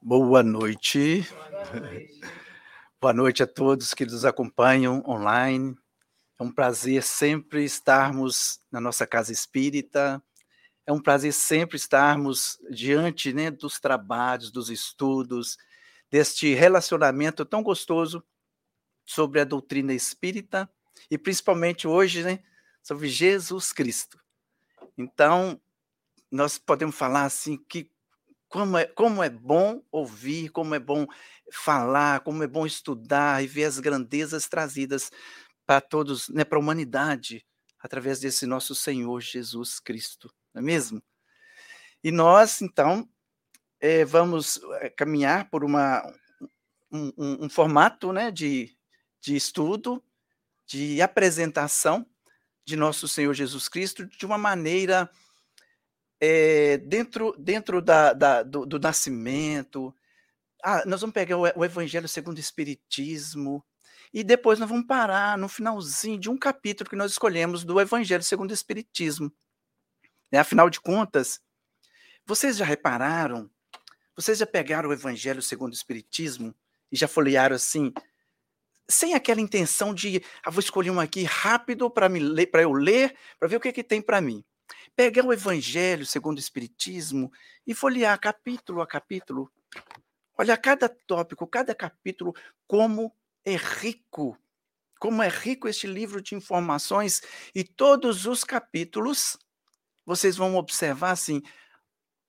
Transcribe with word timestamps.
Boa 0.00 0.42
noite. 0.42 1.26
Boa 3.00 3.12
noite 3.12 3.42
a 3.42 3.46
todos 3.46 3.94
que 3.94 4.04
nos 4.04 4.24
acompanham 4.24 5.02
online. 5.06 5.74
É 6.38 6.42
um 6.42 6.52
prazer 6.52 7.02
sempre 7.02 7.64
estarmos 7.64 8.60
na 8.70 8.80
nossa 8.80 9.06
casa 9.06 9.32
espírita. 9.32 10.22
É 10.86 10.92
um 10.92 11.00
prazer 11.00 11.32
sempre 11.32 11.76
estarmos 11.76 12.58
diante 12.70 13.32
né, 13.32 13.50
dos 13.50 13.80
trabalhos, 13.80 14.52
dos 14.52 14.70
estudos, 14.70 15.56
deste 16.10 16.54
relacionamento 16.54 17.44
tão 17.44 17.62
gostoso 17.62 18.22
sobre 19.04 19.40
a 19.40 19.44
doutrina 19.44 19.92
espírita 19.92 20.70
e 21.10 21.18
principalmente 21.18 21.88
hoje 21.88 22.22
né, 22.22 22.40
sobre 22.82 23.08
Jesus 23.08 23.72
Cristo. 23.72 24.20
Então, 24.96 25.60
nós 26.30 26.58
podemos 26.58 26.94
falar 26.94 27.24
assim 27.24 27.56
que 27.68 27.90
como 28.56 28.78
é, 28.78 28.86
como 28.86 29.22
é 29.22 29.28
bom 29.28 29.82
ouvir, 29.92 30.48
como 30.48 30.74
é 30.74 30.78
bom 30.78 31.06
falar, 31.52 32.20
como 32.20 32.42
é 32.42 32.46
bom 32.46 32.64
estudar 32.64 33.44
e 33.44 33.46
ver 33.46 33.64
as 33.64 33.78
grandezas 33.78 34.48
trazidas 34.48 35.10
para 35.66 35.78
todos, 35.78 36.30
né, 36.30 36.42
para 36.42 36.56
a 36.56 36.60
humanidade, 36.60 37.44
através 37.78 38.18
desse 38.18 38.46
nosso 38.46 38.74
Senhor 38.74 39.20
Jesus 39.20 39.78
Cristo, 39.78 40.32
não 40.54 40.62
é 40.62 40.64
mesmo? 40.64 41.02
E 42.02 42.10
nós, 42.10 42.62
então, 42.62 43.06
é, 43.78 44.06
vamos 44.06 44.58
eh, 44.80 44.88
caminhar 44.88 45.50
por 45.50 45.62
uma, 45.62 46.02
um, 46.90 47.12
um, 47.18 47.44
um 47.44 47.48
formato 47.50 48.10
né, 48.10 48.30
de, 48.30 48.74
de 49.20 49.36
estudo, 49.36 50.02
de 50.66 51.02
apresentação 51.02 52.06
de 52.64 52.74
nosso 52.74 53.06
Senhor 53.06 53.34
Jesus 53.34 53.68
Cristo 53.68 54.06
de 54.06 54.24
uma 54.24 54.38
maneira 54.38 55.10
é, 56.20 56.78
dentro, 56.78 57.34
dentro 57.38 57.82
da, 57.82 58.12
da 58.12 58.42
do, 58.42 58.64
do, 58.64 58.78
nascimento. 58.78 59.94
Ah, 60.62 60.82
nós 60.86 61.00
vamos 61.00 61.14
pegar 61.14 61.36
o, 61.36 61.42
o 61.42 61.64
Evangelho 61.64 62.08
segundo 62.08 62.38
o 62.38 62.40
Espiritismo, 62.40 63.64
e 64.12 64.24
depois 64.24 64.58
nós 64.58 64.68
vamos 64.68 64.86
parar 64.86 65.36
no 65.36 65.48
finalzinho 65.48 66.18
de 66.18 66.30
um 66.30 66.38
capítulo 66.38 66.88
que 66.88 66.96
nós 66.96 67.12
escolhemos 67.12 67.64
do 67.64 67.80
Evangelho 67.80 68.22
segundo 68.22 68.50
o 68.50 68.54
Espiritismo. 68.54 69.30
É, 70.32 70.38
afinal 70.38 70.70
de 70.70 70.80
contas, 70.80 71.40
vocês 72.24 72.56
já 72.56 72.64
repararam? 72.64 73.50
Vocês 74.16 74.38
já 74.38 74.46
pegaram 74.46 74.88
o 74.88 74.92
Evangelho 74.92 75.42
segundo 75.42 75.72
o 75.72 75.76
Espiritismo 75.76 76.54
e 76.90 76.96
já 76.96 77.06
folhearam 77.06 77.54
assim, 77.54 77.92
sem 78.88 79.14
aquela 79.14 79.40
intenção 79.40 79.92
de, 79.92 80.22
ah, 80.42 80.50
vou 80.50 80.60
escolher 80.60 80.90
um 80.90 81.00
aqui 81.00 81.24
rápido 81.24 81.90
para 81.90 82.08
eu 82.62 82.72
ler, 82.72 83.14
para 83.38 83.48
ver 83.48 83.56
o 83.56 83.60
que, 83.60 83.72
que 83.72 83.84
tem 83.84 84.00
para 84.00 84.20
mim 84.20 84.42
pegar 84.94 85.24
o 85.24 85.32
Evangelho 85.32 86.06
segundo 86.06 86.36
o 86.36 86.40
Espiritismo 86.40 87.32
e 87.66 87.74
folhear 87.74 88.18
capítulo 88.18 88.80
a 88.80 88.86
capítulo. 88.86 89.50
Olha 90.38 90.56
cada 90.56 90.88
tópico, 90.88 91.46
cada 91.46 91.74
capítulo, 91.74 92.34
como 92.66 93.12
é 93.44 93.56
rico, 93.56 94.38
como 94.98 95.22
é 95.22 95.28
rico 95.28 95.68
este 95.68 95.86
livro 95.86 96.20
de 96.20 96.34
informações 96.34 97.22
e 97.54 97.64
todos 97.64 98.26
os 98.26 98.44
capítulos, 98.44 99.38
vocês 100.04 100.36
vão 100.36 100.56
observar 100.56 101.12
assim, 101.12 101.42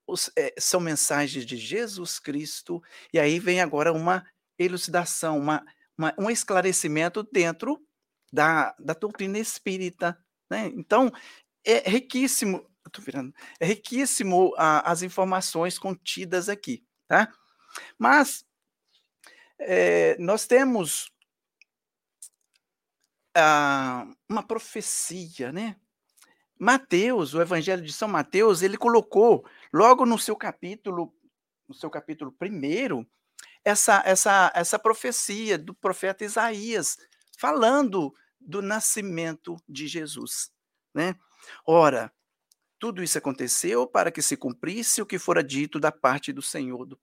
os, 0.08 0.32
é, 0.38 0.54
são 0.58 0.80
mensagens 0.80 1.46
de 1.46 1.58
Jesus 1.58 2.18
Cristo, 2.18 2.82
e 3.14 3.20
aí 3.20 3.40
vem 3.40 3.62
agora 3.62 3.92
uma 3.92 4.26
elucidação, 4.58 5.38
uma, 5.38 5.64
uma, 5.98 6.14
um 6.18 6.30
esclarecimento 6.30 7.24
dentro 7.24 7.82
da, 8.32 8.74
da 8.80 8.94
doutrina 8.94 9.38
espírita. 9.38 10.18
Né? 10.50 10.72
Então, 10.76 11.12
é 11.68 11.90
riquíssimo, 11.90 12.66
tô 12.92 13.02
virando, 13.02 13.34
é 13.60 13.66
riquíssimo 13.66 14.54
a, 14.58 14.90
as 14.90 15.02
informações 15.02 15.78
contidas 15.78 16.48
aqui, 16.48 16.86
tá? 17.08 17.32
Mas 17.98 18.46
é, 19.60 20.18
nós 20.18 20.48
temos 20.48 21.12
ah, 23.36 24.08
uma 24.30 24.42
profecia, 24.42 25.52
né? 25.52 25.76
Mateus, 26.60 27.34
o 27.34 27.42
Evangelho 27.42 27.84
de 27.84 27.94
São 27.94 28.08
Mateus, 28.08 28.62
ele 28.62 28.78
colocou 28.78 29.46
logo 29.72 30.06
no 30.06 30.18
seu 30.18 30.36
capítulo, 30.36 31.14
no 31.68 31.76
seu 31.76 31.90
capítulo 31.90 32.32
primeiro, 32.32 33.08
essa, 33.64 34.02
essa, 34.06 34.52
essa 34.56 34.80
profecia 34.80 35.58
do 35.58 35.74
profeta 35.74 36.24
Isaías, 36.24 36.98
falando 37.38 38.16
do 38.40 38.62
nascimento 38.62 39.56
de 39.68 39.88
Jesus, 39.88 40.52
né? 40.96 41.16
Ora, 41.66 42.12
tudo 42.80 43.04
isso 43.04 43.18
aconteceu 43.18 43.88
para 43.88 44.12
que 44.12 44.22
se 44.22 44.38
cumprisse 44.38 45.02
o 45.02 45.06
que 45.06 45.18
fora 45.18 45.44
dito 45.44 45.80
da 45.80 45.92
parte 45.92 46.32
do 46.32 46.42
Senhor, 46.42 46.86
do, 46.86 47.00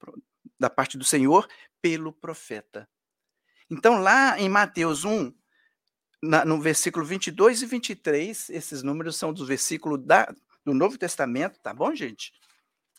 da 0.58 0.70
parte 0.70 0.96
do 0.96 1.04
Senhor 1.04 1.48
pelo 1.82 2.12
profeta. 2.12 2.88
Então, 3.70 3.98
lá 4.00 4.38
em 4.38 4.48
Mateus 4.48 5.04
1, 5.04 5.34
na, 6.22 6.44
no 6.44 6.60
versículo 6.60 7.04
22 7.04 7.62
e 7.62 7.66
23, 7.66 8.50
esses 8.50 8.82
números 8.82 9.16
são 9.16 9.32
dos 9.32 9.48
versículos 9.48 10.00
da, 10.04 10.32
do 10.64 10.72
Novo 10.72 10.96
Testamento, 10.96 11.58
tá 11.60 11.74
bom, 11.74 11.94
gente? 11.94 12.32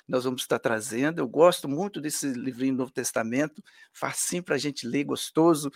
Nós 0.08 0.24
vamos 0.24 0.42
estar 0.42 0.60
trazendo. 0.60 1.20
Eu 1.20 1.28
gosto 1.28 1.68
muito 1.68 2.00
desse 2.00 2.28
livrinho 2.28 2.76
do 2.76 2.80
Novo 2.80 2.92
Testamento, 2.92 3.64
facinho 3.92 4.44
para 4.44 4.56
a 4.56 4.60
gente 4.60 4.88
ler, 4.88 5.04
gostoso. 5.04 5.72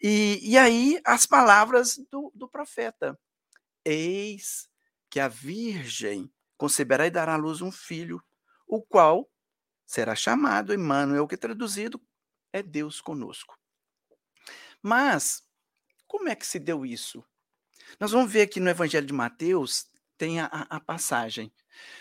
E, 0.00 0.38
e 0.42 0.58
aí, 0.58 1.00
as 1.04 1.24
palavras 1.24 1.98
do, 2.10 2.30
do 2.34 2.46
profeta: 2.46 3.18
Eis 3.82 4.68
que 5.12 5.20
a 5.20 5.28
Virgem 5.28 6.32
conceberá 6.56 7.06
e 7.06 7.10
dará 7.10 7.34
à 7.34 7.36
luz 7.36 7.60
um 7.60 7.70
filho, 7.70 8.24
o 8.66 8.80
qual 8.80 9.30
será 9.84 10.14
chamado 10.14 10.72
Emmanuel, 10.72 11.28
que 11.28 11.36
traduzido 11.36 12.00
é 12.50 12.62
Deus 12.62 12.98
conosco. 12.98 13.58
Mas, 14.80 15.46
como 16.06 16.30
é 16.30 16.34
que 16.34 16.46
se 16.46 16.58
deu 16.58 16.86
isso? 16.86 17.22
Nós 18.00 18.10
vamos 18.10 18.32
ver 18.32 18.40
aqui 18.40 18.58
no 18.58 18.70
Evangelho 18.70 19.06
de 19.06 19.12
Mateus, 19.12 19.86
tem 20.16 20.40
a, 20.40 20.46
a 20.46 20.80
passagem, 20.80 21.52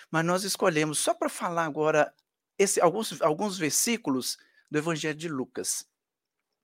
mas 0.09 0.23
nós 0.23 0.45
escolhemos 0.45 0.97
só 0.97 1.13
para 1.13 1.27
falar 1.27 1.65
agora 1.65 2.15
esse, 2.57 2.79
alguns, 2.79 3.21
alguns 3.21 3.57
versículos 3.57 4.37
do 4.69 4.77
Evangelho 4.77 5.17
de 5.17 5.27
Lucas. 5.27 5.85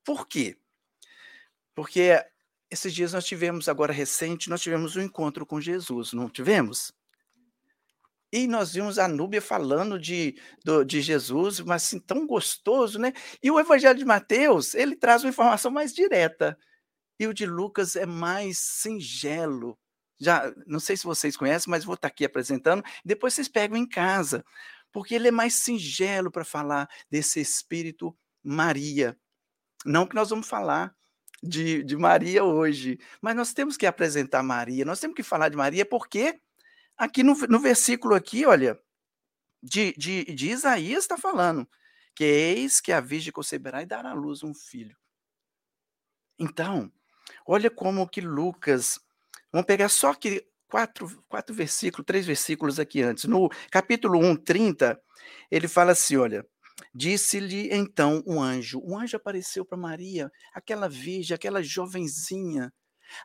Por 0.02 0.26
quê? 0.26 0.58
Porque 1.76 2.26
esses 2.70 2.94
dias 2.94 3.14
nós 3.14 3.26
tivemos, 3.26 3.70
agora 3.70 3.94
recente, 3.94 4.50
nós 4.50 4.62
tivemos 4.62 4.96
um 4.96 5.02
encontro 5.02 5.46
com 5.46 5.62
Jesus, 5.62 6.14
não 6.14 6.30
tivemos? 6.30 6.94
E 8.32 8.46
nós 8.46 8.74
vimos 8.74 9.00
a 9.00 9.08
Núbia 9.08 9.42
falando 9.42 9.98
de, 9.98 10.36
do, 10.64 10.84
de 10.84 11.02
Jesus, 11.02 11.62
mas 11.62 11.86
assim, 11.86 12.00
tão 12.00 12.28
gostoso, 12.28 13.00
né? 13.00 13.14
E 13.42 13.50
o 13.50 13.60
Evangelho 13.60 13.98
de 13.98 14.04
Mateus, 14.04 14.74
ele 14.74 14.96
traz 14.98 15.24
uma 15.24 15.30
informação 15.30 15.72
mais 15.72 15.94
direta. 15.94 16.58
E 17.20 17.26
o 17.26 17.34
de 17.34 17.46
Lucas 17.46 17.96
é 17.96 18.06
mais 18.06 18.60
singelo. 18.60 19.80
Já, 20.20 20.54
não 20.66 20.80
sei 20.80 20.98
se 20.98 21.06
vocês 21.06 21.38
conhecem, 21.38 21.72
mas 21.72 21.86
vou 21.86 21.96
estar 21.96 22.10
aqui 22.10 22.26
apresentando. 22.26 22.84
Depois 23.06 23.34
vocês 23.34 23.48
pegam 23.48 23.78
em 23.78 23.88
casa, 23.88 24.44
porque 24.92 25.16
ele 25.16 25.30
é 25.30 25.32
mais 25.32 25.54
singelo 25.56 26.30
para 26.30 26.44
falar 26.44 26.90
desse 27.10 27.40
Espírito 27.40 28.16
Maria. 28.44 29.18
Não 29.86 30.06
que 30.06 30.16
nós 30.16 30.30
vamos 30.30 30.48
falar 30.50 30.94
de, 31.42 31.84
de 31.84 31.96
Maria 31.96 32.44
hoje. 32.44 33.00
Mas 33.22 33.36
nós 33.36 33.54
temos 33.54 33.78
que 33.78 33.86
apresentar 33.86 34.44
Maria, 34.44 34.86
nós 34.86 35.00
temos 35.00 35.16
que 35.16 35.24
falar 35.24 35.50
de 35.50 35.58
Maria, 35.58 35.86
porque 35.86 36.40
aqui 36.98 37.24
no, 37.24 37.34
no 37.48 37.60
versículo 37.60 38.16
aqui, 38.16 38.46
olha, 38.46 38.80
de, 39.62 39.94
de, 39.98 40.24
de 40.26 40.50
Isaías 40.50 41.04
está 41.04 41.18
falando 41.18 41.68
que 42.16 42.24
eis 42.24 42.82
que 42.82 42.92
a 42.92 43.00
Virgem 43.00 43.32
conceberá 43.32 43.82
e 43.82 43.86
dará 43.86 44.12
à 44.12 44.14
luz 44.14 44.44
um 44.44 44.54
filho. 44.54 44.98
Então, 46.40 46.92
olha 47.46 47.70
como 47.70 48.08
que 48.08 48.22
Lucas, 48.22 49.00
vamos 49.52 49.68
pegar 49.68 49.90
só 49.90 50.12
aqui 50.12 50.44
quatro, 50.68 51.24
quatro 51.28 51.56
versículos, 51.56 52.06
três 52.06 52.26
versículos 52.26 52.80
aqui 52.80 53.02
antes. 53.02 53.26
No 53.26 53.50
capítulo 53.72 54.20
1, 54.20 54.36
30, 54.38 55.00
ele 55.50 55.68
fala 55.68 55.92
assim, 55.92 56.18
olha, 56.18 56.46
Disse-lhe 56.94 57.70
então 57.74 58.24
um 58.26 58.42
anjo. 58.42 58.82
Um 58.84 58.98
anjo 58.98 59.18
apareceu 59.18 59.66
para 59.66 59.78
Maria, 59.78 60.32
aquela 60.54 60.88
virgem, 60.88 61.36
aquela 61.36 61.62
jovenzinha, 61.62 62.72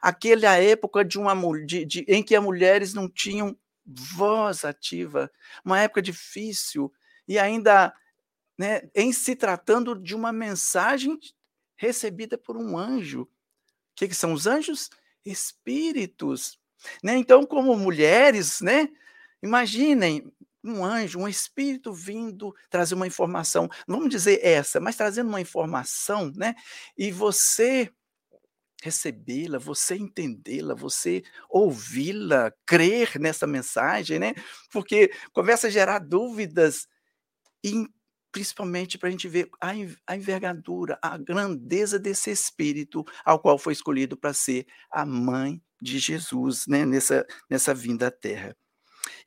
aquela 0.01 0.57
época 0.57 1.05
de 1.05 1.19
uma 1.19 1.35
de, 1.65 1.85
de, 1.85 2.05
em 2.09 2.23
que 2.23 2.35
as 2.35 2.43
mulheres 2.43 2.95
não 2.95 3.09
tinham 3.09 3.57
voz 3.85 4.65
ativa, 4.65 5.31
uma 5.65 5.81
época 5.81 6.01
difícil 6.01 6.93
e 7.27 7.39
ainda, 7.39 7.93
né, 8.59 8.89
em 8.95 9.13
se 9.13 9.35
tratando 9.35 9.95
de 9.95 10.15
uma 10.15 10.33
mensagem 10.33 11.19
recebida 11.77 12.39
por 12.39 12.57
um 12.57 12.79
anjo. 12.79 13.23
O 13.23 13.29
que, 13.97 14.09
que 14.09 14.15
são 14.15 14.33
os 14.33 14.47
anjos? 14.47 14.89
Espíritos. 15.25 16.59
Né? 17.03 17.17
Então, 17.17 17.45
como 17.45 17.77
mulheres, 17.77 18.61
né? 18.61 18.89
Imaginem, 19.43 20.33
um 20.65 20.85
anjo, 20.85 21.19
um 21.19 21.29
espírito 21.29 21.93
vindo 21.93 22.55
trazer 22.71 22.95
uma 22.95 23.07
informação, 23.07 23.69
não 23.87 23.97
vamos 23.99 24.11
dizer 24.11 24.41
essa, 24.45 24.81
mas 24.81 24.97
trazendo 24.97 25.29
uma 25.29 25.41
informação, 25.41 26.33
né? 26.37 26.55
E 26.97 27.11
você 27.11 27.91
recebê-la, 28.83 29.59
você 29.59 29.95
entendê-la, 29.97 30.75
você 30.75 31.23
ouvi-la, 31.49 32.53
crer 32.67 33.19
nessa 33.21 33.47
mensagem, 33.47 34.19
né? 34.19 34.35
Porque 34.73 35.11
começa 35.33 35.69
a 35.69 35.71
gerar 35.71 36.01
dúvidas 36.01 36.89
e 37.65 37.87
principalmente 38.33 38.99
para 38.99 39.09
a 39.09 39.13
gente 39.13 39.29
ver 39.29 39.49
a, 39.61 39.73
a 40.07 40.17
envergadura, 40.17 40.99
a 41.03 41.19
grandeza 41.19 41.99
desse 41.99 42.31
Espírito 42.31 43.05
ao 43.25 43.39
qual 43.39 43.59
foi 43.59 43.75
escolhido 43.75 44.17
para 44.17 44.33
ser 44.33 44.67
a 44.91 45.05
mãe 45.05 45.63
de 45.81 45.99
Jesus, 45.99 46.67
né, 46.67 46.87
nessa, 46.87 47.27
nessa 47.51 47.75
vinda 47.75 48.07
à 48.09 48.11
Terra. 48.11 48.57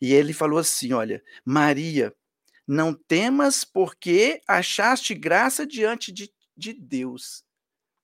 E 0.02 0.14
ele 0.14 0.34
falou 0.34 0.60
assim: 0.60 0.94
Olha, 0.94 1.24
Maria, 1.44 2.14
não 2.68 2.94
temas, 2.94 3.64
porque 3.64 4.42
achaste 4.48 5.14
graça 5.14 5.66
diante 5.66 6.12
de, 6.12 6.34
de 6.56 6.74
Deus. 6.74 7.44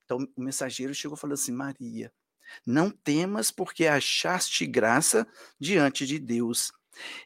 Então 0.06 0.28
o 0.36 0.42
mensageiro 0.42 0.94
chegou 0.94 1.18
falando 1.18 1.34
assim: 1.34 1.52
Maria, 1.52 2.12
não 2.66 2.90
temas, 2.90 3.52
porque 3.52 3.88
achaste 3.88 4.66
graça 4.66 5.28
diante 5.60 6.06
de 6.06 6.20
Deus. 6.20 6.72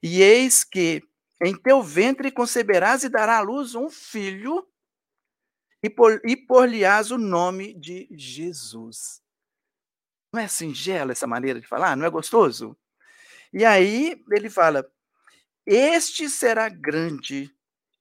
E 0.01 0.21
eis 0.21 0.63
que 0.63 1.01
em 1.44 1.56
teu 1.56 1.81
ventre 1.83 2.31
conceberás 2.31 3.03
e 3.03 3.09
dará 3.09 3.38
à 3.38 3.41
luz 3.41 3.75
um 3.75 3.89
filho, 3.89 4.65
e, 5.83 5.89
por, 5.89 6.19
e 6.25 6.35
por-lhe-ás 6.35 7.11
o 7.11 7.18
nome 7.18 7.73
de 7.73 8.07
Jesus. 8.11 9.21
Não 10.33 10.41
é 10.41 10.47
singela 10.47 11.11
essa 11.11 11.27
maneira 11.27 11.59
de 11.61 11.68
falar? 11.68 11.95
Não 11.95 12.06
é 12.06 12.09
gostoso? 12.09 12.75
E 13.56 13.63
aí 13.63 14.22
ele 14.34 14.50
fala: 14.50 14.86
Este 15.66 16.30
será 16.30 16.68
grande 16.68 17.50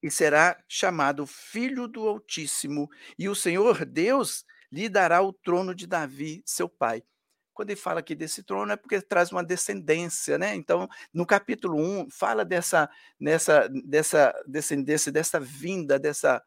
e 0.03 0.11
será 0.11 0.61
chamado 0.69 1.27
Filho 1.27 1.87
do 1.87 2.09
Altíssimo, 2.09 2.91
e 3.17 3.29
o 3.29 3.37
Senhor 3.37 3.85
Deus 3.85 4.45
lhe 4.73 4.89
dará 4.89 5.23
o 5.23 5.33
trono 5.33 5.73
de 5.73 5.87
Davi, 5.87 6.43
seu 6.45 6.69
pai. 6.69 7.05
Quando 7.55 7.71
ele 7.71 7.81
fala 7.81 8.01
aqui 8.01 8.17
desse 8.17 8.43
trono 8.43 8.73
é 8.73 8.77
porque 8.77 9.01
traz 9.01 9.31
uma 9.31 9.45
descendência, 9.45 10.37
né? 10.37 10.57
Então, 10.57 10.89
no 11.13 11.25
capítulo 11.25 11.79
1, 11.79 12.11
fala 12.11 12.45
dessa, 12.45 12.91
nessa, 13.21 13.69
dessa 13.69 14.35
descendência, 14.49 15.13
dessa 15.13 15.39
vinda, 15.39 16.01
dessa, 16.01 16.43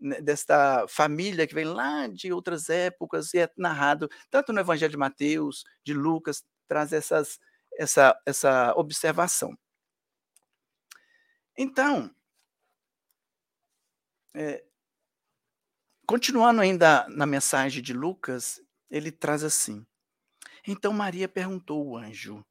né, 0.00 0.20
desta 0.20 0.86
família 0.88 1.46
que 1.46 1.54
vem 1.56 1.64
lá 1.64 2.06
de 2.06 2.32
outras 2.32 2.70
épocas 2.70 3.34
e 3.34 3.40
é 3.40 3.50
narrado 3.56 4.08
tanto 4.30 4.52
no 4.52 4.60
Evangelho 4.60 4.92
de 4.92 4.96
Mateus, 4.98 5.64
de 5.84 5.92
Lucas, 5.92 6.44
traz 6.68 6.92
essas, 6.92 7.40
essa, 7.78 8.18
essa 8.26 8.74
observação. 8.76 9.56
Então, 11.56 12.10
é, 14.34 14.64
continuando 16.06 16.60
ainda 16.60 17.06
na 17.08 17.26
mensagem 17.26 17.82
de 17.82 17.92
Lucas, 17.92 18.60
ele 18.90 19.12
traz 19.12 19.44
assim: 19.44 19.86
então 20.66 20.92
Maria 20.92 21.28
perguntou 21.28 21.96
ao 21.96 22.02
anjo: 22.02 22.44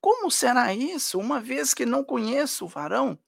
Como 0.00 0.30
será 0.30 0.74
isso, 0.74 1.18
uma 1.18 1.40
vez 1.40 1.74
que 1.74 1.86
não 1.86 2.04
conheço 2.04 2.64
o 2.64 2.68
varão? 2.68 3.18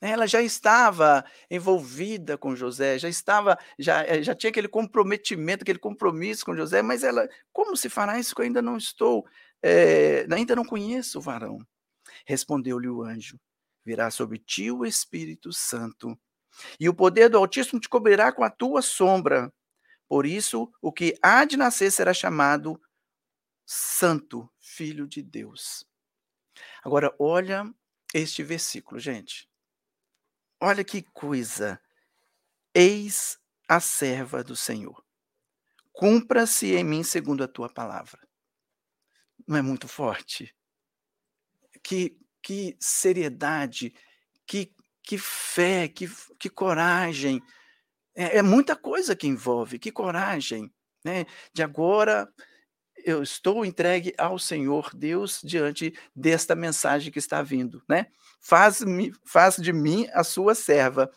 Ela 0.00 0.28
já 0.28 0.40
estava 0.40 1.24
envolvida 1.50 2.38
com 2.38 2.54
José, 2.54 2.98
já 3.00 3.08
estava, 3.08 3.58
já, 3.78 4.04
eh, 4.04 4.22
já 4.22 4.32
tinha 4.32 4.50
aquele 4.50 4.68
comprometimento, 4.68 5.62
aquele 5.62 5.78
compromisso 5.78 6.44
com 6.44 6.54
José, 6.54 6.82
mas 6.82 7.02
ela, 7.02 7.28
como 7.52 7.76
se 7.76 7.88
fará 7.88 8.18
isso 8.18 8.32
que 8.34 8.40
eu 8.40 8.44
ainda 8.44 8.62
não 8.62 8.76
estou, 8.76 9.26
é, 9.62 10.26
ainda 10.32 10.56
não 10.56 10.64
conheço 10.64 11.18
o 11.18 11.22
varão? 11.22 11.58
Respondeu-lhe 12.26 12.88
o 12.88 13.02
anjo: 13.02 13.38
Virá 13.84 14.10
sobre 14.10 14.38
ti 14.38 14.70
o 14.70 14.84
Espírito 14.84 15.52
Santo, 15.52 16.18
e 16.78 16.88
o 16.88 16.94
poder 16.94 17.28
do 17.28 17.38
Altíssimo 17.38 17.80
te 17.80 17.88
cobrirá 17.88 18.32
com 18.32 18.44
a 18.44 18.50
tua 18.50 18.82
sombra. 18.82 19.52
Por 20.08 20.24
isso, 20.24 20.72
o 20.80 20.92
que 20.92 21.18
há 21.22 21.44
de 21.44 21.56
nascer 21.56 21.90
será 21.90 22.14
chamado 22.14 22.80
Santo 23.66 24.50
Filho 24.58 25.06
de 25.06 25.22
Deus. 25.22 25.86
Agora, 26.82 27.14
olha 27.18 27.64
este 28.14 28.42
versículo, 28.42 28.98
gente. 28.98 29.48
Olha 30.60 30.82
que 30.82 31.02
coisa. 31.02 31.80
Eis 32.74 33.38
a 33.68 33.80
serva 33.80 34.42
do 34.42 34.56
Senhor. 34.56 35.04
Cumpra-se 35.92 36.74
em 36.74 36.84
mim 36.84 37.02
segundo 37.02 37.44
a 37.44 37.48
tua 37.48 37.68
palavra. 37.68 38.27
Não 39.48 39.56
é 39.56 39.62
muito 39.62 39.88
forte? 39.88 40.54
Que, 41.82 42.14
que 42.42 42.76
seriedade, 42.78 43.94
que, 44.46 44.74
que 45.02 45.16
fé, 45.16 45.88
que, 45.88 46.06
que 46.38 46.50
coragem. 46.50 47.42
É, 48.14 48.38
é 48.38 48.42
muita 48.42 48.76
coisa 48.76 49.16
que 49.16 49.26
envolve, 49.26 49.78
que 49.78 49.90
coragem. 49.90 50.70
Né? 51.02 51.24
De 51.54 51.62
agora 51.62 52.30
eu 53.04 53.22
estou 53.22 53.64
entregue 53.64 54.12
ao 54.18 54.38
Senhor 54.38 54.90
Deus 54.94 55.40
diante 55.42 55.94
desta 56.14 56.54
mensagem 56.54 57.10
que 57.10 57.18
está 57.18 57.40
vindo, 57.42 57.82
né? 57.88 58.08
Faz, 58.40 58.80
faz 59.24 59.56
de 59.56 59.72
mim 59.72 60.06
a 60.12 60.24
sua 60.24 60.54
serva. 60.54 61.10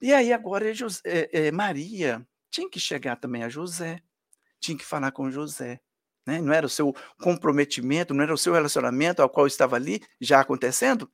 E 0.00 0.12
aí 0.12 0.32
agora 0.32 0.74
José, 0.74 1.00
é, 1.04 1.46
é, 1.46 1.52
Maria 1.52 2.26
tinha 2.50 2.68
que 2.68 2.80
chegar 2.80 3.16
também 3.16 3.42
a 3.42 3.48
José, 3.48 4.02
tinha 4.60 4.76
que 4.76 4.84
falar 4.84 5.12
com 5.12 5.30
José. 5.30 5.80
Né? 6.26 6.40
Não 6.40 6.52
era 6.52 6.66
o 6.66 6.70
seu 6.70 6.94
comprometimento, 7.18 8.14
não 8.14 8.22
era 8.22 8.34
o 8.34 8.38
seu 8.38 8.52
relacionamento 8.52 9.20
ao 9.20 9.28
qual 9.28 9.46
estava 9.46 9.76
ali 9.76 10.02
já 10.20 10.40
acontecendo? 10.40 11.10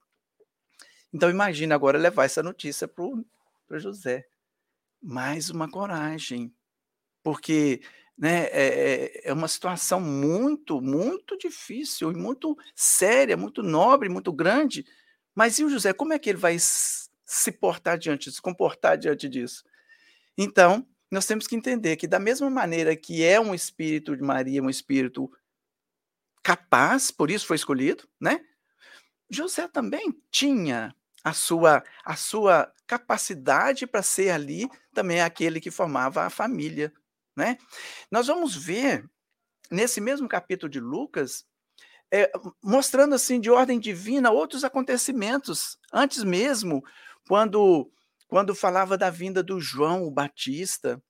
Então 1.12 1.28
imagina 1.28 1.74
agora 1.74 1.98
levar 1.98 2.24
essa 2.24 2.42
notícia 2.42 2.86
para 2.86 3.78
José. 3.78 4.26
Mais 5.02 5.50
uma 5.50 5.68
coragem, 5.68 6.54
porque 7.22 7.80
né, 8.16 8.44
é, 8.52 9.28
é 9.30 9.32
uma 9.32 9.48
situação 9.48 9.98
muito, 9.98 10.80
muito 10.80 11.38
difícil 11.38 12.12
muito 12.12 12.56
séria, 12.74 13.36
muito 13.36 13.62
nobre, 13.62 14.08
muito 14.08 14.32
grande. 14.32 14.84
Mas 15.34 15.58
e 15.58 15.64
o 15.64 15.70
José, 15.70 15.92
como 15.92 16.12
é 16.12 16.18
que 16.18 16.28
ele 16.28 16.38
vai 16.38 16.56
se 16.58 17.52
portar 17.52 17.98
diante, 17.98 18.30
se 18.30 18.42
comportar 18.42 18.98
diante 18.98 19.28
disso? 19.28 19.64
Então, 20.36 20.86
nós 21.10 21.26
temos 21.26 21.46
que 21.46 21.56
entender 21.56 21.96
que, 21.96 22.06
da 22.06 22.18
mesma 22.18 22.48
maneira 22.48 22.94
que 22.96 23.24
é 23.24 23.40
um 23.40 23.54
espírito 23.54 24.16
de 24.16 24.22
Maria, 24.22 24.62
um 24.62 24.70
espírito 24.70 25.30
capaz, 26.42 27.10
por 27.10 27.30
isso 27.30 27.46
foi 27.46 27.56
escolhido, 27.56 28.08
né? 28.20 28.40
José 29.28 29.68
também 29.68 30.14
tinha 30.30 30.94
a 31.22 31.32
sua, 31.32 31.84
a 32.04 32.16
sua 32.16 32.72
capacidade 32.86 33.86
para 33.86 34.02
ser 34.02 34.30
ali 34.30 34.68
também 34.92 35.20
aquele 35.20 35.60
que 35.60 35.70
formava 35.70 36.24
a 36.24 36.30
família 36.30 36.92
né? 37.36 37.56
Nós 38.10 38.26
vamos 38.26 38.54
ver, 38.54 39.08
nesse 39.70 40.00
mesmo 40.00 40.28
capítulo 40.28 40.70
de 40.70 40.80
Lucas, 40.80 41.44
é, 42.12 42.30
mostrando 42.62 43.14
assim 43.14 43.40
de 43.40 43.50
ordem 43.50 43.78
divina 43.78 44.30
outros 44.30 44.64
acontecimentos, 44.64 45.78
antes 45.92 46.24
mesmo, 46.24 46.84
quando, 47.26 47.90
quando 48.30 48.54
falava 48.54 48.96
da 48.96 49.10
vinda 49.10 49.42
do 49.42 49.60
João 49.60 50.04
o 50.04 50.10
Batista, 50.10 51.02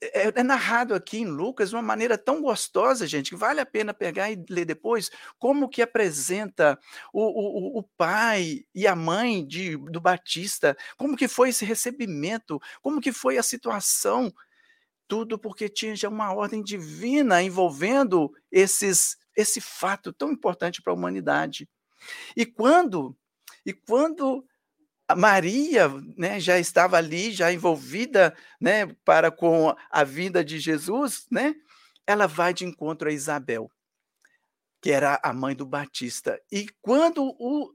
é, 0.00 0.28
é, 0.28 0.42
narrado 0.44 0.94
aqui 0.94 1.18
em 1.18 1.26
Lucas 1.26 1.70
de 1.70 1.74
uma 1.74 1.82
maneira 1.82 2.16
tão 2.16 2.40
gostosa, 2.40 3.08
gente, 3.08 3.30
que 3.30 3.36
vale 3.36 3.60
a 3.60 3.66
pena 3.66 3.92
pegar 3.92 4.30
e 4.30 4.40
ler 4.48 4.64
depois, 4.64 5.10
como 5.36 5.68
que 5.68 5.82
apresenta 5.82 6.78
o, 7.12 7.22
o, 7.22 7.78
o 7.80 7.82
pai 7.96 8.60
e 8.72 8.86
a 8.86 8.94
mãe 8.94 9.44
de, 9.44 9.76
do 9.76 10.00
Batista, 10.00 10.76
como 10.96 11.16
que 11.16 11.26
foi 11.26 11.48
esse 11.48 11.64
recebimento, 11.64 12.60
como 12.80 13.00
que 13.00 13.10
foi 13.10 13.36
a 13.36 13.42
situação 13.42 14.32
tudo 15.08 15.38
porque 15.38 15.68
tinha 15.68 15.96
já 15.96 16.08
uma 16.08 16.32
ordem 16.32 16.62
divina 16.62 17.42
envolvendo 17.42 18.30
esses, 18.52 19.16
esse 19.34 19.60
fato 19.60 20.12
tão 20.12 20.30
importante 20.30 20.80
para 20.80 20.92
a 20.92 20.96
humanidade. 20.96 21.68
E 22.36 22.46
quando, 22.46 23.16
e 23.66 23.72
quando 23.72 24.46
Maria 25.16 25.88
né, 26.16 26.38
já 26.38 26.58
estava 26.58 26.96
ali, 26.96 27.32
já 27.32 27.52
envolvida 27.52 28.36
né, 28.60 28.86
para 29.04 29.30
com 29.30 29.74
a 29.90 30.04
vinda 30.04 30.44
de 30.44 30.58
Jesus, 30.58 31.26
né, 31.30 31.54
ela 32.06 32.26
vai 32.26 32.52
de 32.52 32.64
encontro 32.64 33.08
a 33.08 33.12
Isabel, 33.12 33.70
que 34.82 34.90
era 34.90 35.20
a 35.22 35.32
mãe 35.32 35.54
do 35.54 35.66
Batista. 35.66 36.40
E 36.50 36.66
quando 36.80 37.34
o, 37.38 37.74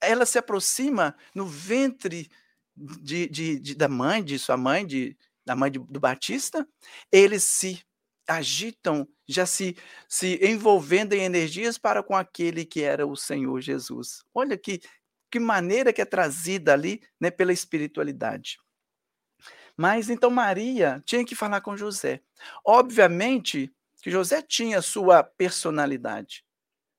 ela 0.00 0.26
se 0.26 0.38
aproxima 0.38 1.16
no 1.34 1.46
ventre 1.46 2.30
de, 2.76 3.28
de, 3.28 3.58
de, 3.58 3.74
da 3.74 3.88
mãe, 3.88 4.22
de 4.22 4.38
sua 4.38 4.56
mãe, 4.56 4.86
de, 4.86 5.16
da 5.44 5.54
mãe 5.54 5.70
do 5.70 6.00
Batista, 6.00 6.66
eles 7.12 7.44
se 7.44 7.84
agitam, 8.26 9.06
já 9.28 9.46
se, 9.46 9.76
se 10.08 10.38
envolvendo 10.42 11.12
em 11.12 11.22
energias 11.22 11.78
para 11.78 12.02
com 12.02 12.16
aquele 12.16 12.64
que 12.64 12.82
era 12.82 13.06
o 13.06 13.16
Senhor 13.16 13.60
Jesus. 13.60 14.24
Olha 14.34 14.56
que, 14.56 14.80
que 15.34 15.40
maneira 15.40 15.92
que 15.92 16.00
é 16.00 16.04
trazida 16.04 16.72
ali 16.72 17.02
né, 17.20 17.28
pela 17.28 17.52
espiritualidade. 17.52 18.56
Mas 19.76 20.08
então 20.08 20.30
Maria 20.30 21.02
tinha 21.04 21.24
que 21.24 21.34
falar 21.34 21.60
com 21.60 21.76
José. 21.76 22.22
Obviamente 22.64 23.74
que 24.00 24.12
José 24.12 24.40
tinha 24.42 24.80
sua 24.80 25.24
personalidade, 25.24 26.44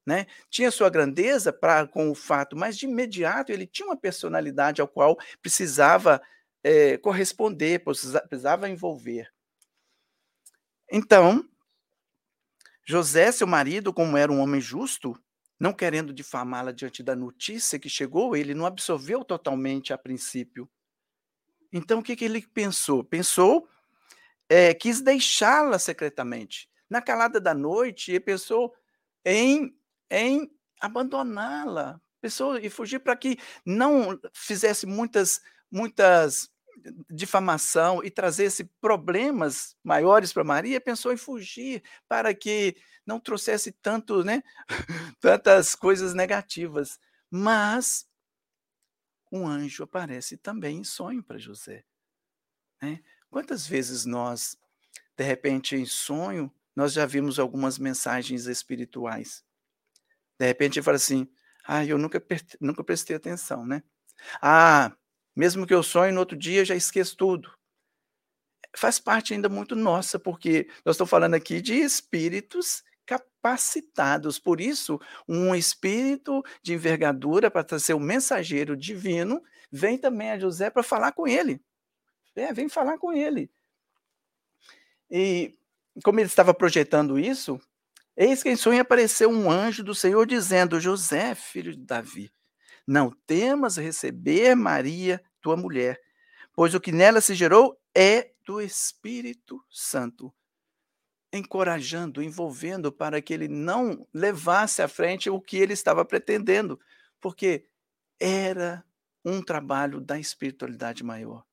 né? 0.05 0.27
Tinha 0.49 0.69
sua 0.69 0.89
grandeza 0.89 1.53
para 1.53 1.87
com 1.87 2.11
o 2.11 2.15
fato, 2.15 2.57
mas 2.57 2.77
de 2.77 2.85
imediato 2.85 3.53
ele 3.53 3.65
tinha 3.65 3.87
uma 3.87 3.95
personalidade 3.95 4.81
ao 4.81 4.87
qual 4.87 5.17
precisava 5.41 6.21
é, 6.61 6.97
corresponder, 6.97 7.85
precisava 7.85 8.67
envolver. 8.67 9.31
Então, 10.91 11.47
José, 12.85 13.31
seu 13.31 13.47
marido, 13.47 13.93
como 13.93 14.17
era 14.17 14.29
um 14.29 14.41
homem 14.41 14.59
justo, 14.59 15.17
não 15.59 15.73
querendo 15.73 16.13
difamá-la 16.13 16.71
diante 16.71 17.01
da 17.01 17.15
notícia 17.15 17.79
que 17.79 17.89
chegou, 17.89 18.35
ele 18.35 18.53
não 18.53 18.65
absorveu 18.65 19.23
totalmente 19.23 19.93
a 19.93 19.97
princípio. 19.97 20.69
Então, 21.71 21.99
o 21.99 22.03
que, 22.03 22.15
que 22.15 22.25
ele 22.25 22.41
pensou? 22.41 23.03
Pensou, 23.03 23.67
é, 24.49 24.73
quis 24.73 25.01
deixá-la 25.01 25.79
secretamente. 25.79 26.69
Na 26.89 27.01
calada 27.01 27.39
da 27.39 27.53
noite, 27.53 28.11
ele 28.11 28.19
pensou 28.19 28.73
em, 29.23 29.75
em 30.09 30.51
abandoná-la, 30.79 31.99
pensou 32.21 32.57
em 32.57 32.69
fugir 32.69 32.99
para 32.99 33.15
que 33.15 33.37
não 33.65 34.19
fizesse 34.33 34.85
muitas, 34.85 35.41
muitas 35.71 36.49
difamação 37.09 38.03
e 38.03 38.09
trazesse 38.09 38.65
problemas 38.79 39.75
maiores 39.83 40.31
para 40.33 40.43
Maria, 40.43 40.81
pensou 40.81 41.11
em 41.11 41.17
fugir 41.17 41.83
para 42.07 42.33
que 42.33 42.75
não 43.05 43.19
trouxesse 43.19 43.71
tanto, 43.71 44.23
né, 44.23 44.41
tantas 45.19 45.75
coisas 45.75 46.13
negativas. 46.13 46.99
Mas 47.29 48.07
um 49.31 49.47
anjo 49.47 49.83
aparece 49.83 50.37
também 50.37 50.79
em 50.79 50.83
sonho 50.83 51.23
para 51.23 51.37
José. 51.37 51.83
Né? 52.81 53.01
Quantas 53.29 53.67
vezes 53.67 54.05
nós, 54.05 54.57
de 55.17 55.23
repente, 55.23 55.75
em 55.75 55.85
sonho, 55.85 56.51
nós 56.75 56.93
já 56.93 57.05
vimos 57.05 57.39
algumas 57.39 57.77
mensagens 57.77 58.45
espirituais? 58.45 59.43
De 60.39 60.45
repente, 60.45 60.81
fala 60.81 60.97
assim: 60.97 61.27
ah, 61.65 61.85
eu 61.85 61.97
nunca, 61.97 62.23
nunca 62.59 62.83
prestei 62.83 63.15
atenção, 63.15 63.65
né? 63.65 63.83
Ah, 64.41 64.95
mesmo 65.35 65.67
que 65.67 65.73
eu 65.73 65.83
sonhe 65.83 66.11
no 66.11 66.19
outro 66.19 66.37
dia, 66.37 66.63
já 66.63 66.75
esqueço 66.75 67.17
tudo. 67.17 67.51
Faz 68.75 68.99
parte 68.99 69.33
ainda 69.33 69.49
muito 69.49 69.75
nossa, 69.75 70.19
porque 70.19 70.67
nós 70.83 70.95
estamos 70.95 71.09
falando 71.09 71.33
aqui 71.33 71.61
de 71.61 71.75
espíritos 71.75 72.83
capacitados. 73.05 74.39
Por 74.39 74.59
isso, 74.59 74.99
um 75.27 75.55
espírito 75.55 76.43
de 76.61 76.73
envergadura 76.73 77.51
para 77.51 77.79
ser 77.79 77.93
o 77.93 77.99
mensageiro 77.99 78.75
divino 78.75 79.41
vem 79.71 79.97
também 79.97 80.31
a 80.31 80.39
José 80.39 80.69
para 80.69 80.83
falar 80.83 81.11
com 81.11 81.27
ele. 81.27 81.61
É, 82.35 82.51
vem 82.51 82.67
falar 82.67 82.97
com 82.97 83.13
ele. 83.13 83.49
E 85.09 85.55
como 86.03 86.19
ele 86.19 86.27
estava 86.27 86.53
projetando 86.53 87.19
isso, 87.19 87.59
eis 88.17 88.43
que 88.43 88.49
em 88.49 88.55
sonho 88.55 88.81
apareceu 88.81 89.29
um 89.29 89.49
anjo 89.49 89.83
do 89.83 89.95
Senhor 89.95 90.25
dizendo: 90.25 90.79
José, 90.79 91.35
filho 91.35 91.71
de 91.71 91.85
Davi, 91.85 92.31
não 92.87 93.11
temas 93.25 93.77
receber 93.77 94.55
Maria, 94.55 95.23
tua 95.41 95.57
mulher, 95.57 95.99
pois 96.53 96.73
o 96.73 96.79
que 96.79 96.91
nela 96.91 97.21
se 97.21 97.33
gerou 97.33 97.79
é 97.95 98.31
do 98.45 98.61
Espírito 98.61 99.63
Santo, 99.69 100.33
encorajando, 101.33 102.21
envolvendo 102.21 102.91
para 102.91 103.21
que 103.21 103.33
ele 103.33 103.47
não 103.47 104.07
levasse 104.13 104.81
à 104.81 104.87
frente 104.87 105.29
o 105.29 105.41
que 105.41 105.57
ele 105.57 105.73
estava 105.73 106.05
pretendendo, 106.05 106.79
porque 107.19 107.65
era 108.19 108.83
um 109.23 109.41
trabalho 109.41 109.99
da 109.99 110.19
espiritualidade 110.19 111.03
maior. 111.03 111.43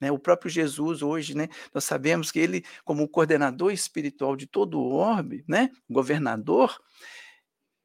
Né? 0.00 0.12
O 0.12 0.18
próprio 0.18 0.50
Jesus, 0.50 1.02
hoje, 1.02 1.34
né, 1.34 1.48
nós 1.72 1.84
sabemos 1.84 2.30
que 2.30 2.38
ele, 2.38 2.64
como 2.84 3.08
coordenador 3.08 3.72
espiritual 3.72 4.36
de 4.36 4.46
todo 4.46 4.78
o 4.78 4.92
orbe, 4.92 5.42
né, 5.48 5.70
governador, 5.88 6.78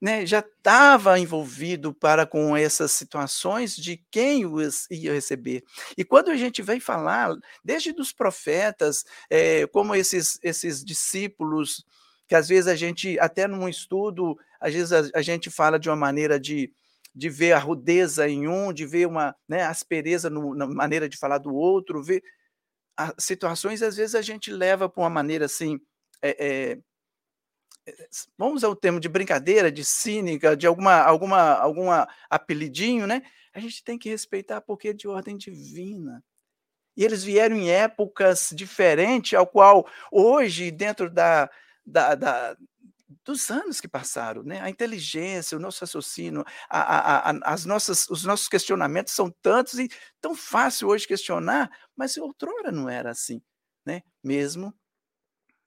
né, 0.02 0.26
já 0.26 0.40
estava 0.40 1.20
envolvido 1.20 1.94
para 1.94 2.26
com 2.26 2.58
essas 2.58 2.92
situações 2.92 3.76
de 3.76 4.04
quem 4.10 4.48
os 4.48 4.88
ia 4.90 5.14
receber. 5.14 5.64
E 5.96 6.04
quando 6.04 6.32
a 6.32 6.36
gente 6.36 6.62
vem 6.64 6.80
falar, 6.80 7.36
desde 7.64 7.94
dos 7.94 8.12
profetas, 8.12 9.06
é, 9.30 9.68
como 9.68 9.94
esses, 9.94 10.40
esses 10.42 10.84
discípulos, 10.84 11.86
que 12.28 12.34
às 12.34 12.48
vezes 12.48 12.68
a 12.68 12.76
gente, 12.76 13.20
até 13.20 13.48
num 13.48 13.70
estudo, 13.70 14.36
às 14.60 14.74
vezes 14.74 14.92
a, 14.92 15.20
a 15.20 15.22
gente 15.22 15.52
fala 15.52 15.78
de 15.78 15.88
uma 15.88 15.96
maneira 15.96 16.40
de, 16.40 16.74
de 17.14 17.30
ver 17.30 17.54
a 17.54 17.60
rudeza 17.60 18.28
em 18.28 18.48
um, 18.48 18.74
de 18.74 18.88
ver 18.88 19.08
uma 19.08 19.36
né, 19.48 19.64
aspereza 19.64 20.30
no, 20.32 20.56
na 20.56 20.66
maneira 20.66 21.08
de 21.08 21.18
falar 21.18 21.38
do 21.38 21.54
outro, 21.54 22.02
ver 22.02 22.24
as 22.98 23.14
situações, 23.20 23.82
às 23.82 23.96
vezes 23.96 24.16
a 24.16 24.22
gente 24.22 24.52
leva 24.52 24.90
para 24.90 25.04
uma 25.04 25.10
maneira 25.10 25.46
assim, 25.46 25.80
é, 26.22 26.72
é, 26.74 26.80
vamos 28.38 28.58
usar 28.58 28.70
o 28.70 28.76
termo 28.76 29.00
de 29.00 29.10
brincadeira, 29.10 29.72
de 29.72 29.84
cínica, 29.84 30.56
de 30.56 30.68
alguma, 30.68 30.96
alguma, 31.02 31.54
alguma 31.56 32.08
apelidinho, 32.30 33.08
né? 33.08 33.22
A 33.54 33.60
gente 33.60 33.84
tem 33.84 33.98
que 33.98 34.10
respeitar 34.10 34.62
porque 34.62 34.90
é 34.90 34.94
de 34.94 35.08
ordem 35.08 35.38
divina. 35.38 36.24
E 36.96 37.04
eles 37.04 37.24
vieram 37.24 37.56
em 37.56 37.70
épocas 37.72 38.50
diferentes, 38.54 39.34
ao 39.34 39.48
qual 39.48 39.88
hoje, 40.12 40.72
dentro 40.72 41.10
da, 41.10 41.50
da, 41.86 42.16
da 42.16 42.58
dos 43.24 43.50
anos 43.52 43.80
que 43.80 43.88
passaram, 43.88 44.44
né? 44.44 44.62
A 44.62 44.70
inteligência, 44.70 45.58
o 45.58 45.62
nosso 45.62 45.82
raciocínio, 45.82 46.44
a, 46.70 46.80
a, 46.80 47.32
a, 47.32 47.54
as 47.54 47.66
nossas, 47.66 48.08
os 48.10 48.24
nossos 48.24 48.48
questionamentos 48.48 49.14
são 49.14 49.30
tantos 49.42 49.80
e 49.80 49.90
tão 50.20 50.36
fácil 50.36 50.88
hoje 50.88 51.08
questionar, 51.08 51.70
mas 51.96 52.18
outrora 52.18 52.72
não 52.72 52.90
era 52.90 53.12
assim, 53.12 53.42
né? 53.86 54.02
Mesmo 54.24 54.74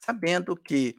sabendo 0.01 0.55
que 0.57 0.97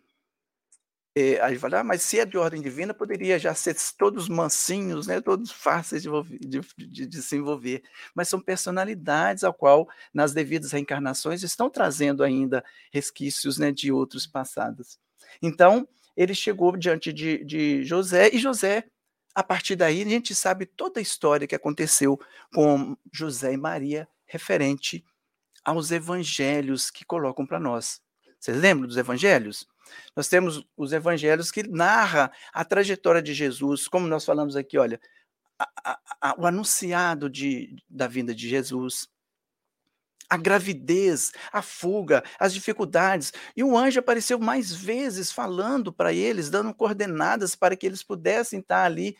é, 1.18 1.40
aí 1.42 1.58
fala, 1.58 1.80
ah, 1.80 1.84
mas 1.84 2.02
se 2.02 2.20
é 2.20 2.26
de 2.26 2.38
ordem 2.38 2.62
divina, 2.62 2.94
poderia 2.94 3.40
já 3.40 3.56
ser 3.56 3.74
todos 3.98 4.28
mansinhos, 4.28 5.08
né, 5.08 5.22
todos 5.22 5.50
fáceis 5.50 6.04
de, 6.04 6.10
de, 6.42 6.62
de, 6.78 7.06
de, 7.08 7.22
se 7.22 7.38
envolver. 7.38 7.84
Mas 8.14 8.28
são 8.28 8.42
personalidades 8.42 9.46
ao 9.46 9.54
qual, 9.54 9.88
nas 10.14 10.34
devidas 10.34 10.74
reencarnações, 10.74 11.42
estão 11.42 11.70
trazendo 11.70 12.22
ainda 12.22 12.62
resquícios 12.92 13.58
né, 13.58 13.72
de 13.72 13.94
outros 13.94 14.28
passados. 14.28 15.00
Então, 15.42 15.88
ele 16.18 16.36
chegou 16.36 16.76
diante 16.76 17.14
de, 17.14 17.46
de 17.46 17.86
José, 17.86 18.30
e 18.34 18.38
José, 18.38 18.84
a 19.34 19.42
partir 19.42 19.78
daí, 19.78 20.02
a 20.02 20.06
gente 20.06 20.36
sabe 20.36 20.66
toda 20.66 21.00
a 21.00 21.02
história 21.02 21.48
que 21.48 21.56
aconteceu 21.56 22.20
com 22.54 22.98
José 23.10 23.54
e 23.54 23.58
Maria, 23.58 24.06
referente 24.26 25.02
aos 25.64 25.92
evangelhos 25.92 26.92
que 26.92 27.06
colocam 27.06 27.46
para 27.46 27.60
nós. 27.60 28.02
Vocês 28.38 28.58
lembram 28.58 28.88
dos 28.88 28.98
evangelhos? 28.98 29.66
Nós 30.16 30.28
temos 30.28 30.66
os 30.76 30.94
evangelhos 30.94 31.52
que 31.52 31.64
narra 31.64 32.32
a 32.54 32.64
trajetória 32.64 33.22
de 33.22 33.34
Jesus, 33.34 33.88
como 33.88 34.08
nós 34.08 34.26
falamos 34.26 34.56
aqui, 34.56 34.78
olha, 34.78 35.00
a, 35.58 35.70
a, 35.84 36.00
a, 36.22 36.36
o 36.40 36.46
anunciado 36.46 37.30
de, 37.30 37.76
da 37.90 38.08
vinda 38.08 38.34
de 38.34 38.48
Jesus, 38.48 39.08
a 40.30 40.38
gravidez, 40.38 41.32
a 41.52 41.62
fuga, 41.62 42.24
as 42.40 42.54
dificuldades. 42.54 43.32
E 43.56 43.64
o 43.64 43.78
anjo 43.78 44.00
apareceu 44.00 44.40
mais 44.40 44.74
vezes 44.74 45.32
falando 45.32 45.94
para 45.94 46.14
eles, 46.14 46.50
dando 46.50 46.74
coordenadas 46.74 47.56
para 47.56 47.76
que 47.76 47.86
eles 47.86 48.04
pudessem 48.04 48.60
estar 48.60 48.84
ali, 48.84 49.18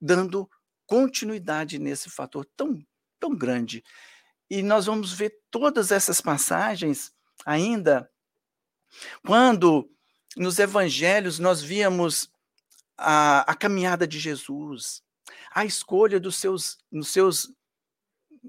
dando 0.00 0.48
continuidade 0.86 1.78
nesse 1.78 2.10
fator 2.10 2.44
tão, 2.56 2.84
tão 3.18 3.34
grande. 3.34 3.82
E 4.50 4.62
nós 4.62 4.86
vamos 4.86 5.12
ver 5.12 5.34
todas 5.50 5.90
essas 5.90 6.20
passagens 6.20 7.12
ainda 7.46 8.10
quando 9.24 9.88
nos 10.36 10.58
evangelhos 10.58 11.38
nós 11.38 11.62
víamos 11.62 12.30
a, 12.96 13.40
a 13.50 13.54
caminhada 13.54 14.06
de 14.06 14.18
Jesus, 14.18 15.02
a 15.54 15.64
escolha 15.64 16.18
dos 16.20 16.36
seus, 16.36 16.78
dos 16.90 17.08
seus, 17.08 17.52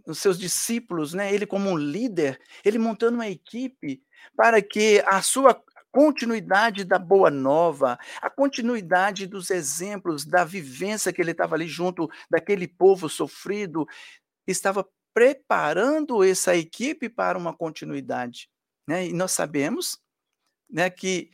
dos 0.06 0.20
seus 0.20 0.38
discípulos, 0.38 1.14
né? 1.14 1.34
ele 1.34 1.46
como 1.46 1.70
um 1.70 1.78
líder, 1.78 2.40
ele 2.64 2.78
montando 2.78 3.16
uma 3.16 3.30
equipe 3.30 4.02
para 4.36 4.62
que 4.62 5.04
a 5.06 5.22
sua 5.22 5.62
continuidade 5.92 6.84
da 6.84 6.98
boa 6.98 7.30
nova, 7.30 8.00
a 8.20 8.30
continuidade 8.30 9.28
dos 9.28 9.52
exemplos, 9.52 10.26
da 10.26 10.44
vivência 10.44 11.14
que 11.14 11.22
ele 11.22 11.32
estava 11.32 11.56
ali 11.56 11.68
junto 11.68 12.10
daquele 12.30 12.68
povo 12.68 13.08
sofrido, 13.08 13.86
estava 14.48 14.88
preparando 15.14 16.24
essa 16.24 16.56
equipe 16.56 17.08
para 17.08 17.38
uma 17.38 17.56
continuidade. 17.56 18.50
Né? 18.88 19.08
E 19.08 19.14
nós 19.14 19.32
sabemos 19.32 20.00
né, 20.68 20.90
que 20.90 21.30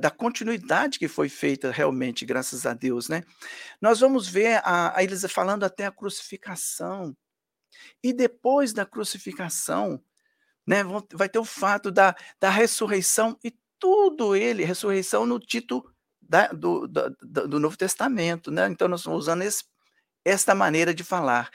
da 0.00 0.10
continuidade 0.10 0.98
que 0.98 1.06
foi 1.06 1.28
feita 1.28 1.70
realmente, 1.70 2.26
graças 2.26 2.66
a 2.66 2.74
Deus, 2.74 3.08
né? 3.08 3.22
Nós 3.80 4.00
vamos 4.00 4.26
ver 4.26 4.60
a, 4.64 4.96
a 4.96 5.04
eles 5.04 5.24
falando 5.30 5.64
até 5.64 5.86
a 5.86 5.92
crucificação. 5.92 7.16
E 8.02 8.12
depois 8.12 8.72
da 8.72 8.84
crucificação, 8.84 10.02
né, 10.66 10.82
vai 11.14 11.28
ter 11.28 11.38
o 11.38 11.44
fato 11.44 11.92
da, 11.92 12.14
da 12.40 12.50
ressurreição 12.50 13.38
e 13.42 13.56
tudo 13.78 14.34
ele, 14.34 14.64
ressurreição 14.64 15.24
no 15.24 15.38
título 15.38 15.88
da, 16.20 16.48
do, 16.48 16.88
do, 16.88 17.10
do, 17.46 17.60
Novo 17.60 17.76
Testamento, 17.76 18.50
né? 18.50 18.66
Então 18.68 18.88
nós 18.88 19.00
estamos 19.00 19.20
usando 19.20 19.42
esse, 19.42 19.64
esta 20.24 20.54
maneira 20.56 20.92
de 20.92 21.04
falar. 21.04 21.50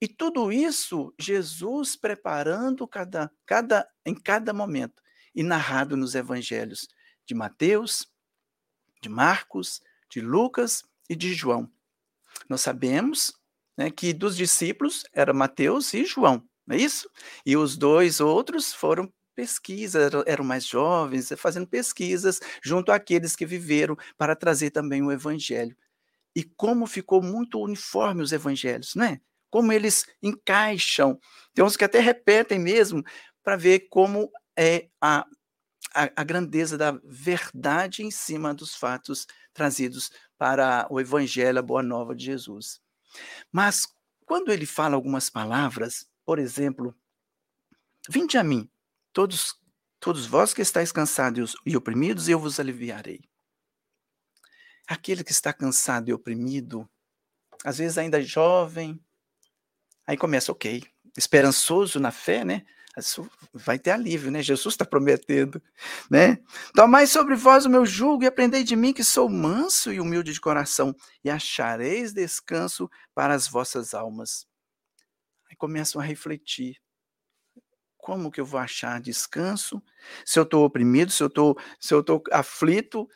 E 0.00 0.06
tudo 0.06 0.52
isso, 0.52 1.12
Jesus 1.18 1.96
preparando 1.96 2.86
cada, 2.86 3.30
cada, 3.44 3.88
em 4.06 4.14
cada 4.14 4.52
momento 4.52 5.02
e 5.34 5.42
narrado 5.42 5.96
nos 5.96 6.14
evangelhos 6.14 6.88
de 7.26 7.34
Mateus, 7.34 8.06
de 9.02 9.08
Marcos, 9.08 9.82
de 10.10 10.20
Lucas 10.20 10.84
e 11.08 11.16
de 11.16 11.34
João. 11.34 11.70
Nós 12.48 12.60
sabemos 12.62 13.32
né, 13.76 13.90
que 13.90 14.12
dos 14.12 14.36
discípulos 14.36 15.04
era 15.12 15.32
Mateus 15.32 15.92
e 15.94 16.04
João, 16.04 16.42
não 16.66 16.76
é 16.76 16.80
isso? 16.80 17.08
E 17.44 17.56
os 17.56 17.76
dois 17.76 18.20
outros 18.20 18.72
foram 18.72 19.12
pesquisas, 19.34 20.12
eram 20.26 20.44
mais 20.44 20.66
jovens, 20.66 21.32
fazendo 21.36 21.66
pesquisas 21.66 22.40
junto 22.62 22.92
àqueles 22.92 23.34
que 23.36 23.46
viveram 23.46 23.96
para 24.16 24.36
trazer 24.36 24.70
também 24.70 25.02
o 25.02 25.12
evangelho. 25.12 25.76
e 26.36 26.44
como 26.44 26.86
ficou 26.86 27.22
muito 27.22 27.60
uniforme 27.60 28.22
os 28.22 28.32
evangelhos, 28.32 28.94
né? 28.96 29.20
Como 29.50 29.72
eles 29.72 30.06
encaixam. 30.22 31.18
Tem 31.54 31.64
uns 31.64 31.76
que 31.76 31.84
até 31.84 32.00
repetem 32.00 32.58
mesmo 32.58 33.02
para 33.42 33.56
ver 33.56 33.88
como 33.90 34.30
é 34.56 34.88
a, 35.00 35.26
a, 35.94 36.10
a 36.16 36.24
grandeza 36.24 36.76
da 36.76 36.92
verdade 37.04 38.02
em 38.02 38.10
cima 38.10 38.52
dos 38.52 38.74
fatos 38.74 39.26
trazidos 39.52 40.10
para 40.36 40.86
o 40.90 41.00
evangelho, 41.00 41.58
a 41.58 41.62
boa 41.62 41.82
nova 41.82 42.14
de 42.14 42.24
Jesus. 42.24 42.80
Mas 43.52 43.86
quando 44.26 44.50
ele 44.50 44.66
fala 44.66 44.96
algumas 44.96 45.30
palavras, 45.30 46.08
por 46.24 46.38
exemplo, 46.38 46.94
vinde 48.08 48.36
a 48.36 48.42
mim, 48.42 48.68
todos 49.12 49.58
todos 50.04 50.26
vós 50.26 50.52
que 50.52 50.60
estáis 50.60 50.92
cansados 50.92 51.56
e 51.64 51.74
oprimidos, 51.74 52.28
eu 52.28 52.38
vos 52.38 52.60
aliviarei. 52.60 53.22
Aquele 54.86 55.24
que 55.24 55.32
está 55.32 55.50
cansado 55.50 56.10
e 56.10 56.12
oprimido, 56.12 56.86
às 57.64 57.78
vezes 57.78 57.96
ainda 57.96 58.20
jovem, 58.20 59.00
aí 60.06 60.14
começa, 60.14 60.52
ok, 60.52 60.82
esperançoso 61.16 61.98
na 61.98 62.10
fé, 62.10 62.44
né? 62.44 62.66
Vai 63.52 63.78
ter 63.78 63.90
alívio, 63.90 64.30
né? 64.30 64.42
Jesus 64.42 64.74
está 64.74 64.84
prometendo, 64.84 65.60
né? 66.08 66.38
Tomai 66.74 67.06
sobre 67.06 67.34
vós 67.34 67.66
o 67.66 67.70
meu 67.70 67.84
jugo 67.84 68.22
e 68.22 68.26
aprendei 68.26 68.62
de 68.62 68.76
mim 68.76 68.92
que 68.92 69.02
sou 69.02 69.28
manso 69.28 69.92
e 69.92 70.00
humilde 70.00 70.32
de 70.32 70.40
coração, 70.40 70.94
e 71.24 71.30
achareis 71.30 72.12
descanso 72.12 72.88
para 73.14 73.34
as 73.34 73.48
vossas 73.48 73.94
almas. 73.94 74.46
Aí 75.50 75.56
começam 75.56 76.00
a 76.00 76.04
refletir. 76.04 76.76
Como 77.96 78.30
que 78.30 78.40
eu 78.40 78.44
vou 78.44 78.60
achar 78.60 79.00
descanso 79.00 79.82
se 80.26 80.38
eu 80.38 80.42
estou 80.42 80.64
oprimido, 80.64 81.10
se 81.10 81.22
eu 81.22 81.30
se 81.80 81.94
eu 81.94 82.00
estou 82.00 82.22
aflito 82.30 83.08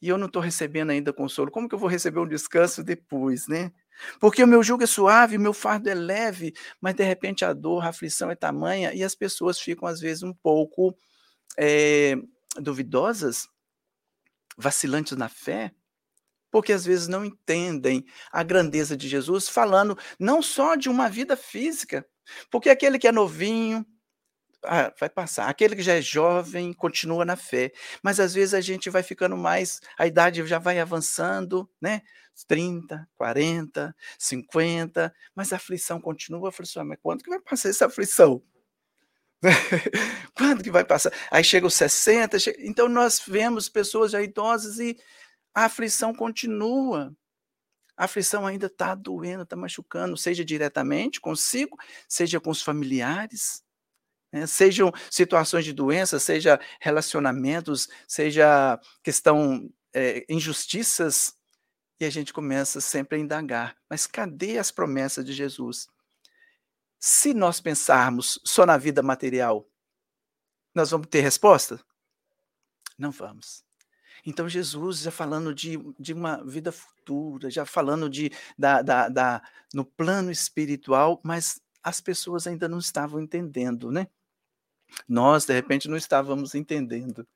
e 0.00 0.08
eu 0.08 0.18
não 0.18 0.26
estou 0.26 0.42
recebendo 0.42 0.90
ainda 0.90 1.12
consolo? 1.12 1.50
Como 1.50 1.68
que 1.68 1.74
eu 1.74 1.78
vou 1.78 1.88
receber 1.88 2.18
um 2.18 2.26
descanso 2.28 2.82
depois, 2.82 3.46
né? 3.46 3.72
Porque 4.20 4.42
o 4.42 4.46
meu 4.46 4.62
jugo 4.62 4.82
é 4.82 4.86
suave, 4.86 5.36
o 5.36 5.40
meu 5.40 5.52
fardo 5.52 5.88
é 5.88 5.94
leve, 5.94 6.54
mas 6.80 6.94
de 6.94 7.04
repente 7.04 7.44
a 7.44 7.52
dor, 7.52 7.84
a 7.84 7.88
aflição 7.88 8.30
é 8.30 8.34
tamanha 8.34 8.92
e 8.92 9.02
as 9.04 9.14
pessoas 9.14 9.60
ficam 9.60 9.86
às 9.88 10.00
vezes 10.00 10.22
um 10.22 10.32
pouco 10.32 10.96
é, 11.56 12.16
duvidosas, 12.56 13.48
vacilantes 14.56 15.16
na 15.16 15.28
fé, 15.28 15.72
porque 16.50 16.72
às 16.72 16.84
vezes 16.84 17.08
não 17.08 17.24
entendem 17.24 18.04
a 18.30 18.42
grandeza 18.42 18.96
de 18.96 19.08
Jesus, 19.08 19.48
falando 19.48 19.96
não 20.18 20.42
só 20.42 20.74
de 20.74 20.88
uma 20.88 21.08
vida 21.08 21.36
física, 21.36 22.06
porque 22.50 22.68
aquele 22.68 22.98
que 22.98 23.08
é 23.08 23.12
novinho, 23.12 23.86
ah, 24.64 24.92
vai 24.98 25.08
passar. 25.08 25.48
Aquele 25.48 25.76
que 25.76 25.82
já 25.82 25.94
é 25.94 26.02
jovem 26.02 26.72
continua 26.72 27.24
na 27.24 27.36
fé, 27.36 27.72
mas 28.02 28.20
às 28.20 28.34
vezes 28.34 28.54
a 28.54 28.60
gente 28.60 28.90
vai 28.90 29.02
ficando 29.02 29.36
mais, 29.36 29.80
a 29.98 30.06
idade 30.06 30.44
já 30.46 30.58
vai 30.58 30.78
avançando, 30.78 31.68
né? 31.80 32.02
30, 32.46 33.08
40, 33.14 33.94
50, 34.18 35.14
mas 35.34 35.52
a 35.52 35.56
aflição 35.56 36.00
continua, 36.00 36.48
a 36.48 36.50
aflição, 36.50 36.84
mas 36.84 36.98
quando 37.02 37.22
que 37.22 37.30
vai 37.30 37.40
passar 37.40 37.68
essa 37.68 37.86
aflição? 37.86 38.42
quando 40.36 40.62
que 40.62 40.70
vai 40.70 40.84
passar? 40.84 41.12
Aí 41.30 41.42
chega 41.44 41.66
os 41.66 41.74
60, 41.74 42.38
chega... 42.38 42.58
então 42.62 42.88
nós 42.88 43.20
vemos 43.26 43.68
pessoas 43.68 44.12
já 44.12 44.22
idosas 44.22 44.78
e 44.78 44.96
a 45.54 45.66
aflição 45.66 46.14
continua. 46.14 47.14
A 47.96 48.04
aflição 48.04 48.46
ainda 48.46 48.66
está 48.66 48.94
doendo, 48.94 49.42
está 49.42 49.54
machucando, 49.54 50.16
seja 50.16 50.44
diretamente 50.44 51.20
consigo, 51.20 51.76
seja 52.08 52.40
com 52.40 52.50
os 52.50 52.62
familiares, 52.62 53.62
né? 54.32 54.46
sejam 54.46 54.92
situações 55.10 55.64
de 55.64 55.72
doença, 55.72 56.18
seja 56.18 56.58
relacionamentos, 56.80 57.88
seja 58.08 58.80
questão, 59.02 59.70
é, 59.92 60.24
injustiças, 60.28 61.36
e 62.00 62.04
a 62.04 62.10
gente 62.10 62.32
começa 62.32 62.80
sempre 62.80 63.16
a 63.16 63.20
indagar. 63.20 63.76
Mas 63.88 64.06
cadê 64.06 64.58
as 64.58 64.72
promessas 64.72 65.24
de 65.24 65.32
Jesus? 65.32 65.88
Se 66.98 67.32
nós 67.32 67.60
pensarmos 67.60 68.40
só 68.44 68.66
na 68.66 68.76
vida 68.76 69.02
material, 69.02 69.68
nós 70.74 70.90
vamos 70.90 71.06
ter 71.08 71.20
resposta? 71.20 71.78
Não 72.98 73.10
vamos. 73.10 73.64
Então, 74.24 74.48
Jesus 74.48 75.00
já 75.00 75.10
falando 75.10 75.54
de, 75.54 75.78
de 75.98 76.12
uma 76.12 76.44
vida 76.44 76.70
futura, 76.70 77.50
já 77.50 77.66
falando 77.66 78.08
de, 78.08 78.30
da, 78.56 78.80
da, 78.82 79.08
da, 79.08 79.42
no 79.74 79.84
plano 79.84 80.30
espiritual, 80.30 81.20
mas 81.24 81.60
as 81.82 82.00
pessoas 82.00 82.46
ainda 82.46 82.68
não 82.68 82.78
estavam 82.78 83.20
entendendo, 83.20 83.90
né? 83.90 84.06
Nós, 85.08 85.44
de 85.44 85.52
repente, 85.52 85.88
não 85.88 85.96
estávamos 85.96 86.54
entendendo. 86.54 87.26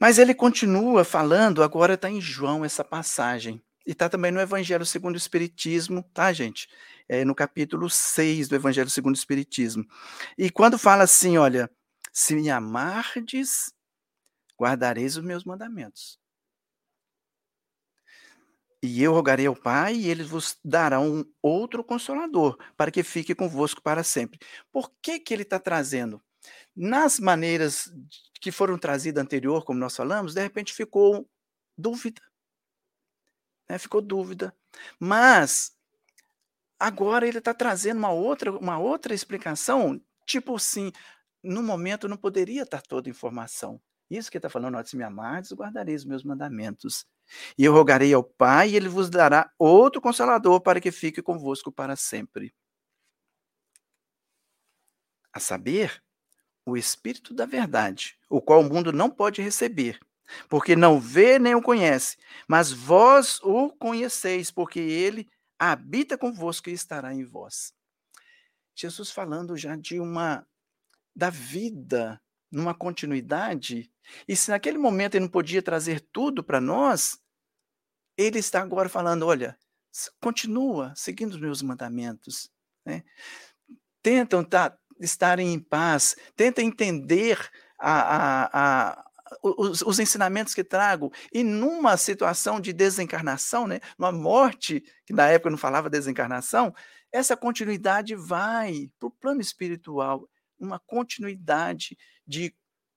Mas 0.00 0.18
ele 0.18 0.34
continua 0.34 1.04
falando, 1.04 1.62
agora 1.62 1.94
está 1.94 2.08
em 2.08 2.20
João 2.20 2.64
essa 2.64 2.84
passagem. 2.84 3.62
E 3.86 3.92
está 3.92 4.08
também 4.08 4.30
no 4.30 4.40
Evangelho 4.40 4.84
segundo 4.84 5.14
o 5.14 5.18
Espiritismo, 5.18 6.02
tá, 6.12 6.32
gente? 6.32 6.68
É 7.08 7.24
no 7.24 7.34
capítulo 7.34 7.88
6 7.88 8.48
do 8.48 8.54
Evangelho 8.54 8.90
segundo 8.90 9.14
o 9.14 9.18
Espiritismo. 9.18 9.84
E 10.36 10.50
quando 10.50 10.78
fala 10.78 11.04
assim, 11.04 11.38
olha, 11.38 11.70
se 12.12 12.34
me 12.34 12.50
amardes, 12.50 13.72
guardareis 14.60 15.16
os 15.16 15.24
meus 15.24 15.42
mandamentos. 15.44 16.18
E 18.82 19.02
eu 19.02 19.12
rogarei 19.12 19.46
ao 19.46 19.56
Pai, 19.56 19.94
e 19.94 20.08
ele 20.08 20.22
vos 20.22 20.56
dará 20.64 21.00
um 21.00 21.24
outro 21.42 21.82
consolador, 21.82 22.56
para 22.76 22.90
que 22.90 23.02
fique 23.02 23.34
convosco 23.34 23.82
para 23.82 24.04
sempre. 24.04 24.38
Por 24.70 24.92
que, 25.02 25.18
que 25.18 25.34
ele 25.34 25.42
está 25.42 25.58
trazendo? 25.58 26.22
Nas 26.76 27.18
maneiras 27.18 27.92
que 28.40 28.52
foram 28.52 28.78
trazidas 28.78 29.22
anterior, 29.22 29.64
como 29.64 29.80
nós 29.80 29.96
falamos, 29.96 30.34
de 30.34 30.42
repente 30.42 30.72
ficou 30.72 31.28
dúvida. 31.76 32.22
Né? 33.68 33.78
Ficou 33.78 34.00
dúvida. 34.00 34.54
Mas 34.98 35.72
agora 36.78 37.26
ele 37.26 37.38
está 37.38 37.52
trazendo 37.52 37.98
uma 37.98 38.12
outra, 38.12 38.52
uma 38.52 38.78
outra 38.78 39.12
explicação, 39.12 40.00
tipo 40.24 40.54
assim, 40.54 40.92
no 41.42 41.62
momento 41.62 42.08
não 42.08 42.16
poderia 42.16 42.62
estar 42.62 42.82
toda 42.82 43.08
a 43.08 43.10
informação. 43.10 43.80
Isso 44.10 44.30
que 44.30 44.38
está 44.38 44.48
falando, 44.48 44.76
ó, 44.76 44.84
se 44.84 44.96
me 44.96 45.04
amardes, 45.04 45.52
guardareis 45.52 46.02
os 46.02 46.06
meus 46.06 46.24
mandamentos. 46.24 47.04
E 47.56 47.64
eu 47.64 47.72
rogarei 47.72 48.12
ao 48.12 48.24
Pai, 48.24 48.70
e 48.70 48.76
ele 48.76 48.88
vos 48.88 49.10
dará 49.10 49.50
outro 49.58 50.00
consolador 50.00 50.60
para 50.60 50.80
que 50.80 50.90
fique 50.90 51.22
convosco 51.22 51.70
para 51.70 51.96
sempre. 51.96 52.54
A 55.32 55.40
saber, 55.40 56.02
o 56.64 56.76
Espírito 56.76 57.34
da 57.34 57.46
Verdade, 57.46 58.18
o 58.28 58.40
qual 58.40 58.60
o 58.60 58.68
mundo 58.68 58.92
não 58.92 59.10
pode 59.10 59.40
receber, 59.40 59.98
porque 60.48 60.76
não 60.76 61.00
vê 61.00 61.38
nem 61.38 61.54
o 61.54 61.62
conhece, 61.62 62.16
mas 62.46 62.70
vós 62.72 63.40
o 63.42 63.70
conheceis, 63.70 64.50
porque 64.50 64.80
ele 64.80 65.28
habita 65.58 66.18
convosco 66.18 66.68
e 66.68 66.72
estará 66.72 67.14
em 67.14 67.24
vós. 67.24 67.72
Jesus 68.74 69.10
falando 69.10 69.56
já 69.56 69.74
de 69.74 69.98
uma 69.98 70.46
da 71.14 71.30
vida 71.30 72.20
numa 72.50 72.74
continuidade, 72.74 73.90
e 74.26 74.34
se 74.34 74.50
naquele 74.50 74.78
momento 74.78 75.14
ele 75.14 75.24
não 75.24 75.30
podia 75.30 75.62
trazer 75.62 76.00
tudo 76.12 76.42
para 76.42 76.60
nós, 76.60 77.18
ele 78.16 78.38
está 78.38 78.60
agora 78.60 78.88
falando: 78.88 79.26
olha, 79.26 79.56
continua 80.20 80.92
seguindo 80.96 81.32
os 81.32 81.40
meus 81.40 81.62
mandamentos. 81.62 82.50
Né? 82.84 83.04
Tentam 84.02 84.42
tá, 84.42 84.76
estarem 85.00 85.52
em 85.52 85.60
paz, 85.60 86.16
tenta 86.34 86.62
entender 86.62 87.38
a, 87.78 88.16
a, 88.16 88.50
a, 88.52 89.04
os, 89.42 89.82
os, 89.82 89.98
ensinamentos 89.98 90.54
que 90.54 90.64
trago. 90.64 91.12
E 91.32 91.44
numa 91.44 91.96
situação 91.96 92.60
de 92.60 92.72
desencarnação, 92.72 93.66
né, 93.66 93.80
numa 93.98 94.12
morte, 94.12 94.82
que 95.06 95.12
na 95.12 95.28
época 95.28 95.50
não 95.50 95.58
falava 95.58 95.90
desencarnação, 95.90 96.74
essa 97.12 97.36
continuidade 97.36 98.14
vai 98.14 98.90
para 98.98 99.06
o 99.06 99.10
plano 99.10 99.40
espiritual 99.40 100.28
uma 100.58 100.78
continuidade 100.78 101.96
de 102.26 102.54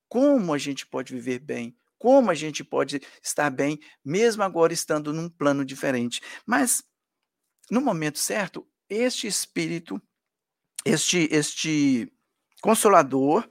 como 0.08 0.52
a 0.52 0.58
gente 0.58 0.86
pode 0.86 1.12
viver 1.14 1.38
bem, 1.38 1.76
como 1.98 2.30
a 2.30 2.34
gente 2.34 2.62
pode 2.64 3.00
estar 3.22 3.48
bem, 3.48 3.78
mesmo 4.04 4.42
agora 4.42 4.72
estando 4.72 5.12
num 5.12 5.28
plano 5.28 5.64
diferente. 5.64 6.20
Mas, 6.44 6.82
no 7.70 7.80
momento 7.80 8.18
certo, 8.18 8.66
este 8.88 9.26
espírito, 9.26 10.02
este, 10.84 11.28
este 11.30 12.12
consolador, 12.60 13.48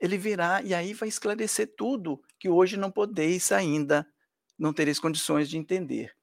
ele 0.00 0.18
virá 0.18 0.60
e 0.62 0.74
aí 0.74 0.92
vai 0.92 1.08
esclarecer 1.08 1.74
tudo 1.76 2.20
que 2.38 2.48
hoje 2.48 2.76
não 2.76 2.90
podeis 2.90 3.50
ainda, 3.50 4.06
não 4.58 4.72
tereis 4.72 4.98
condições 4.98 5.48
de 5.48 5.56
entender. 5.56 6.14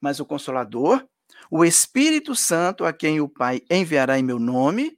Mas 0.00 0.20
o 0.20 0.26
consolador, 0.26 1.06
o 1.50 1.64
Espírito 1.64 2.34
Santo, 2.34 2.84
a 2.84 2.92
quem 2.92 3.20
o 3.20 3.28
Pai 3.28 3.62
enviará 3.70 4.18
em 4.18 4.22
meu 4.22 4.38
nome, 4.38 4.95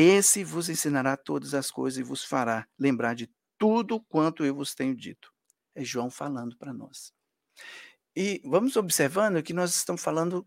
esse 0.00 0.44
vos 0.44 0.68
ensinará 0.68 1.16
todas 1.16 1.54
as 1.54 1.70
coisas 1.70 1.98
e 1.98 2.02
vos 2.02 2.24
fará 2.24 2.68
lembrar 2.78 3.14
de 3.14 3.28
tudo 3.58 4.00
quanto 4.00 4.44
eu 4.44 4.54
vos 4.54 4.74
tenho 4.74 4.94
dito. 4.94 5.32
É 5.74 5.84
João 5.84 6.08
falando 6.08 6.56
para 6.56 6.72
nós. 6.72 7.12
E 8.14 8.40
vamos 8.44 8.76
observando 8.76 9.42
que 9.42 9.52
nós 9.52 9.74
estamos 9.74 10.00
falando 10.00 10.46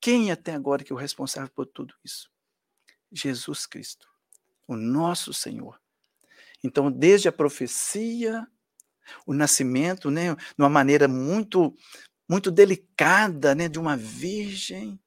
quem 0.00 0.30
até 0.30 0.54
agora 0.54 0.84
que 0.84 0.92
é 0.92 0.94
o 0.94 0.98
responsável 0.98 1.50
por 1.50 1.66
tudo 1.66 1.94
isso? 2.04 2.30
Jesus 3.10 3.66
Cristo, 3.66 4.06
o 4.68 4.76
nosso 4.76 5.34
Senhor. 5.34 5.80
Então, 6.62 6.92
desde 6.92 7.28
a 7.28 7.32
profecia 7.32 8.46
o 9.26 9.34
nascimento, 9.34 10.10
né, 10.10 10.34
de 10.34 10.54
uma 10.58 10.68
maneira 10.68 11.08
muito 11.08 11.74
muito 12.28 12.48
delicada, 12.52 13.56
né, 13.56 13.68
de 13.68 13.80
uma 13.80 13.96
virgem, 13.96 15.00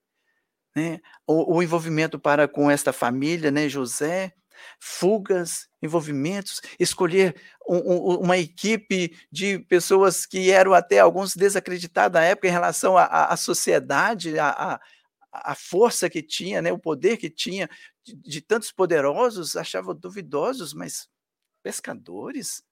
né, 0.76 1.00
o, 1.28 1.58
o 1.58 1.64
envolvimento 1.64 2.20
para 2.20 2.48
com 2.48 2.70
esta 2.70 2.92
família, 2.92 3.52
né, 3.52 3.70
José, 3.70 4.34
fugas, 4.80 5.68
envolvimentos, 5.82 6.62
escolher 6.80 7.36
um, 7.68 7.78
um, 7.78 8.20
uma 8.20 8.38
equipe 8.38 9.18
de 9.32 9.60
pessoas 9.60 10.26
que 10.26 10.52
eram 10.52 10.74
até 10.74 11.00
alguns 11.00 11.36
desacreditados 11.36 12.20
na 12.20 12.26
época 12.26 12.48
em 12.48 12.52
relação 12.52 12.98
à, 12.98 13.36
sociedade, 13.36 14.38
à, 14.40 14.80
força 15.56 16.10
que 16.10 16.22
tinha, 16.22 16.62
né, 16.62 16.72
o 16.72 16.80
poder 16.80 17.18
que 17.18 17.30
tinha 17.30 17.70
de, 18.04 18.16
de 18.16 18.42
tantos 18.42 18.72
poderosos, 18.72 19.56
achavam 19.56 19.96
duvidosos, 19.96 20.74
mas 20.74 21.08
pescadores? 21.62 22.64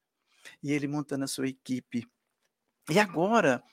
E 0.62 0.72
ele 0.72 0.88
montando 0.88 1.24
a 1.24 1.28
sua 1.28 1.48
equipe. 1.48 2.08
E 2.90 3.00
agora, 3.00 3.64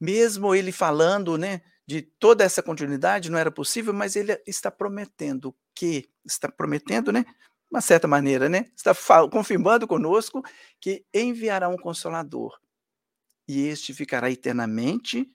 mesmo 0.00 0.54
ele 0.54 0.72
falando, 0.72 1.38
né, 1.38 1.62
de 1.86 2.02
toda 2.02 2.44
essa 2.44 2.62
continuidade, 2.62 3.30
não 3.30 3.38
era 3.38 3.50
possível, 3.50 3.92
mas 3.92 4.16
ele 4.16 4.40
está 4.46 4.70
prometendo 4.70 5.54
que, 5.74 6.08
está 6.24 6.50
prometendo, 6.50 7.12
né, 7.12 7.24
uma 7.70 7.80
certa 7.80 8.08
maneira, 8.08 8.48
né, 8.48 8.70
está 8.76 8.94
confirmando 9.28 9.86
conosco 9.86 10.42
que 10.80 11.04
enviará 11.12 11.68
um 11.68 11.76
consolador. 11.76 12.58
E 13.46 13.66
este 13.66 13.92
ficará 13.92 14.30
eternamente 14.30 15.30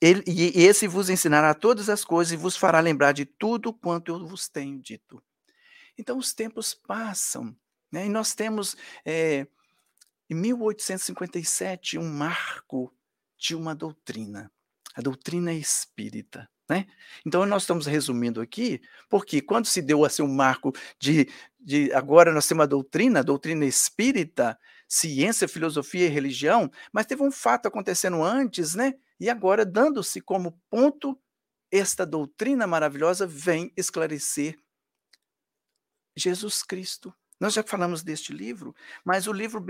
ele, 0.00 0.24
e 0.26 0.64
esse 0.64 0.86
vos 0.88 1.10
ensinará 1.10 1.52
todas 1.52 1.90
as 1.90 2.04
coisas 2.04 2.32
e 2.32 2.36
vos 2.36 2.56
fará 2.56 2.80
lembrar 2.80 3.12
de 3.12 3.26
tudo 3.26 3.72
quanto 3.72 4.10
eu 4.10 4.26
vos 4.26 4.48
tenho 4.48 4.80
dito. 4.80 5.22
Então 5.98 6.16
os 6.16 6.32
tempos 6.32 6.72
passam, 6.72 7.54
né? 7.92 8.06
e 8.06 8.08
nós 8.08 8.34
temos 8.34 8.76
é, 9.04 9.46
em 10.30 10.34
1857 10.34 11.98
um 11.98 12.10
marco 12.10 12.94
de 13.36 13.54
uma 13.54 13.74
doutrina, 13.74 14.50
a 14.94 15.00
doutrina 15.00 15.52
espírita. 15.52 16.48
Né? 16.68 16.86
Então, 17.26 17.44
nós 17.46 17.64
estamos 17.64 17.86
resumindo 17.86 18.40
aqui, 18.40 18.80
porque 19.08 19.40
quando 19.40 19.66
se 19.66 19.82
deu 19.82 20.04
assim, 20.04 20.22
um 20.22 20.32
marco 20.32 20.72
de, 21.00 21.28
de. 21.58 21.92
Agora 21.92 22.32
nós 22.32 22.46
temos 22.46 22.62
a 22.62 22.66
doutrina, 22.66 23.20
a 23.20 23.24
doutrina 23.24 23.64
espírita, 23.64 24.56
ciência, 24.86 25.48
filosofia 25.48 26.06
e 26.06 26.10
religião, 26.10 26.70
mas 26.92 27.06
teve 27.06 27.22
um 27.22 27.32
fato 27.32 27.66
acontecendo 27.66 28.22
antes, 28.22 28.76
né? 28.76 28.94
E 29.18 29.28
agora, 29.28 29.66
dando-se 29.66 30.20
como 30.20 30.58
ponto, 30.70 31.18
esta 31.70 32.06
doutrina 32.06 32.66
maravilhosa 32.66 33.26
vem 33.26 33.72
esclarecer 33.76 34.56
Jesus 36.16 36.62
Cristo. 36.62 37.14
Nós 37.40 37.54
já 37.54 37.62
falamos 37.62 38.02
deste 38.02 38.34
livro, 38.34 38.74
mas 39.02 39.26
o 39.26 39.32
livro 39.32 39.64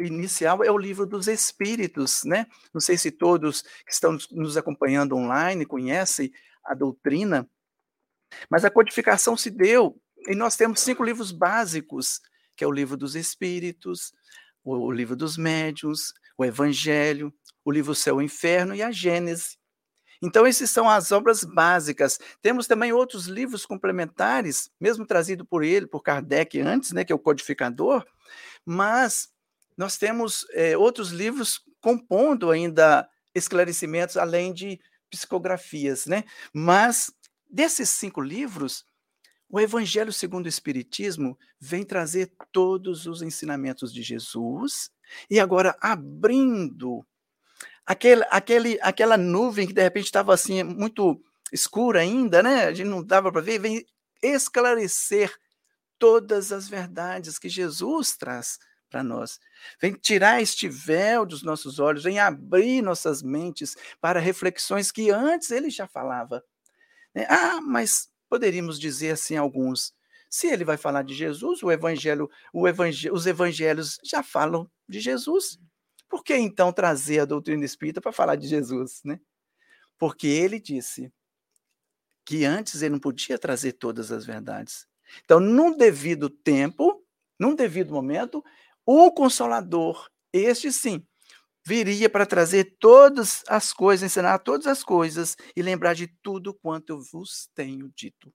inicial 0.00 0.64
é 0.64 0.70
o 0.70 0.76
livro 0.76 1.06
dos 1.06 1.28
Espíritos, 1.28 2.24
né? 2.24 2.46
Não 2.72 2.80
sei 2.80 2.98
se 2.98 3.12
todos 3.12 3.62
que 3.62 3.92
estão 3.92 4.18
nos 4.32 4.56
acompanhando 4.56 5.14
online 5.14 5.64
conhecem 5.64 6.32
a 6.64 6.74
doutrina, 6.74 7.48
mas 8.50 8.64
a 8.64 8.70
codificação 8.70 9.36
se 9.36 9.48
deu 9.48 9.96
e 10.26 10.34
nós 10.34 10.56
temos 10.56 10.80
cinco 10.80 11.04
livros 11.04 11.30
básicos, 11.30 12.20
que 12.56 12.64
é 12.64 12.66
o 12.66 12.72
livro 12.72 12.96
dos 12.96 13.14
Espíritos, 13.14 14.12
o 14.64 14.90
livro 14.90 15.14
dos 15.14 15.36
Médiuns, 15.36 16.12
o 16.36 16.44
Evangelho, 16.44 17.32
o 17.64 17.70
livro 17.70 17.94
Céu 17.94 18.20
e 18.20 18.24
Inferno 18.24 18.74
e 18.74 18.82
a 18.82 18.90
Gênese. 18.90 19.56
Então, 20.24 20.46
essas 20.46 20.70
são 20.70 20.88
as 20.88 21.12
obras 21.12 21.44
básicas. 21.44 22.18
Temos 22.40 22.66
também 22.66 22.90
outros 22.94 23.26
livros 23.26 23.66
complementares, 23.66 24.70
mesmo 24.80 25.06
trazido 25.06 25.44
por 25.44 25.62
ele, 25.62 25.86
por 25.86 26.02
Kardec 26.02 26.58
antes, 26.62 26.92
né, 26.92 27.04
que 27.04 27.12
é 27.12 27.14
o 27.14 27.18
Codificador, 27.18 28.02
mas 28.64 29.28
nós 29.76 29.98
temos 29.98 30.46
é, 30.52 30.78
outros 30.78 31.10
livros 31.10 31.62
compondo 31.78 32.50
ainda 32.50 33.06
esclarecimentos, 33.34 34.16
além 34.16 34.54
de 34.54 34.80
psicografias. 35.10 36.06
Né? 36.06 36.24
Mas, 36.54 37.12
desses 37.50 37.90
cinco 37.90 38.22
livros, 38.22 38.86
o 39.46 39.60
Evangelho 39.60 40.10
segundo 40.10 40.46
o 40.46 40.48
Espiritismo 40.48 41.38
vem 41.60 41.84
trazer 41.84 42.32
todos 42.50 43.04
os 43.04 43.20
ensinamentos 43.20 43.92
de 43.92 44.02
Jesus 44.02 44.90
e 45.28 45.38
agora 45.38 45.76
abrindo 45.82 47.04
aquele, 47.86 48.24
aquele, 48.30 48.78
aquela 48.80 49.16
nuvem 49.16 49.66
que 49.66 49.72
de 49.72 49.82
repente 49.82 50.06
estava 50.06 50.32
assim 50.32 50.62
muito 50.62 51.20
escura 51.52 52.00
ainda, 52.00 52.42
né? 52.42 52.64
A 52.64 52.72
gente 52.72 52.88
não 52.88 53.02
dava 53.02 53.30
para 53.30 53.40
ver, 53.40 53.58
vem 53.58 53.86
esclarecer 54.22 55.32
todas 55.98 56.52
as 56.52 56.68
verdades 56.68 57.38
que 57.38 57.48
Jesus 57.48 58.16
traz 58.16 58.58
para 58.90 59.02
nós. 59.02 59.40
Vem 59.80 59.92
tirar 59.92 60.40
este 60.40 60.68
véu 60.68 61.26
dos 61.26 61.42
nossos 61.42 61.78
olhos, 61.78 62.04
vem 62.04 62.18
abrir 62.18 62.82
nossas 62.82 63.22
mentes 63.22 63.76
para 64.00 64.20
reflexões 64.20 64.90
que 64.90 65.10
antes 65.10 65.50
ele 65.50 65.70
já 65.70 65.86
falava. 65.86 66.44
Né? 67.14 67.26
Ah, 67.28 67.60
mas 67.60 68.08
poderíamos 68.28 68.78
dizer 68.78 69.12
assim 69.12 69.36
alguns. 69.36 69.94
Se 70.28 70.48
ele 70.48 70.64
vai 70.64 70.76
falar 70.76 71.02
de 71.02 71.14
Jesus, 71.14 71.62
o 71.62 71.70
evangelho, 71.70 72.28
o 72.52 72.66
evangelho, 72.66 73.14
os 73.14 73.26
evangelhos 73.26 73.98
já 74.02 74.22
falam 74.22 74.68
de 74.88 75.00
Jesus. 75.00 75.58
Por 76.14 76.22
que 76.22 76.36
então 76.36 76.72
trazer 76.72 77.18
a 77.18 77.24
doutrina 77.24 77.64
espírita 77.64 78.00
para 78.00 78.12
falar 78.12 78.36
de 78.36 78.46
Jesus, 78.46 79.00
né? 79.04 79.18
Porque 79.98 80.28
ele 80.28 80.60
disse 80.60 81.12
que 82.24 82.44
antes 82.44 82.82
ele 82.82 82.92
não 82.92 83.00
podia 83.00 83.36
trazer 83.36 83.72
todas 83.72 84.12
as 84.12 84.24
verdades. 84.24 84.86
Então, 85.24 85.40
num 85.40 85.76
devido 85.76 86.30
tempo, 86.30 87.04
num 87.36 87.52
devido 87.52 87.92
momento, 87.92 88.44
o 88.86 89.10
consolador, 89.10 90.08
este 90.32 90.70
sim, 90.70 91.04
viria 91.66 92.08
para 92.08 92.24
trazer 92.24 92.76
todas 92.78 93.42
as 93.48 93.72
coisas, 93.72 94.08
ensinar 94.08 94.38
todas 94.38 94.68
as 94.68 94.84
coisas 94.84 95.36
e 95.56 95.62
lembrar 95.62 95.94
de 95.94 96.06
tudo 96.22 96.54
quanto 96.54 96.90
eu 96.90 97.00
vos 97.00 97.50
tenho 97.56 97.92
dito. 97.92 98.32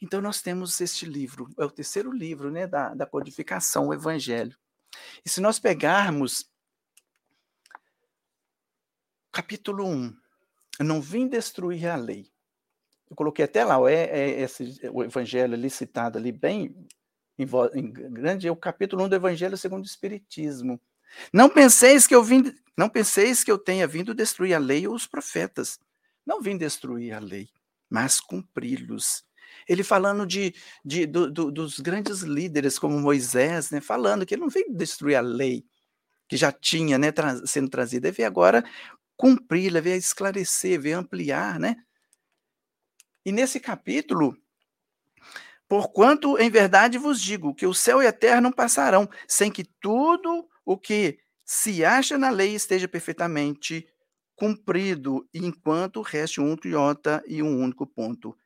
Então, 0.00 0.22
nós 0.22 0.40
temos 0.40 0.80
este 0.80 1.04
livro, 1.04 1.50
é 1.58 1.66
o 1.66 1.70
terceiro 1.70 2.10
livro 2.10 2.50
né, 2.50 2.66
da, 2.66 2.94
da 2.94 3.04
codificação, 3.04 3.88
o 3.88 3.92
Evangelho. 3.92 4.56
E 5.22 5.28
se 5.28 5.42
nós 5.42 5.58
pegarmos 5.58 6.48
capítulo 9.34 9.84
1. 9.84 10.16
Eu 10.78 10.84
não 10.84 11.00
vim 11.00 11.26
destruir 11.26 11.86
a 11.86 11.96
lei. 11.96 12.26
Eu 13.10 13.16
coloquei 13.16 13.44
até 13.44 13.64
lá, 13.64 13.76
é, 13.90 14.04
é 14.04 14.40
esse, 14.42 14.80
o 14.92 15.02
evangelho 15.02 15.54
ali 15.54 15.68
citado 15.68 16.18
ali, 16.18 16.30
bem 16.30 16.74
em, 17.36 17.46
em 17.74 17.92
grande, 17.92 18.46
é 18.46 18.50
o 18.50 18.56
capítulo 18.56 19.04
1 19.04 19.08
do 19.08 19.16
evangelho 19.16 19.56
segundo 19.56 19.82
o 19.82 19.86
Espiritismo. 19.86 20.80
Não 21.32 21.48
penseis 21.48 22.06
que 22.06 22.14
eu 22.14 22.22
vim, 22.22 22.54
não 22.76 22.88
penseis 22.88 23.42
que 23.42 23.50
eu 23.50 23.58
tenha 23.58 23.86
vindo 23.86 24.14
destruir 24.14 24.54
a 24.54 24.58
lei 24.58 24.86
ou 24.86 24.94
os 24.94 25.06
profetas. 25.06 25.78
Não 26.24 26.40
vim 26.40 26.56
destruir 26.56 27.12
a 27.12 27.18
lei, 27.18 27.48
mas 27.90 28.20
cumpri-los. 28.20 29.24
Ele 29.68 29.84
falando 29.84 30.26
de, 30.26 30.54
de 30.84 31.06
do, 31.06 31.30
do, 31.30 31.52
dos 31.52 31.78
grandes 31.80 32.20
líderes 32.20 32.78
como 32.78 32.98
Moisés, 32.98 33.70
né, 33.70 33.80
falando 33.80 34.24
que 34.24 34.34
ele 34.34 34.42
não 34.42 34.48
veio 34.48 34.72
destruir 34.72 35.16
a 35.16 35.20
lei 35.20 35.64
que 36.28 36.36
já 36.36 36.50
tinha 36.50 36.98
né, 36.98 37.12
tra 37.12 37.46
sendo 37.46 37.68
trazida, 37.68 38.08
ele 38.08 38.16
veio 38.16 38.26
agora 38.26 38.64
cumpri-la, 39.16 39.80
veio 39.80 39.96
esclarecer, 39.96 40.80
veio 40.80 40.98
ampliar, 40.98 41.58
né? 41.58 41.76
E 43.24 43.32
nesse 43.32 43.58
capítulo, 43.58 44.36
porquanto 45.68 46.38
em 46.38 46.50
verdade 46.50 46.98
vos 46.98 47.20
digo 47.20 47.54
que 47.54 47.66
o 47.66 47.74
céu 47.74 48.02
e 48.02 48.06
a 48.06 48.12
terra 48.12 48.40
não 48.40 48.52
passarão 48.52 49.08
sem 49.26 49.50
que 49.50 49.64
tudo 49.80 50.48
o 50.64 50.76
que 50.76 51.18
se 51.44 51.84
acha 51.84 52.18
na 52.18 52.30
lei 52.30 52.54
esteja 52.54 52.88
perfeitamente 52.88 53.86
cumprido, 54.36 55.28
enquanto 55.32 56.02
reste 56.02 56.40
um 56.40 56.56
iota 56.64 57.22
e 57.26 57.42
um 57.42 57.60
único 57.60 57.86
ponto. 57.86 58.36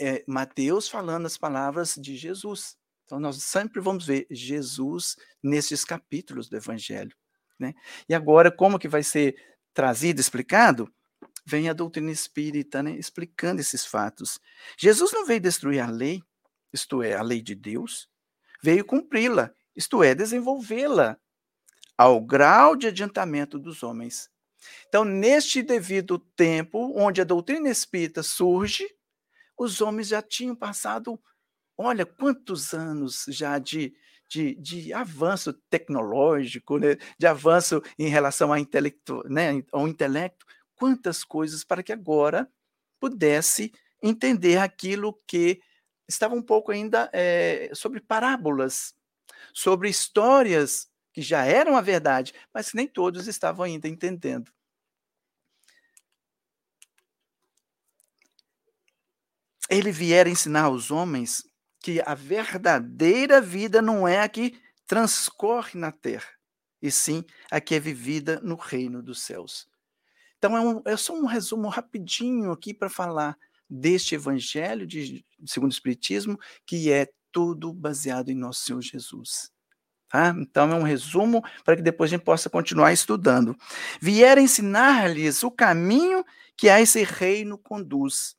É 0.00 0.24
Mateus 0.26 0.88
falando 0.88 1.26
as 1.26 1.36
palavras 1.36 1.94
de 1.94 2.16
Jesus. 2.16 2.76
Então, 3.04 3.20
nós 3.20 3.42
sempre 3.42 3.80
vamos 3.80 4.06
ver 4.06 4.26
Jesus 4.30 5.16
nesses 5.42 5.84
capítulos 5.84 6.48
do 6.48 6.56
Evangelho. 6.56 7.14
Né? 7.58 7.74
E 8.08 8.14
agora, 8.14 8.50
como 8.50 8.78
que 8.78 8.88
vai 8.88 9.02
ser 9.02 9.36
trazido, 9.74 10.20
explicado, 10.20 10.90
vem 11.44 11.68
a 11.68 11.72
doutrina 11.74 12.10
espírita 12.10 12.82
né, 12.82 12.92
explicando 12.92 13.60
esses 13.60 13.84
fatos. 13.84 14.40
Jesus 14.78 15.12
não 15.12 15.26
veio 15.26 15.40
destruir 15.40 15.80
a 15.80 15.90
lei, 15.90 16.22
isto 16.72 17.02
é, 17.02 17.14
a 17.14 17.22
lei 17.22 17.42
de 17.42 17.54
Deus, 17.54 18.08
veio 18.62 18.84
cumpri-la, 18.84 19.52
isto 19.76 20.02
é, 20.02 20.14
desenvolvê-la 20.14 21.18
ao 21.98 22.20
grau 22.20 22.74
de 22.74 22.86
adiantamento 22.86 23.58
dos 23.58 23.82
homens. 23.82 24.30
Então, 24.88 25.04
neste 25.04 25.62
devido 25.62 26.18
tempo, 26.18 26.92
onde 26.96 27.20
a 27.20 27.24
doutrina 27.24 27.68
espírita 27.68 28.22
surge, 28.22 28.88
os 29.58 29.80
homens 29.80 30.08
já 30.08 30.22
tinham 30.22 30.56
passado, 30.56 31.20
olha, 31.76 32.06
quantos 32.06 32.72
anos 32.72 33.26
já 33.28 33.58
de 33.58 33.94
de, 34.34 34.54
de 34.56 34.92
avanço 34.92 35.52
tecnológico, 35.70 36.78
né? 36.78 36.96
de 37.18 37.26
avanço 37.26 37.80
em 37.96 38.08
relação 38.08 38.52
ao 38.52 38.58
intelecto, 38.58 39.22
né? 39.28 39.62
ao 39.70 39.86
intelecto, 39.86 40.44
quantas 40.74 41.22
coisas 41.22 41.62
para 41.62 41.82
que 41.82 41.92
agora 41.92 42.50
pudesse 42.98 43.72
entender 44.02 44.58
aquilo 44.58 45.14
que 45.26 45.60
estava 46.08 46.34
um 46.34 46.42
pouco 46.42 46.72
ainda 46.72 47.08
é, 47.12 47.70
sobre 47.72 48.00
parábolas, 48.00 48.94
sobre 49.52 49.88
histórias 49.88 50.88
que 51.12 51.22
já 51.22 51.44
eram 51.44 51.76
a 51.76 51.80
verdade, 51.80 52.34
mas 52.52 52.70
que 52.70 52.76
nem 52.76 52.88
todos 52.88 53.28
estavam 53.28 53.64
ainda 53.64 53.86
entendendo. 53.86 54.52
Ele 59.70 59.92
vier 59.92 60.26
ensinar 60.26 60.64
aos 60.64 60.90
homens 60.90 61.42
que 61.84 62.00
a 62.06 62.14
verdadeira 62.14 63.42
vida 63.42 63.82
não 63.82 64.08
é 64.08 64.22
a 64.22 64.26
que 64.26 64.58
transcorre 64.86 65.78
na 65.78 65.92
terra, 65.92 66.30
e 66.80 66.90
sim 66.90 67.22
a 67.50 67.60
que 67.60 67.74
é 67.74 67.78
vivida 67.78 68.40
no 68.42 68.54
reino 68.54 69.02
dos 69.02 69.20
céus. 69.20 69.68
Então, 70.38 70.56
é, 70.56 70.60
um, 70.62 70.82
é 70.86 70.96
só 70.96 71.14
um 71.14 71.26
resumo 71.26 71.68
rapidinho 71.68 72.52
aqui 72.52 72.72
para 72.72 72.88
falar 72.88 73.36
deste 73.68 74.14
evangelho 74.14 74.86
de 74.86 75.22
segundo 75.44 75.72
o 75.72 75.74
Espiritismo, 75.74 76.40
que 76.66 76.90
é 76.90 77.06
tudo 77.30 77.70
baseado 77.70 78.30
em 78.30 78.34
nosso 78.34 78.64
Senhor 78.64 78.80
Jesus. 78.80 79.50
Tá? 80.08 80.34
Então, 80.38 80.72
é 80.72 80.74
um 80.76 80.84
resumo 80.84 81.44
para 81.66 81.76
que 81.76 81.82
depois 81.82 82.10
a 82.10 82.16
gente 82.16 82.24
possa 82.24 82.48
continuar 82.48 82.94
estudando. 82.94 83.54
Vier 84.00 84.38
ensinar-lhes 84.38 85.42
o 85.42 85.50
caminho 85.50 86.24
que 86.56 86.70
a 86.70 86.80
esse 86.80 87.02
reino 87.04 87.58
conduz, 87.58 88.36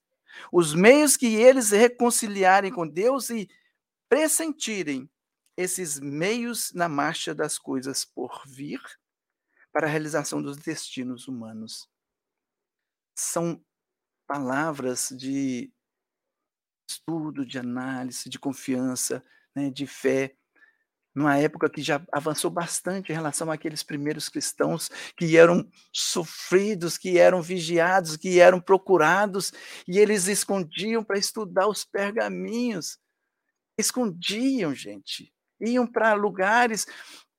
os 0.51 0.73
meios 0.73 1.17
que 1.17 1.35
eles 1.35 1.71
reconciliarem 1.71 2.71
com 2.71 2.87
Deus 2.87 3.29
e 3.29 3.49
pressentirem 4.09 5.09
esses 5.57 5.99
meios 5.99 6.71
na 6.73 6.89
marcha 6.89 7.33
das 7.33 7.57
coisas 7.57 8.05
por 8.05 8.43
vir 8.45 8.81
para 9.71 9.87
a 9.87 9.89
realização 9.89 10.41
dos 10.41 10.57
destinos 10.57 11.27
humanos. 11.27 11.89
São 13.17 13.63
palavras 14.27 15.09
de 15.09 15.71
estudo, 16.89 17.45
de 17.45 17.57
análise, 17.57 18.29
de 18.29 18.39
confiança, 18.39 19.23
né, 19.55 19.69
de 19.69 19.87
fé, 19.87 20.35
numa 21.15 21.37
época 21.37 21.69
que 21.69 21.81
já 21.81 22.05
avançou 22.11 22.51
bastante 22.51 23.11
em 23.11 23.15
relação 23.15 23.49
àqueles 23.49 23.81
primeiros 23.81 24.27
cristãos 24.27 24.89
que 25.15 25.37
eram 25.37 25.65
sofridos, 25.93 26.97
que 26.97 27.17
eram 27.17 27.41
vigiados, 27.41 28.17
que 28.17 28.39
eram 28.39 28.59
procurados, 28.59 29.53
e 29.87 29.97
eles 29.97 30.27
escondiam 30.27 31.03
para 31.03 31.17
estudar 31.17 31.67
os 31.67 31.85
pergaminhos. 31.85 32.99
Escondiam, 33.77 34.75
gente. 34.75 35.33
Iam 35.61 35.87
para 35.87 36.13
lugares 36.13 36.85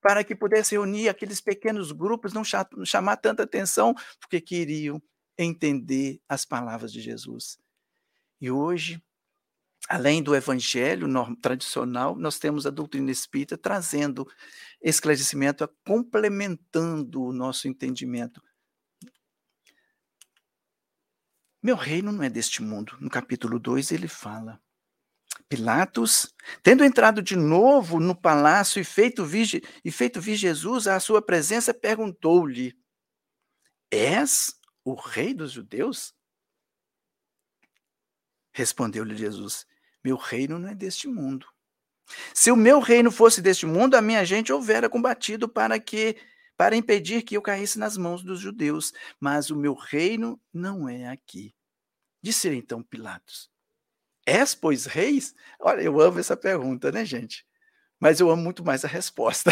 para 0.00 0.24
que 0.24 0.34
pudessem 0.34 0.78
reunir 0.78 1.08
aqueles 1.08 1.40
pequenos 1.40 1.92
grupos, 1.92 2.32
não 2.32 2.42
chamar 2.84 3.16
tanta 3.16 3.42
atenção, 3.42 3.92
porque 4.20 4.40
queriam 4.40 5.02
entender 5.36 6.20
as 6.28 6.44
palavras 6.44 6.92
de 6.92 7.00
Jesus. 7.00 7.58
E 8.40 8.50
hoje, 8.50 9.02
além 9.88 10.22
do 10.22 10.34
evangelho 10.34 11.06
tradicional, 11.36 12.16
nós 12.16 12.38
temos 12.38 12.66
a 12.66 12.70
doutrina 12.70 13.10
espírita 13.10 13.56
trazendo 13.56 14.26
esclarecimento, 14.80 15.68
complementando 15.84 17.22
o 17.22 17.32
nosso 17.32 17.68
entendimento. 17.68 18.42
Meu 21.62 21.76
reino 21.76 22.12
não 22.12 22.22
é 22.22 22.30
deste 22.30 22.62
mundo. 22.62 22.96
No 23.00 23.10
capítulo 23.10 23.58
2 23.58 23.90
ele 23.90 24.08
fala. 24.08 24.60
Pilatos, 25.48 26.34
tendo 26.62 26.84
entrado 26.84 27.22
de 27.22 27.36
novo 27.36 28.00
no 28.00 28.14
palácio 28.14 28.80
e 28.80 28.84
feito 28.84 29.24
vir, 29.24 29.62
e 29.84 29.90
feito 29.92 30.20
vir 30.20 30.36
Jesus 30.36 30.86
à 30.86 30.98
sua 30.98 31.22
presença, 31.22 31.72
perguntou-lhe: 31.72 32.76
És 33.90 34.58
o 34.84 34.94
rei 34.94 35.34
dos 35.34 35.52
judeus? 35.52 36.14
Respondeu-lhe 38.52 39.16
Jesus: 39.16 39.66
Meu 40.06 40.16
reino 40.16 40.56
não 40.56 40.68
é 40.68 40.74
deste 40.76 41.08
mundo. 41.08 41.48
Se 42.32 42.52
o 42.52 42.56
meu 42.56 42.78
reino 42.78 43.10
fosse 43.10 43.42
deste 43.42 43.66
mundo, 43.66 43.96
a 43.96 44.00
minha 44.00 44.24
gente 44.24 44.52
houvera 44.52 44.88
combatido 44.88 45.48
para 45.48 45.80
que 45.80 46.16
para 46.56 46.76
impedir 46.76 47.22
que 47.22 47.36
eu 47.36 47.42
caísse 47.42 47.76
nas 47.76 47.96
mãos 47.96 48.22
dos 48.22 48.38
judeus, 48.38 48.92
mas 49.18 49.50
o 49.50 49.56
meu 49.56 49.74
reino 49.74 50.40
não 50.54 50.88
é 50.88 51.08
aqui. 51.08 51.52
Disse 52.22 52.48
então 52.54 52.84
Pilatos: 52.84 53.50
És, 54.24 54.54
pois, 54.54 54.86
reis? 54.86 55.34
Olha, 55.58 55.82
eu 55.82 56.00
amo 56.00 56.20
essa 56.20 56.36
pergunta, 56.36 56.92
né, 56.92 57.04
gente? 57.04 57.44
Mas 57.98 58.20
eu 58.20 58.30
amo 58.30 58.44
muito 58.44 58.64
mais 58.64 58.84
a 58.84 58.88
resposta. 58.88 59.50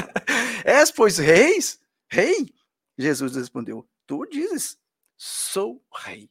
És, 0.64 0.90
pois, 0.90 1.18
reis? 1.18 1.78
Rei? 2.10 2.48
Jesus 2.96 3.36
respondeu: 3.36 3.86
Tu 4.06 4.24
dizes, 4.30 4.78
sou 5.18 5.84
rei. 5.94 6.30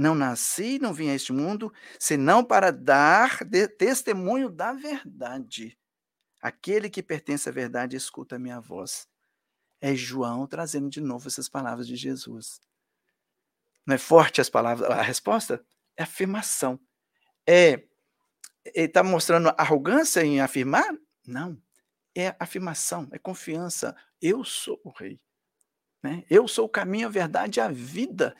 Não 0.00 0.14
nasci, 0.14 0.78
não 0.78 0.94
vim 0.94 1.10
a 1.10 1.14
este 1.14 1.30
mundo, 1.30 1.70
senão 1.98 2.42
para 2.42 2.70
dar 2.72 3.40
testemunho 3.76 4.48
da 4.48 4.72
verdade. 4.72 5.78
Aquele 6.40 6.88
que 6.88 7.02
pertence 7.02 7.46
à 7.50 7.52
verdade 7.52 7.98
escuta 7.98 8.36
a 8.36 8.38
minha 8.38 8.58
voz. 8.60 9.06
É 9.78 9.94
João 9.94 10.46
trazendo 10.46 10.88
de 10.88 11.02
novo 11.02 11.28
essas 11.28 11.50
palavras 11.50 11.86
de 11.86 11.96
Jesus. 11.96 12.62
Não 13.84 13.94
é 13.94 13.98
forte 13.98 14.40
as 14.40 14.48
palavras? 14.48 14.88
A 14.90 15.02
resposta 15.02 15.62
é 15.94 16.04
afirmação. 16.04 16.80
É 17.46 17.84
ele 18.64 18.86
está 18.86 19.02
mostrando 19.02 19.52
arrogância 19.58 20.24
em 20.24 20.40
afirmar? 20.40 20.96
Não. 21.26 21.60
É 22.16 22.34
afirmação, 22.40 23.06
é 23.12 23.18
confiança. 23.18 23.94
Eu 24.18 24.44
sou 24.44 24.80
o 24.82 24.88
rei. 24.88 25.20
Né? 26.02 26.24
Eu 26.30 26.48
sou 26.48 26.64
o 26.64 26.70
caminho, 26.70 27.06
a 27.06 27.10
verdade 27.10 27.60
e 27.60 27.62
a 27.62 27.68
vida. 27.68 28.34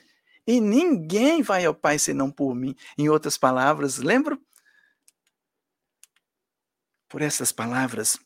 E 0.50 0.60
ninguém 0.60 1.42
vai 1.42 1.64
ao 1.64 1.72
Pai 1.72 1.96
senão 1.96 2.28
por 2.28 2.56
mim. 2.56 2.74
Em 2.98 3.08
outras 3.08 3.38
palavras, 3.38 3.98
lembro? 3.98 4.44
Por 7.08 7.22
essas 7.22 7.52
palavras, 7.52 8.18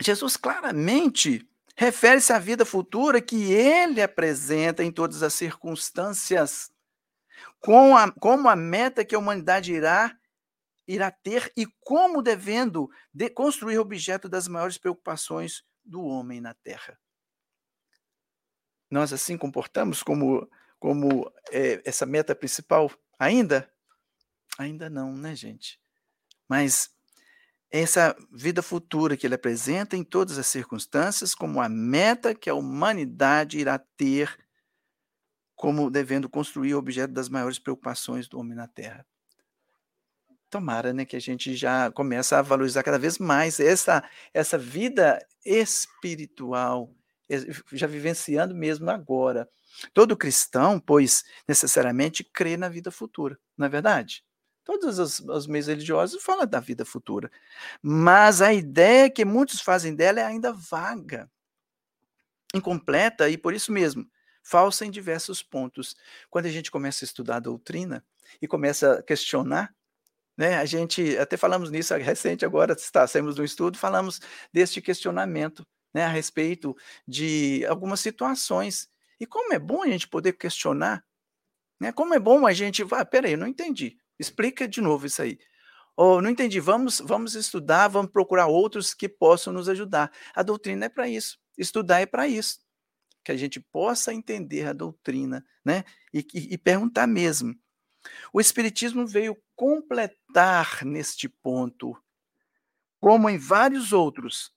Jesus 0.00 0.36
claramente 0.36 1.44
refere-se 1.74 2.32
à 2.32 2.38
vida 2.38 2.64
futura 2.64 3.20
que 3.20 3.52
ele 3.52 4.00
apresenta 4.00 4.84
em 4.84 4.92
todas 4.92 5.20
as 5.20 5.34
circunstâncias, 5.34 6.70
com 7.58 7.96
a, 7.96 8.12
como 8.12 8.48
a 8.48 8.54
meta 8.54 9.04
que 9.04 9.16
a 9.16 9.18
humanidade 9.18 9.72
irá 9.72 10.16
irá 10.86 11.10
ter 11.10 11.52
e 11.56 11.66
como 11.80 12.22
devendo 12.22 12.88
de 13.12 13.28
construir 13.28 13.78
objeto 13.78 14.28
das 14.28 14.46
maiores 14.46 14.78
preocupações 14.78 15.64
do 15.84 16.04
homem 16.04 16.40
na 16.40 16.54
Terra 16.54 16.96
nós 18.92 19.10
assim 19.10 19.38
comportamos 19.38 20.02
como, 20.02 20.46
como 20.82 21.32
é, 21.52 21.80
essa 21.84 22.04
meta 22.04 22.34
principal 22.34 22.90
ainda? 23.16 23.70
Ainda 24.58 24.90
não, 24.90 25.16
né, 25.16 25.32
gente? 25.36 25.78
Mas 26.48 26.90
essa 27.70 28.16
vida 28.32 28.62
futura 28.62 29.16
que 29.16 29.24
ele 29.24 29.36
apresenta 29.36 29.96
em 29.96 30.02
todas 30.02 30.38
as 30.38 30.48
circunstâncias 30.48 31.36
como 31.36 31.60
a 31.60 31.68
meta 31.68 32.34
que 32.34 32.50
a 32.50 32.54
humanidade 32.54 33.60
irá 33.60 33.78
ter 33.78 34.36
como 35.54 35.88
devendo 35.88 36.28
construir 36.28 36.74
o 36.74 36.78
objeto 36.78 37.14
das 37.14 37.28
maiores 37.28 37.60
preocupações 37.60 38.26
do 38.26 38.40
homem 38.40 38.56
na 38.56 38.66
Terra. 38.66 39.06
Tomara, 40.50 40.92
né, 40.92 41.04
que 41.04 41.14
a 41.14 41.20
gente 41.20 41.54
já 41.54 41.92
comece 41.92 42.34
a 42.34 42.42
valorizar 42.42 42.82
cada 42.82 42.98
vez 42.98 43.18
mais 43.18 43.60
essa 43.60 44.02
essa 44.34 44.58
vida 44.58 45.24
espiritual 45.46 46.92
já 47.72 47.86
vivenciando 47.86 48.52
mesmo 48.52 48.90
agora. 48.90 49.48
Todo 49.92 50.16
cristão, 50.16 50.78
pois, 50.78 51.24
necessariamente 51.46 52.24
crê 52.24 52.56
na 52.56 52.68
vida 52.68 52.90
futura, 52.90 53.38
não 53.56 53.66
é 53.66 53.68
verdade? 53.68 54.24
Todos 54.64 54.98
os, 54.98 55.20
os 55.20 55.46
meios 55.46 55.66
religiosos 55.66 56.22
falam 56.22 56.46
da 56.46 56.60
vida 56.60 56.84
futura. 56.84 57.30
Mas 57.82 58.40
a 58.40 58.52
ideia 58.52 59.10
que 59.10 59.24
muitos 59.24 59.60
fazem 59.60 59.94
dela 59.94 60.20
é 60.20 60.24
ainda 60.24 60.52
vaga, 60.52 61.28
incompleta 62.54 63.28
e, 63.28 63.36
por 63.36 63.54
isso 63.54 63.72
mesmo, 63.72 64.06
falsa 64.42 64.84
em 64.86 64.90
diversos 64.90 65.42
pontos. 65.42 65.96
Quando 66.30 66.46
a 66.46 66.50
gente 66.50 66.70
começa 66.70 67.04
a 67.04 67.06
estudar 67.06 67.36
a 67.36 67.40
doutrina 67.40 68.04
e 68.40 68.46
começa 68.46 68.94
a 68.94 69.02
questionar, 69.02 69.74
né, 70.36 70.56
a 70.56 70.64
gente 70.64 71.16
até 71.18 71.36
falamos 71.36 71.70
nisso 71.70 71.94
recente 71.96 72.44
agora, 72.44 72.72
está, 72.74 73.06
saímos 73.06 73.34
do 73.34 73.44
estudo, 73.44 73.78
falamos 73.78 74.20
deste 74.52 74.80
questionamento 74.80 75.66
né, 75.92 76.04
a 76.04 76.08
respeito 76.08 76.76
de 77.06 77.64
algumas 77.66 78.00
situações. 78.00 78.88
E 79.22 79.26
como 79.26 79.54
é 79.54 79.58
bom 79.60 79.84
a 79.84 79.86
gente 79.86 80.08
poder 80.08 80.32
questionar, 80.32 81.04
né? 81.80 81.92
Como 81.92 82.12
é 82.12 82.18
bom 82.18 82.44
a 82.44 82.52
gente, 82.52 82.84
ah, 82.90 83.04
peraí, 83.04 83.36
não 83.36 83.46
entendi. 83.46 83.96
Explica 84.18 84.66
de 84.66 84.80
novo 84.80 85.06
isso 85.06 85.22
aí. 85.22 85.38
Ou 85.96 86.20
não 86.20 86.28
entendi, 86.28 86.58
vamos, 86.58 86.98
vamos 86.98 87.36
estudar, 87.36 87.86
vamos 87.86 88.10
procurar 88.10 88.48
outros 88.48 88.92
que 88.92 89.08
possam 89.08 89.52
nos 89.52 89.68
ajudar. 89.68 90.10
A 90.34 90.42
doutrina 90.42 90.86
é 90.86 90.88
para 90.88 91.08
isso, 91.08 91.38
estudar 91.56 92.00
é 92.00 92.06
para 92.06 92.26
isso. 92.26 92.66
Que 93.22 93.30
a 93.30 93.36
gente 93.36 93.60
possa 93.60 94.12
entender 94.12 94.66
a 94.66 94.72
doutrina, 94.72 95.46
né? 95.64 95.84
E, 96.12 96.26
e, 96.34 96.54
e 96.54 96.58
perguntar 96.58 97.06
mesmo. 97.06 97.54
O 98.32 98.40
Espiritismo 98.40 99.06
veio 99.06 99.40
completar 99.54 100.84
neste 100.84 101.28
ponto, 101.28 101.96
como 102.98 103.30
em 103.30 103.38
vários 103.38 103.92
outros, 103.92 104.52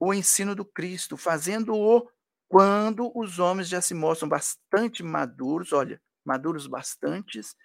o 0.00 0.12
ensino 0.12 0.52
do 0.56 0.64
Cristo, 0.64 1.16
fazendo-o 1.16 2.10
quando 2.48 3.10
os 3.14 3.38
homens 3.38 3.68
já 3.68 3.80
se 3.80 3.94
mostram 3.94 4.28
bastante 4.28 5.02
maduros, 5.02 5.72
olha, 5.72 6.00
maduros 6.24 6.66
bastantes, 6.66 7.56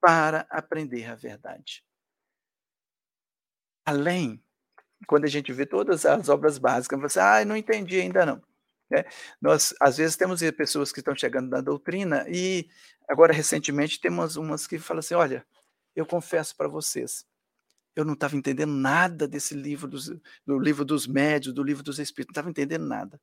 para 0.00 0.46
aprender 0.50 1.06
a 1.06 1.14
verdade. 1.14 1.84
Além 3.84 4.42
quando 5.06 5.24
a 5.24 5.28
gente 5.28 5.52
vê 5.52 5.66
todas 5.66 6.06
as 6.06 6.28
obras 6.28 6.58
básicas, 6.58 7.00
você, 7.00 7.20
ah, 7.20 7.44
não 7.44 7.56
entendi 7.56 8.00
ainda 8.00 8.26
não. 8.26 8.42
É, 8.92 9.04
nós, 9.40 9.74
às 9.80 9.96
vezes, 9.96 10.16
temos 10.16 10.40
pessoas 10.52 10.92
que 10.92 11.00
estão 11.00 11.14
chegando 11.14 11.50
na 11.50 11.60
doutrina 11.60 12.24
e, 12.28 12.68
agora, 13.08 13.32
recentemente, 13.32 14.00
temos 14.00 14.36
umas 14.36 14.66
que 14.66 14.78
falam 14.78 15.00
assim, 15.00 15.14
olha, 15.14 15.44
eu 15.94 16.06
confesso 16.06 16.56
para 16.56 16.68
vocês, 16.68 17.24
eu 17.96 18.04
não 18.04 18.14
estava 18.14 18.36
entendendo 18.36 18.72
nada 18.72 19.28
desse 19.28 19.54
livro, 19.54 19.88
dos, 19.88 20.08
do 20.46 20.58
livro 20.58 20.84
dos 20.84 21.06
médios, 21.06 21.54
do 21.54 21.62
livro 21.62 21.82
dos 21.82 21.98
espíritos, 21.98 22.30
não 22.30 22.40
estava 22.40 22.50
entendendo 22.50 22.86
nada. 22.86 23.20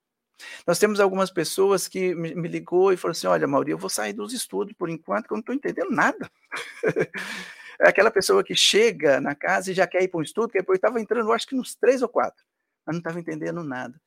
Nós 0.65 0.79
temos 0.79 0.99
algumas 0.99 1.31
pessoas 1.31 1.87
que 1.87 2.13
me, 2.15 2.47
ligou 2.47 2.91
e 2.91 2.97
falou 2.97 3.11
assim, 3.11 3.27
olha, 3.27 3.47
Mauri, 3.47 3.71
eu 3.71 3.77
vou 3.77 3.89
sair 3.89 4.13
dos 4.13 4.33
estudos 4.33 4.73
por 4.73 4.89
enquanto, 4.89 5.27
que 5.27 5.33
eu 5.33 5.35
não 5.35 5.41
estou 5.41 5.55
entendendo 5.55 5.91
nada. 5.91 6.29
é 7.79 7.87
aquela 7.87 8.11
pessoa 8.11 8.43
que 8.43 8.55
chega 8.55 9.19
na 9.19 9.35
casa 9.35 9.71
e 9.71 9.73
já 9.73 9.87
quer 9.87 10.03
ir 10.03 10.07
para 10.07 10.19
um 10.19 10.23
estudo, 10.23 10.49
que 10.49 10.59
depois 10.59 10.77
estava 10.77 10.99
entrando, 10.99 11.27
eu 11.27 11.33
acho 11.33 11.47
que 11.47 11.55
nos 11.55 11.75
três 11.75 12.01
ou 12.01 12.09
quatro, 12.09 12.43
mas 12.85 12.93
não 12.93 12.99
estava 12.99 13.19
entendendo 13.19 13.63
nada. 13.63 13.99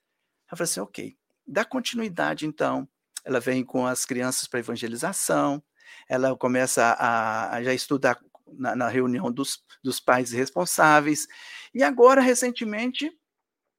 Ela 0.48 0.56
falou 0.56 0.64
assim, 0.64 0.80
ok, 0.80 1.16
dá 1.46 1.64
continuidade 1.64 2.46
então. 2.46 2.88
Ela 3.24 3.40
vem 3.40 3.64
com 3.64 3.86
as 3.86 4.04
crianças 4.04 4.46
para 4.46 4.60
evangelização, 4.60 5.62
ela 6.08 6.36
começa 6.36 6.84
a, 6.98 7.56
a 7.56 7.62
já 7.62 7.74
estudar 7.74 8.18
na, 8.46 8.76
na, 8.76 8.88
reunião 8.88 9.32
dos, 9.32 9.64
dos 9.82 9.98
pais 9.98 10.30
responsáveis, 10.30 11.26
e 11.74 11.82
agora, 11.82 12.20
recentemente, 12.20 13.10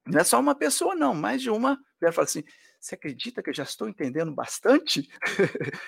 não 0.06 0.20
é 0.20 0.24
só 0.24 0.38
uma 0.38 0.54
pessoa, 0.54 0.94
não, 0.94 1.14
mais 1.14 1.40
de 1.40 1.50
uma, 1.50 1.78
ela 2.04 2.12
fala 2.12 2.24
assim, 2.24 2.44
você 2.80 2.94
acredita 2.94 3.42
que 3.42 3.50
eu 3.50 3.54
já 3.54 3.62
estou 3.62 3.88
entendendo 3.88 4.32
bastante? 4.32 5.08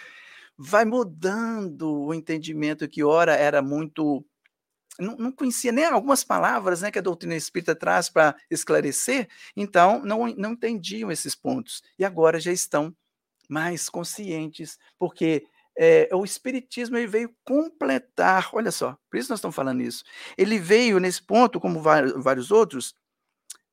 vai 0.58 0.84
mudando 0.84 1.90
o 1.90 2.12
entendimento 2.12 2.88
que 2.88 3.02
ora 3.02 3.34
era 3.34 3.62
muito 3.62 4.24
não, 4.98 5.16
não, 5.16 5.32
conhecia 5.32 5.72
nem 5.72 5.86
algumas 5.86 6.22
palavras 6.22 6.82
né, 6.82 6.90
que 6.90 6.98
a 6.98 7.02
doutrina 7.02 7.34
espírita 7.34 7.74
traz 7.74 8.10
para 8.10 8.36
esclarecer, 8.50 9.28
então 9.56 10.04
não, 10.04 10.26
não 10.26 10.52
entendiam 10.52 11.10
esses 11.10 11.34
pontos. 11.34 11.82
E 11.98 12.04
agora 12.04 12.38
já 12.38 12.52
estão 12.52 12.94
mais 13.48 13.88
conscientes, 13.88 14.78
porque 14.98 15.46
é, 15.78 16.08
o 16.12 16.24
Espiritismo 16.24 16.98
ele 16.98 17.06
veio 17.06 17.34
completar, 17.44 18.50
olha 18.52 18.70
só, 18.70 18.98
por 19.10 19.16
isso 19.16 19.30
nós 19.30 19.38
estamos 19.38 19.56
falando 19.56 19.80
isso. 19.80 20.04
Ele 20.36 20.58
veio 20.58 20.98
nesse 20.98 21.22
ponto, 21.22 21.58
como 21.58 21.80
vários 21.80 22.50
outros, 22.50 22.94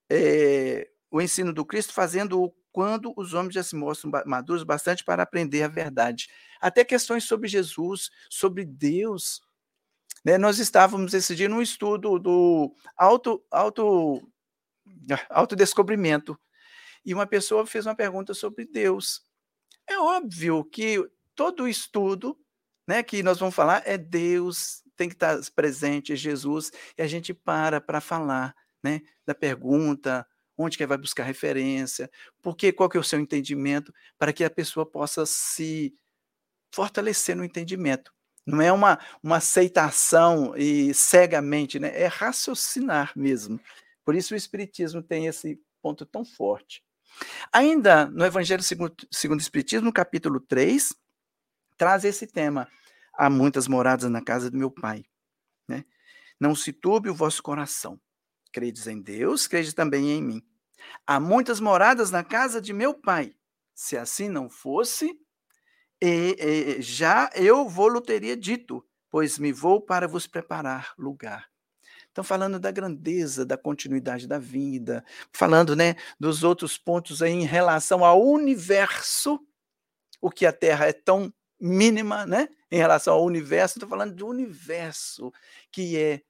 é, 0.10 0.90
o 1.10 1.22
ensino 1.22 1.54
do 1.54 1.66
Cristo 1.66 1.94
fazendo 1.94 2.54
quando 2.72 3.14
os 3.18 3.34
homens 3.34 3.56
já 3.56 3.64
se 3.64 3.76
mostram 3.76 4.12
maduros 4.26 4.64
bastante 4.64 5.04
para 5.04 5.24
aprender 5.24 5.64
a 5.64 5.68
verdade. 5.68 6.28
Até 6.62 6.84
questões 6.86 7.24
sobre 7.24 7.48
Jesus, 7.48 8.10
sobre 8.30 8.66
Deus. 8.66 9.42
Né? 10.24 10.38
Nós 10.38 10.60
estávamos 10.60 11.14
esse 11.14 11.36
dia 11.36 11.50
estudo 11.62 12.20
do 12.20 12.76
auto, 12.96 13.44
auto, 13.50 14.22
autodescobrimento, 15.30 16.40
e 17.06 17.14
uma 17.14 17.26
pessoa 17.26 17.66
fez 17.66 17.86
uma 17.86 17.96
pergunta 17.96 18.34
sobre 18.34 18.66
Deus. 18.66 19.24
É 19.88 19.98
óbvio 19.98 20.66
que 20.66 21.04
todo 21.34 21.68
estudo 21.68 22.38
né, 22.88 23.04
que 23.04 23.22
nós 23.22 23.40
vamos 23.40 23.56
falar 23.56 23.84
é 23.86 23.98
Deus, 23.98 24.82
tem 24.96 25.10
que 25.10 25.16
estar 25.16 25.38
presente, 25.54 26.14
é 26.14 26.16
Jesus, 26.16 26.72
e 26.98 27.02
a 27.02 27.08
gente 27.08 27.34
para 27.34 27.82
para 27.82 28.00
falar 28.00 28.56
né, 28.84 29.02
da 29.26 29.36
pergunta, 29.36 30.26
onde 30.58 30.78
que 30.78 30.86
vai 30.86 30.98
buscar 30.98 31.24
referência, 31.24 32.10
porque 32.42 32.72
qual 32.72 32.90
que 32.90 32.98
é 32.98 33.00
o 33.00 33.04
seu 33.04 33.20
entendimento, 33.20 33.94
para 34.18 34.34
que 34.34 34.44
a 34.44 34.50
pessoa 34.50 34.86
possa 34.86 35.26
se 35.26 35.94
fortalecer 36.72 37.36
no 37.36 37.44
entendimento. 37.44 38.12
Não 38.46 38.62
é 38.62 38.72
uma, 38.72 38.98
uma 39.22 39.38
aceitação 39.38 40.56
e 40.56 40.94
cegamente, 40.94 41.80
né? 41.80 41.92
é 42.00 42.08
raciocinar 42.08 43.12
mesmo. 43.16 43.60
Por 44.06 44.16
isso 44.16 44.34
o 44.34 44.38
Espiritismo 44.38 45.04
tem 45.04 45.28
esse 45.28 45.62
ponto 45.82 46.06
tão 46.06 46.24
forte. 46.24 46.82
Ainda 47.52 48.06
no 48.06 48.26
Evangelho 48.26 48.64
segundo, 48.64 48.96
segundo 49.12 49.40
o 49.40 49.42
Espiritismo, 49.42 49.86
no 49.86 49.94
capítulo 49.94 50.40
3, 50.40 50.94
traz 51.76 52.06
esse 52.06 52.26
tema. 52.26 52.70
Há 53.14 53.30
muitas 53.30 53.68
moradas 53.68 54.10
na 54.10 54.22
casa 54.22 54.50
do 54.50 54.58
meu 54.58 54.72
Pai. 54.72 55.04
Né? 55.68 55.84
Não 56.40 56.56
se 56.56 56.72
turbe 56.72 57.10
o 57.10 57.16
vosso 57.16 57.44
coração. 57.44 58.00
Credes 58.58 58.88
em 58.88 59.00
Deus, 59.00 59.46
crede 59.46 59.72
também 59.72 60.10
em 60.10 60.20
mim. 60.20 60.42
Há 61.06 61.20
muitas 61.20 61.60
moradas 61.60 62.10
na 62.10 62.24
casa 62.24 62.60
de 62.60 62.74
meu 62.74 62.92
pai. 62.92 63.36
Se 63.76 63.96
assim 63.96 64.28
não 64.28 64.50
fosse, 64.50 65.16
e, 66.02 66.36
e, 66.40 66.82
já 66.82 67.30
eu 67.36 67.70
vou 67.70 68.02
teria 68.02 68.36
dito, 68.36 68.84
pois 69.12 69.38
me 69.38 69.52
vou 69.52 69.80
para 69.80 70.08
vos 70.08 70.26
preparar 70.26 70.96
lugar. 70.98 71.48
Estão 72.08 72.24
falando 72.24 72.60
da 72.60 72.72
grandeza, 72.72 73.46
da 73.46 73.60
continuidade 73.60 74.26
da 74.28 74.40
vida, 74.40 75.06
falando 75.32 75.76
né, 75.76 75.96
dos 76.20 76.44
outros 76.44 76.80
pontos 76.80 77.22
aí 77.22 77.34
em 77.34 77.46
relação 77.46 78.04
ao 78.04 78.20
universo, 78.24 79.40
o 80.20 80.32
que 80.32 80.48
a 80.48 80.52
Terra 80.52 80.88
é 80.88 80.94
tão 80.94 81.32
mínima, 81.62 82.26
né? 82.26 82.50
Em 82.72 82.78
relação 82.78 83.14
ao 83.14 83.24
universo, 83.24 83.78
estou 83.78 83.88
falando 83.88 84.16
do 84.16 84.26
universo, 84.26 85.32
que 85.72 85.96
é 85.96 86.24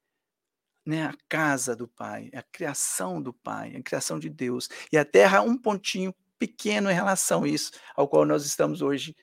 né, 0.88 1.04
a 1.04 1.14
casa 1.28 1.76
do 1.76 1.86
Pai, 1.86 2.30
a 2.34 2.42
criação 2.42 3.22
do 3.22 3.34
Pai, 3.34 3.76
a 3.76 3.84
criação 3.84 4.18
de 4.18 4.30
Deus. 4.30 4.70
E 4.90 4.98
a 4.98 5.04
Terra 5.04 5.40
é 5.40 5.42
um 5.42 5.58
pontinho 5.58 6.16
pequeno 6.40 6.90
em 6.90 6.94
relação 6.94 7.44
a 7.44 7.48
isso, 7.50 7.74
ao 7.94 8.08
qual 8.08 8.26
nós 8.26 8.46
estamos 8.46 8.82
hoje 8.82 9.14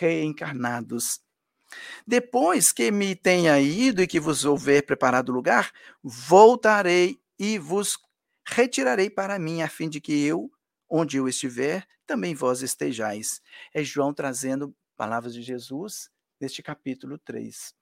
reencarnados. 0.00 1.20
Depois 2.04 2.72
que 2.72 2.90
me 2.90 3.14
tenha 3.14 3.60
ido 3.60 4.02
e 4.02 4.08
que 4.08 4.18
vos 4.18 4.44
houver 4.44 4.84
preparado 4.84 5.30
lugar, 5.30 5.70
voltarei 6.02 7.20
e 7.38 7.60
vos 7.60 7.96
retirarei 8.44 9.08
para 9.08 9.38
mim, 9.38 9.62
a 9.62 9.68
fim 9.68 9.88
de 9.88 10.00
que 10.00 10.20
eu, 10.24 10.50
onde 10.90 11.16
eu 11.16 11.28
estiver, 11.28 11.86
também 12.04 12.34
vós 12.34 12.60
estejais. 12.60 13.40
É 13.72 13.84
João 13.84 14.12
trazendo 14.12 14.74
palavras 14.96 15.32
de 15.32 15.42
Jesus 15.42 16.10
neste 16.40 16.60
capítulo 16.60 17.18
3. 17.18 17.72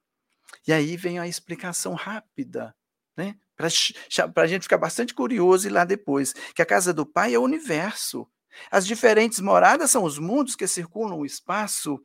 E 0.67 0.73
aí 0.73 0.99
vem 0.99 1.19
a 1.19 1.27
explicação 1.27 1.95
rápida 1.95 2.75
né? 3.17 3.37
Para 3.57 4.43
a 4.43 4.47
gente 4.47 4.63
ficar 4.63 4.79
bastante 4.79 5.15
curioso 5.15 5.67
e 5.67 5.71
lá 5.71 5.85
depois, 5.85 6.33
que 6.55 6.63
a 6.63 6.67
casa 6.67 6.93
do 6.93 7.07
Pai 7.07 7.35
é 7.35 7.39
o 7.39 7.43
universo. 7.43 8.27
As 8.71 8.87
diferentes 8.87 9.41
moradas 9.41 9.91
são 9.91 10.05
os 10.05 10.19
mundos 10.19 10.57
que 10.57 10.67
circulam 10.67 11.19
o 11.19 11.27
espaço, 11.27 12.05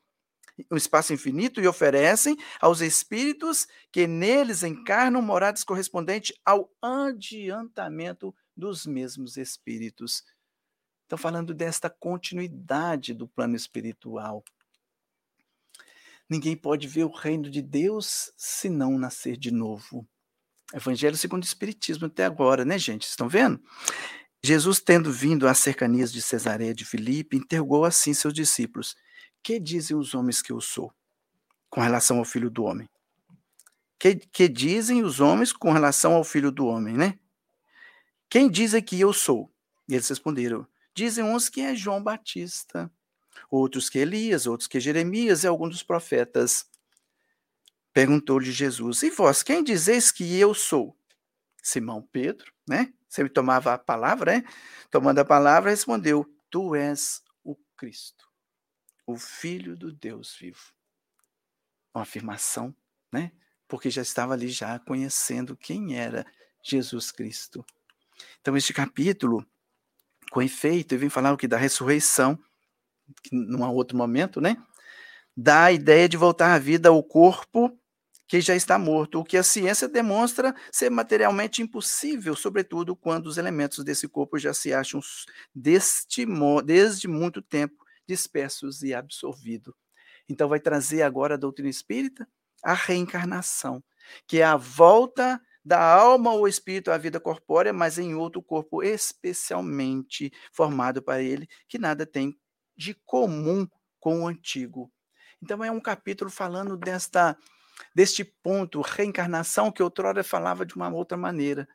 o 0.70 0.78
espaço 0.78 1.13
infinito, 1.13 1.62
e 1.62 1.67
oferecem 1.67 2.38
aos 2.60 2.82
espíritos 2.82 3.67
que 3.91 4.08
neles 4.08 4.63
encarnam 4.63 5.22
moradas 5.22 5.63
correspondentes 5.63 6.36
ao 6.46 6.72
adiantamento 6.82 8.34
dos 8.56 8.86
mesmos 8.86 9.38
espíritos. 9.38 10.24
Estão 11.04 11.17
falando 11.17 11.54
desta 11.54 11.89
continuidade 11.89 13.13
do 13.13 13.28
plano 13.28 13.56
espiritual. 13.56 14.43
Ninguém 16.30 16.58
pode 16.58 16.88
ver 16.88 17.06
o 17.06 17.12
reino 17.12 17.50
de 17.50 17.62
Deus 17.62 18.34
se 18.36 18.70
não 18.70 18.98
nascer 18.98 19.38
de 19.38 19.50
novo. 19.50 20.06
Evangelho 20.73 21.15
segundo 21.15 21.43
o 21.43 21.45
Espiritismo 21.45 22.08
até 22.08 22.25
agora, 22.25 22.65
né, 22.65 22.77
gente? 22.77 23.08
Estão 23.08 23.30
vendo? 23.30 23.62
Jesus, 24.43 24.80
tendo 24.80 25.12
vindo 25.12 25.47
às 25.47 25.60
cercanias 25.60 26.12
de 26.12 26.21
Cesareia 26.21 26.73
de 26.73 26.86
Filipe, 26.86 27.38
interrogou 27.38 27.86
assim 27.86 28.13
seus 28.13 28.34
discípulos: 28.34 28.95
Que 29.41 29.60
dizem 29.60 29.97
os 29.97 30.13
homens 30.13 30.41
que 30.41 30.51
eu 30.51 30.62
sou? 30.62 30.93
Com 31.69 31.82
relação 31.82 32.19
ao 32.19 32.25
filho 32.25 32.49
do 32.49 32.63
homem. 32.63 32.88
Que, 33.99 34.15
que 34.15 34.47
dizem 34.47 35.03
os 35.03 35.19
homens 35.19 35.51
com 35.51 35.71
relação 35.71 36.13
ao 36.13 36.23
filho 36.23 36.51
do 36.51 36.67
homem, 36.67 36.95
né? 36.95 37.17
Quem 38.30 38.49
dizem 38.49 38.82
que 38.82 38.99
eu 38.99 39.12
sou? 39.12 39.51
E 39.88 39.93
eles 39.93 40.08
responderam: 40.08 40.67
Dizem 40.93 41.23
uns 41.23 41.49
que 41.49 41.62
é 41.62 41.75
João 41.75 42.03
Batista, 42.03 42.91
outros 43.49 43.89
que 43.89 43.99
Elias, 43.99 44.45
outros 44.45 44.67
que 44.67 44.80
Jeremias 44.80 45.43
e 45.43 45.47
alguns 45.47 45.69
dos 45.69 45.84
profetas. 45.84 46.65
Perguntou-lhe 47.97 48.51
Jesus: 48.51 49.01
E 49.01 49.10
vós, 49.10 49.41
quem 49.41 49.63
dizeis 49.63 50.12
que 50.12 50.38
eu 50.39 50.53
sou? 50.53 50.95
Simão 51.63 52.07
Pedro, 52.12 52.53
né? 52.69 52.93
Sempre 53.10 53.33
tomava 53.33 53.73
a 53.73 53.77
palavra, 53.79 54.34
né? 54.34 54.43
Tomando 54.91 55.17
a 55.17 55.26
palavra, 55.26 55.72
respondeu: 55.72 56.24
Tu 56.47 56.76
és 56.76 57.24
o 57.43 57.55
Cristo, 57.76 58.30
o 59.03 59.17
Filho 59.17 59.76
do 59.76 59.91
Deus 59.91 60.38
vivo. 60.39 60.59
Uma 61.91 62.03
afirmação, 62.03 62.72
né? 63.11 63.32
Porque 63.67 63.89
já 63.89 64.03
estava 64.03 64.34
ali 64.36 64.49
já 64.49 64.78
conhecendo 64.78 65.57
quem 65.57 65.97
era 65.97 66.24
Jesus 66.63 67.11
Cristo. 67.11 67.65
Então, 68.39 68.55
este 68.55 68.76
capítulo, 68.76 69.43
com 70.30 70.39
efeito, 70.39 70.91
ele 70.91 70.99
vem 70.99 71.09
falar 71.09 71.34
o 71.34 71.38
que? 71.38 71.47
Da 71.47 71.57
ressurreição, 71.57 72.38
num 73.32 73.67
outro 73.72 73.97
momento, 73.97 74.39
né? 74.39 74.55
Dá 75.36 75.63
a 75.63 75.72
ideia 75.72 76.07
de 76.07 76.15
voltar 76.15 76.53
à 76.53 76.59
vida 76.59 76.89
ao 76.89 77.03
corpo 77.03 77.76
que 78.28 78.41
já 78.41 78.55
está 78.55 78.78
morto, 78.78 79.19
o 79.19 79.23
que 79.23 79.38
a 79.38 79.43
ciência 79.43 79.88
demonstra 79.88 80.53
ser 80.71 80.89
materialmente 80.89 81.61
impossível, 81.61 82.36
sobretudo 82.36 82.95
quando 82.95 83.28
os 83.28 83.38
elementos 83.38 83.84
desse 83.84 84.07
corpo 84.07 84.38
já 84.38 84.53
se 84.53 84.73
acham 84.73 84.99
deste, 85.55 86.25
desde 86.65 87.07
muito 87.07 87.41
tempo 87.41 87.86
dispersos 88.07 88.84
e 88.84 88.93
absorvidos. 88.93 89.73
Então, 90.30 90.49
vai 90.49 90.59
trazer 90.59 91.03
agora 91.03 91.36
a 91.36 91.38
doutrina 91.38 91.69
espírita 91.69 92.28
a 92.63 92.73
reencarnação, 92.73 93.84
que 94.28 94.39
é 94.39 94.43
a 94.43 94.57
volta 94.57 95.39
da 95.63 95.82
alma 95.84 96.34
ou 96.34 96.47
espírito 96.47 96.91
à 96.91 96.97
vida 96.97 97.19
corpórea, 97.19 97.73
mas 97.73 97.97
em 97.97 98.15
outro 98.15 98.41
corpo 98.41 98.82
especialmente 98.82 100.32
formado 100.51 101.01
para 101.01 101.21
ele, 101.21 101.47
que 101.67 101.78
nada 101.78 102.05
tem 102.05 102.38
de 102.75 102.93
comum 103.05 103.67
com 103.99 104.21
o 104.21 104.28
antigo. 104.28 104.91
Então 105.41 105.63
é 105.63 105.69
um 105.69 105.80
capítulo 105.80 106.32
falando 106.32 106.78
desta 106.78 107.38
deste 107.93 108.23
ponto, 108.23 108.82
reencarnação 108.82 109.71
que 109.71 109.84
outrora 109.84 110.23
falava 110.23 110.65
de 110.65 110.75
uma 110.75 110.89
outra 110.89 111.17
maneira. 111.17 111.67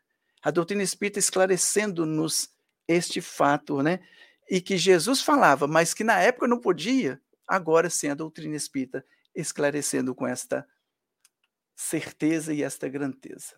A 0.43 0.51
doutrina 0.51 0.83
espírita 0.83 1.19
esclarecendo-nos 1.19 2.51
este 2.87 3.21
fato, 3.21 3.83
né? 3.83 4.01
E 4.51 4.61
que 4.61 4.77
Jesus 4.77 5.21
falava, 5.21 5.67
mas 5.67 5.95
que 5.95 6.05
na 6.05 6.19
época 6.19 6.49
não 6.49 6.61
podia, 6.61 7.21
agora 7.47 7.89
sim 7.89 8.09
a 8.09 8.15
doutrina 8.15 8.57
espírita 8.57 9.05
esclarecendo 9.35 10.15
com 10.15 10.27
esta 10.27 10.67
certeza 11.75 12.53
e 12.53 12.63
esta 12.63 12.89
grandeza. 12.89 13.57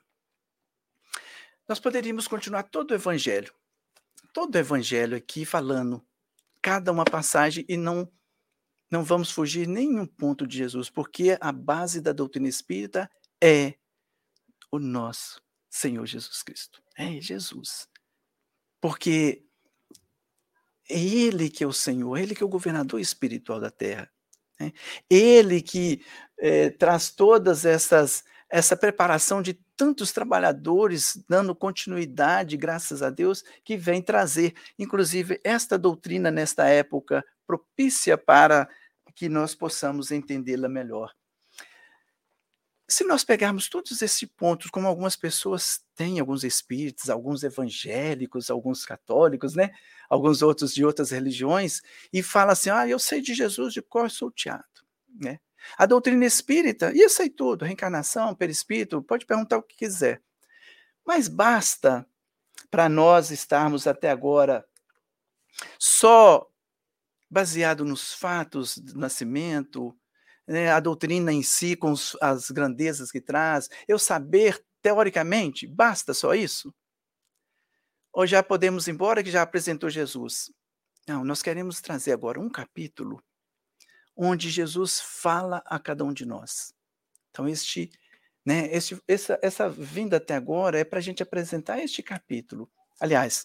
Nós 1.66 1.80
poderíamos 1.80 2.28
continuar 2.28 2.64
todo 2.64 2.90
o 2.90 2.95
evangelho, 2.95 3.53
todo 4.32 4.55
o 4.55 4.59
evangelho 4.59 5.16
aqui 5.16 5.45
falando 5.45 6.05
cada 6.61 6.92
uma 6.92 7.05
passagem 7.05 7.64
e 7.68 7.76
não 7.76 8.11
não 8.95 9.03
vamos 9.03 9.32
fugir 9.32 9.66
nenhum 9.66 10.07
ponto 10.07 10.47
de 10.47 10.57
Jesus, 10.57 10.88
porque 10.88 11.36
a 11.40 11.51
base 11.51 12.01
da 12.01 12.12
doutrina 12.12 12.49
espírita 12.49 13.11
é 13.42 13.74
o 14.70 14.78
nosso 14.78 15.42
Senhor 15.68 16.07
Jesus 16.07 16.45
Cristo. 16.45 16.80
É 16.97 17.20
Jesus. 17.20 17.88
Porque 18.80 19.45
é 20.88 20.97
Ele 20.97 21.51
que 21.51 21.64
é 21.64 21.66
o 21.66 21.72
Senhor, 21.72 22.16
Ele 22.16 22.36
que 22.36 22.42
é 22.45 22.47
o 22.47 22.49
governador 22.49 23.01
espiritual 23.01 23.59
da 23.59 23.68
terra. 23.68 24.09
Né? 24.61 24.72
Ele 25.11 25.61
que 25.61 26.01
é, 26.38 26.70
traz 26.70 27.11
todas 27.11 27.64
essas 27.64 28.22
essa 28.49 28.76
preparação 28.76 29.42
de 29.42 29.55
tantos 29.76 30.12
trabalhadores 30.12 31.18
dando 31.28 31.57
continuidade, 31.57 32.57
graças 32.57 33.03
a 33.03 33.11
Deus, 33.11 33.42
que 33.64 33.76
vem 33.76 34.01
trazer, 34.01 34.55
inclusive, 34.78 35.40
esta 35.42 35.76
doutrina 35.76 36.30
nesta 36.30 36.68
época 36.68 37.24
propícia 37.45 38.16
para 38.16 38.68
que 39.15 39.29
nós 39.29 39.55
possamos 39.55 40.11
entendê-la 40.11 40.69
melhor. 40.69 41.15
Se 42.87 43.03
nós 43.05 43.25
pegarmos 43.25 43.69
todos 43.69 44.03
esses 44.03 44.29
pontos, 44.29 44.71
como 44.71 44.87
algumas 44.87 45.17
pessoas 45.17 45.83
têm, 45.95 46.21
alguns 46.21 46.45
espíritos, 46.45 47.09
alguns 47.09 47.43
evangélicos, 47.43 48.51
alguns 48.51 48.85
católicos, 48.85 49.55
né? 49.55 49.71
alguns 50.09 50.43
outros 50.43 50.75
de 50.75 50.85
outras 50.85 51.11
religiões, 51.11 51.81
e 52.12 52.23
fala 52.23 52.53
assim: 52.53 52.71
ah, 52.71 52.87
eu 52.87 52.99
sei 52.99 53.23
de 53.23 53.33
Jesus 53.35 53.73
de 53.73 53.81
cor 53.81 54.11
salteado. 54.11 54.65
Né? 55.09 55.39
A 55.79 55.87
doutrina 55.87 56.27
espírita, 56.27 56.93
e 56.93 57.01
eu 57.01 57.09
sei 57.09 57.31
tudo, 57.31 57.65
reencarnação, 57.65 58.35
perispírito, 58.35 59.03
pode 59.03 59.25
perguntar 59.25 59.57
o 59.57 59.62
que 59.62 59.77
quiser. 59.77 60.23
Mas 61.07 61.27
basta 61.27 62.07
para 62.71 62.89
nós 62.89 63.31
estarmos 63.31 63.87
até 63.87 64.11
agora 64.11 64.65
só 65.79 66.47
baseado 67.35 67.85
nos 67.85 68.14
fatos 68.14 68.78
do 68.78 68.97
nascimento, 68.97 69.93
né, 70.47 70.70
a 70.70 70.78
doutrina 70.78 71.32
em 71.32 71.43
si, 71.43 71.74
com 71.74 71.91
os, 71.91 72.16
as 72.22 72.49
grandezas 72.49 73.11
que 73.11 73.20
traz, 73.20 73.68
eu 73.89 73.99
saber 73.99 74.64
teoricamente, 74.80 75.66
basta 75.66 76.14
só 76.14 76.32
isso? 76.32 76.72
Ou 78.12 78.24
já 78.24 78.41
podemos 78.41 78.87
ir 78.87 78.93
embora 78.93 79.20
que 79.24 79.32
já 79.32 79.43
apresentou 79.43 79.91
Jesus? 79.91 80.53
Não, 81.09 81.24
nós 81.24 81.43
queremos 81.43 81.80
trazer 81.80 82.12
agora 82.12 82.39
um 82.39 82.49
capítulo 82.49 83.20
onde 84.16 84.49
Jesus 84.49 85.01
fala 85.01 85.61
a 85.66 85.80
cada 85.80 86.05
um 86.05 86.12
de 86.12 86.24
nós. 86.24 86.72
Então, 87.30 87.49
este, 87.49 87.91
né, 88.47 88.68
este, 88.72 88.97
essa, 89.09 89.41
essa 89.43 89.68
vinda 89.68 90.18
até 90.18 90.37
agora 90.37 90.78
é 90.78 90.85
para 90.85 91.01
a 91.01 91.03
gente 91.03 91.20
apresentar 91.20 91.80
este 91.80 92.01
capítulo. 92.01 92.70
Aliás, 93.01 93.45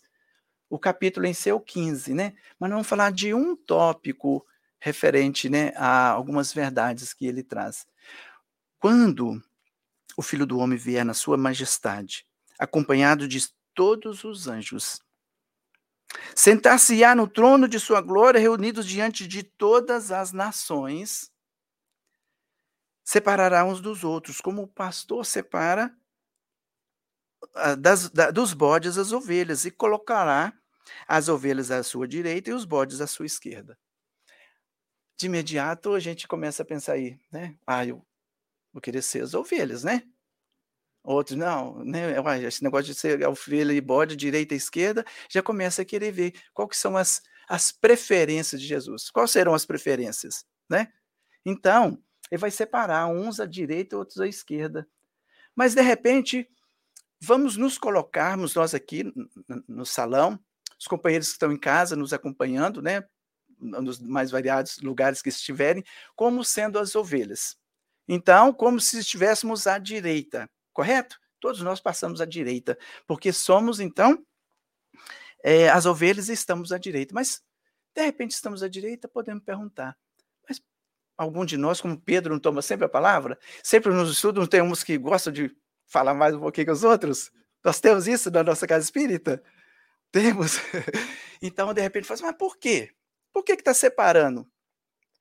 o 0.70 0.78
capítulo 0.78 1.26
em 1.26 1.34
seu 1.34 1.60
15, 1.60 2.14
né? 2.14 2.34
Mas 2.60 2.70
vamos 2.70 2.88
falar 2.88 3.12
de 3.12 3.34
um 3.34 3.56
tópico 3.56 4.46
referente 4.80 5.50
né, 5.50 5.74
a 5.76 6.10
algumas 6.10 6.54
verdades 6.54 7.14
que 7.14 7.26
ele 7.26 7.44
traz. 7.44 7.86
Quando 8.80 9.42
o 10.16 10.22
Filho 10.22 10.46
do 10.46 10.60
Homem 10.60 10.78
vier 10.78 11.04
na 11.04 11.14
sua 11.14 11.38
majestade, 11.38 12.26
acompanhado 12.58 13.28
de 13.28 13.50
todos 13.74 14.24
os 14.24 14.48
anjos, 14.48 15.02
Sentar-se-á 16.36 17.14
no 17.16 17.28
trono 17.28 17.68
de 17.68 17.80
sua 17.80 18.02
glória, 18.02 18.40
reunidos 18.40 18.86
diante 18.86 19.28
de 19.28 19.44
todas 19.44 20.12
as 20.12 20.32
nações, 20.32 21.32
separará 23.04 23.64
uns 23.66 23.82
dos 23.82 24.04
outros, 24.04 24.42
como 24.42 24.64
o 24.64 24.68
pastor 24.68 25.26
separa 25.26 25.96
ah, 27.56 27.76
das, 27.76 28.10
da, 28.10 28.32
dos 28.32 28.54
bodes 28.54 28.98
as 28.98 29.12
ovelhas, 29.12 29.66
e 29.66 29.72
colocará 29.72 30.54
as 31.08 31.30
ovelhas 31.30 31.72
à 31.72 31.84
sua 31.84 32.08
direita 32.08 32.50
e 32.50 32.54
os 32.54 32.66
bodes 32.66 33.02
à 33.02 33.08
sua 33.08 33.26
esquerda. 33.26 33.78
De 35.18 35.26
imediato 35.26 35.94
a 35.94 36.00
gente 36.00 36.28
começa 36.28 36.64
a 36.64 36.66
pensar 36.66 36.94
aí, 36.94 37.20
né? 37.32 37.58
Ah, 37.68 37.86
eu 37.86 38.06
vou 38.72 38.82
querer 38.82 39.02
ser 39.02 39.24
as 39.24 39.34
ovelhas, 39.34 39.84
né? 39.84 40.04
Outros, 41.04 41.38
não, 41.38 41.84
né, 41.84 42.14
esse 42.46 42.64
negócio 42.64 42.86
de 42.86 42.96
ser 42.96 43.26
ovelha 43.26 43.74
e 43.74 43.82
bode, 43.82 44.16
direita 44.16 44.54
e 44.54 44.58
esquerda, 44.58 45.06
já 45.30 45.42
começa 45.42 45.82
a 45.82 45.86
querer 45.86 46.12
ver 46.12 46.34
qual 46.54 46.68
que 46.68 46.78
são 46.78 46.98
as, 46.98 47.22
as 47.48 47.72
preferências 47.72 48.62
de 48.62 48.68
Jesus. 48.68 49.10
Quais 49.10 49.32
serão 49.32 49.54
as 49.54 49.66
preferências, 49.66 50.46
né? 50.70 50.92
Então, 51.46 52.02
ele 52.30 52.40
vai 52.40 52.52
separar 52.52 53.08
uns 53.08 53.40
à 53.40 53.46
direita 53.46 53.96
e 53.96 53.98
outros 53.98 54.20
à 54.20 54.28
esquerda. 54.28 54.88
Mas, 55.56 55.74
de 55.74 55.82
repente, 55.82 56.48
vamos 57.20 57.58
nos 57.58 57.78
colocarmos, 57.78 58.54
nós 58.56 58.74
aqui 58.74 59.04
no 59.68 59.86
salão, 59.86 60.40
os 60.80 60.88
companheiros 60.88 61.28
que 61.28 61.34
estão 61.34 61.52
em 61.52 61.60
casa 61.60 61.96
nos 61.96 62.14
acompanhando, 62.14 62.82
né, 62.82 63.04
nos 63.60 64.00
mais 64.00 64.32
variados 64.32 64.80
lugares 64.80 65.22
que 65.22 65.30
estiverem, 65.30 65.84
como 66.16 66.44
sendo 66.44 66.80
as 66.80 66.96
ovelhas. 66.96 67.58
Então, 68.08 68.54
como 68.54 68.80
se 68.80 69.00
estivéssemos 69.00 69.68
à 69.68 69.78
direita 69.78 70.50
correto? 70.80 71.20
Todos 71.42 71.62
nós 71.62 71.82
passamos 71.82 72.22
à 72.22 72.26
direita, 72.26 72.78
porque 73.06 73.34
somos, 73.34 73.82
então, 73.82 74.26
é, 75.44 75.70
as 75.70 75.86
ovelhas 75.86 76.30
e 76.30 76.34
estamos 76.34 76.72
à 76.72 76.78
direita. 76.78 77.14
Mas, 77.14 77.42
de 77.94 78.06
repente, 78.06 78.32
estamos 78.32 78.64
à 78.64 78.70
direita, 78.70 79.08
podemos 79.08 79.44
perguntar. 79.44 79.98
Mas 80.48 80.62
algum 81.18 81.44
de 81.46 81.58
nós, 81.58 81.82
como 81.82 82.00
Pedro, 82.00 82.34
não 82.34 82.40
toma 82.40 82.62
sempre 82.62 82.86
a 82.86 82.90
palavra? 82.90 83.38
Sempre 83.62 83.94
nos 83.94 84.10
estudos 84.10 84.48
tem 84.48 84.62
uns 84.62 84.84
que 84.84 84.98
gostam 84.98 85.34
de 85.34 85.54
falar 85.86 86.14
mais 86.14 86.34
um 86.34 86.40
pouquinho 86.40 86.68
que 86.68 86.72
os 86.72 86.84
outros? 86.84 87.30
Nós 87.64 87.82
temos 87.82 88.08
isso 88.08 88.32
na 88.32 88.42
nossa 88.42 88.66
casa 88.66 88.86
espírita? 88.86 89.44
Temos. 90.12 90.54
Então, 91.42 91.74
de 91.74 91.80
repente, 91.80 92.06
fala 92.06 92.16
assim, 92.16 92.26
mas 92.26 92.36
por 92.36 92.58
quê? 92.58 92.92
Por 93.32 93.46
que 93.46 93.54
está 93.54 93.74
separando? 93.74 94.46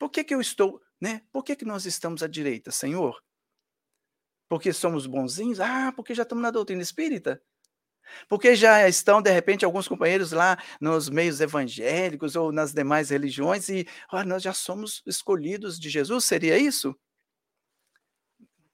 Por 0.01 0.11
que, 0.11 0.24
que 0.24 0.34
eu 0.34 0.41
estou, 0.41 0.82
né? 1.01 1.22
Por 1.30 1.45
que, 1.45 1.55
que 1.55 1.64
nós 1.64 1.86
estamos 1.86 2.24
à 2.24 2.26
direita, 2.26 2.72
Senhor? 2.72 3.22
Porque 4.49 4.72
somos 4.72 5.07
bonzinhos? 5.07 5.61
Ah, 5.61 5.93
porque 5.95 6.12
já 6.12 6.24
estamos 6.24 6.43
na 6.43 6.51
doutrina 6.51 6.82
espírita. 6.82 7.41
Porque 8.28 8.57
já 8.57 8.89
estão, 8.89 9.20
de 9.22 9.30
repente, 9.30 9.64
alguns 9.64 9.86
companheiros 9.86 10.32
lá 10.32 10.59
nos 10.80 11.09
meios 11.09 11.41
evangélicos 11.41 12.36
ou 12.36 12.51
nas 12.51 12.72
demais 12.72 13.11
religiões 13.11 13.68
e 13.68 13.86
ah, 14.11 14.24
nós 14.24 14.43
já 14.43 14.53
somos 14.53 15.03
escolhidos 15.07 15.78
de 15.78 15.91
Jesus? 15.91 16.24
Seria 16.24 16.59
isso? 16.59 16.99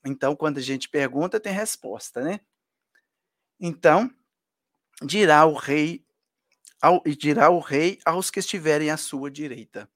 Então, 0.04 0.36
quando 0.36 0.58
a 0.58 0.62
gente 0.62 0.88
pergunta, 0.88 1.40
tem 1.40 1.52
resposta, 1.52 2.20
né? 2.22 2.40
Então, 3.58 4.10
dirá 5.02 5.46
o 5.46 5.54
rei, 5.54 6.03
ao, 6.80 7.02
dirá 7.02 7.50
o 7.50 7.58
rei 7.58 7.98
aos 8.04 8.30
que 8.30 8.40
estiverem 8.40 8.90
à 8.90 8.96
sua 8.96 9.30
direita. 9.30 9.88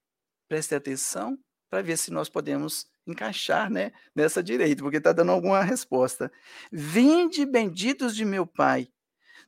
Preste 0.49 0.75
atenção 0.75 1.39
para 1.69 1.83
ver 1.83 1.99
se 1.99 2.11
nós 2.11 2.29
podemos 2.29 2.91
encaixar 3.07 3.71
né, 3.71 3.93
nessa 4.15 4.43
direita, 4.43 4.83
porque 4.83 4.99
está 4.99 5.13
dando 5.13 5.33
alguma 5.33 5.63
resposta. 5.63 6.31
Vinde, 6.71 7.45
benditos 7.45 8.15
de 8.15 8.25
meu 8.25 8.47
Pai, 8.47 8.89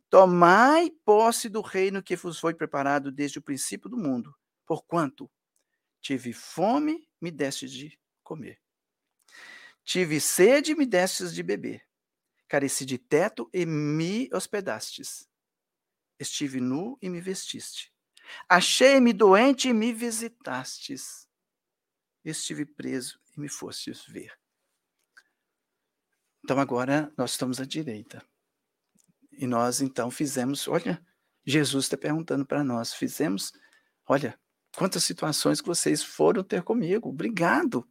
tomai 0.08 0.90
posse 1.04 1.48
do 1.48 1.60
reino 1.60 2.02
que 2.02 2.16
vos 2.16 2.38
foi 2.38 2.54
preparado 2.54 3.12
desde 3.12 3.38
o 3.38 3.42
princípio 3.42 3.88
do 3.88 3.96
mundo, 3.96 4.34
porquanto 4.66 5.30
tive 6.00 6.32
fome, 6.32 7.08
me 7.20 7.30
destes 7.30 7.70
de 7.70 7.98
comer. 8.22 8.58
Tive 9.84 10.20
sede, 10.20 10.74
me 10.74 10.86
destes 10.86 11.34
de 11.34 11.42
beber. 11.42 11.82
Careci 12.48 12.84
de 12.84 12.98
teto 12.98 13.48
e 13.52 13.64
me 13.64 14.28
hospedastes. 14.32 15.29
Estive 16.20 16.60
nu 16.60 16.98
e 17.00 17.08
me 17.08 17.20
vestiste. 17.20 17.90
Achei-me 18.48 19.12
doente 19.12 19.68
e 19.68 19.72
me 19.72 19.92
visitastes. 19.92 21.26
Estive 22.22 22.66
preso 22.66 23.18
me 23.40 23.48
fostes 23.48 24.04
ver. 24.06 24.38
Então 26.44 26.58
agora 26.60 27.12
nós 27.16 27.32
estamos 27.32 27.60
à 27.60 27.64
direita. 27.64 28.22
E 29.32 29.46
nós 29.46 29.80
então 29.80 30.10
fizemos, 30.10 30.68
olha, 30.68 31.04
Jesus 31.44 31.86
está 31.86 31.96
perguntando 31.96 32.44
para 32.44 32.62
nós, 32.62 32.92
fizemos, 32.92 33.52
olha, 34.06 34.38
quantas 34.76 35.02
situações 35.02 35.60
que 35.60 35.66
vocês 35.66 36.02
foram 36.02 36.44
ter 36.44 36.62
comigo, 36.62 37.08
obrigado. 37.08 37.88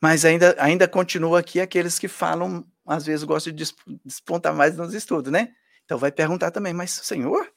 Mas 0.00 0.24
ainda, 0.24 0.54
ainda 0.62 0.86
continua 0.86 1.40
aqui 1.40 1.60
aqueles 1.60 1.98
que 1.98 2.08
falam 2.08 2.70
às 2.86 3.04
vezes 3.04 3.24
gosta 3.24 3.52
de 3.52 3.64
despontar 4.04 4.54
mais 4.54 4.76
nos 4.76 4.94
estudos, 4.94 5.30
né? 5.30 5.54
Então 5.88 5.96
vai 5.96 6.12
perguntar 6.12 6.50
também, 6.50 6.74
mas 6.74 6.90
Senhor, 6.90 7.50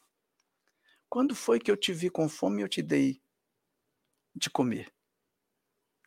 quando 1.09 1.35
foi 1.35 1.59
que 1.59 1.69
eu 1.69 1.75
te 1.75 1.91
vi 1.91 2.09
com 2.09 2.29
fome 2.29 2.61
e 2.61 2.63
eu 2.63 2.69
te 2.69 2.81
dei 2.81 3.21
de 4.33 4.49
comer? 4.49 4.89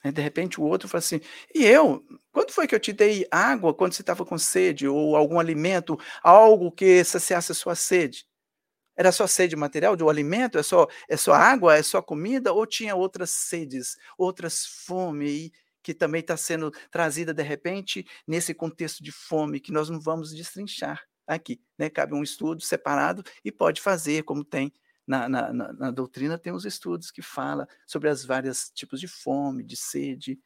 De 0.03 0.23
repente 0.23 0.59
o 0.59 0.65
outro 0.65 0.89
fala 0.89 1.01
assim, 1.01 1.21
e 1.55 1.67
eu? 1.67 2.03
Quando 2.33 2.51
foi 2.51 2.67
que 2.67 2.75
eu 2.75 2.81
te 2.81 2.95
dei 2.95 3.27
água 3.31 3.75
quando 3.75 3.93
você 3.93 4.01
estava 4.01 4.25
com 4.25 4.39
sede? 4.39 4.89
Ou 4.89 5.15
algum 5.17 5.39
alimento, 5.39 5.99
algo 6.23 6.73
que 6.73 7.05
saciasse 7.05 7.53
a 7.53 7.55
sua 7.55 7.75
sede? 7.75 8.27
Era 8.97 9.13
só 9.13 9.27
sede 9.27 9.55
material, 9.55 9.97
de 9.97 10.03
um 10.03 10.09
alimento? 10.09 10.59
É 10.59 10.63
só, 10.63 10.89
é 11.11 11.17
só 11.19 11.35
água? 11.35 11.77
É 11.77 11.83
só 11.83 12.01
comida? 12.01 12.55
Ou 12.55 12.67
tinha 12.67 12.97
outras 12.97 13.29
sedes, 13.33 13.99
outras 14.17 14.65
fome 14.65 15.53
que 15.83 15.93
também 15.93 16.23
está 16.23 16.39
sendo 16.39 16.71
trazida 16.91 17.35
de 17.35 17.43
repente 17.43 18.07
nesse 18.27 18.55
contexto 18.55 19.05
de 19.05 19.13
fome 19.13 19.61
que 19.61 19.73
nós 19.73 19.91
não 19.91 20.01
vamos 20.01 20.35
destrinchar 20.35 21.05
aqui. 21.27 21.61
Né? 21.79 21.91
Cabe 21.91 22.15
um 22.15 22.23
estudo 22.23 22.61
separado 22.61 23.23
e 23.45 23.51
pode 23.51 23.81
fazer, 23.81 24.23
como 24.25 24.45
tem 24.45 24.73
na, 25.07 25.29
na, 25.29 25.53
na, 25.53 25.73
na 25.73 25.91
doutrina, 25.91 26.39
tem 26.39 26.53
os 26.53 26.65
estudos 26.65 27.11
que 27.11 27.21
fala 27.21 27.69
sobre 27.87 28.09
as 28.09 28.25
várias 28.25 28.71
tipos 28.75 29.01
de 29.01 29.07
fome, 29.07 29.63
de 29.63 29.77
sede. 29.77 30.39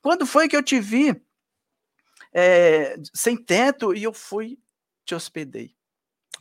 Quando 0.00 0.26
foi 0.26 0.48
que 0.48 0.56
eu 0.56 0.62
te 0.62 0.80
vi 0.80 1.20
é, 2.32 2.96
sem 3.14 3.36
teto 3.36 3.94
e 3.94 4.02
eu 4.02 4.12
fui, 4.12 4.58
te 5.04 5.14
hospedei? 5.14 5.78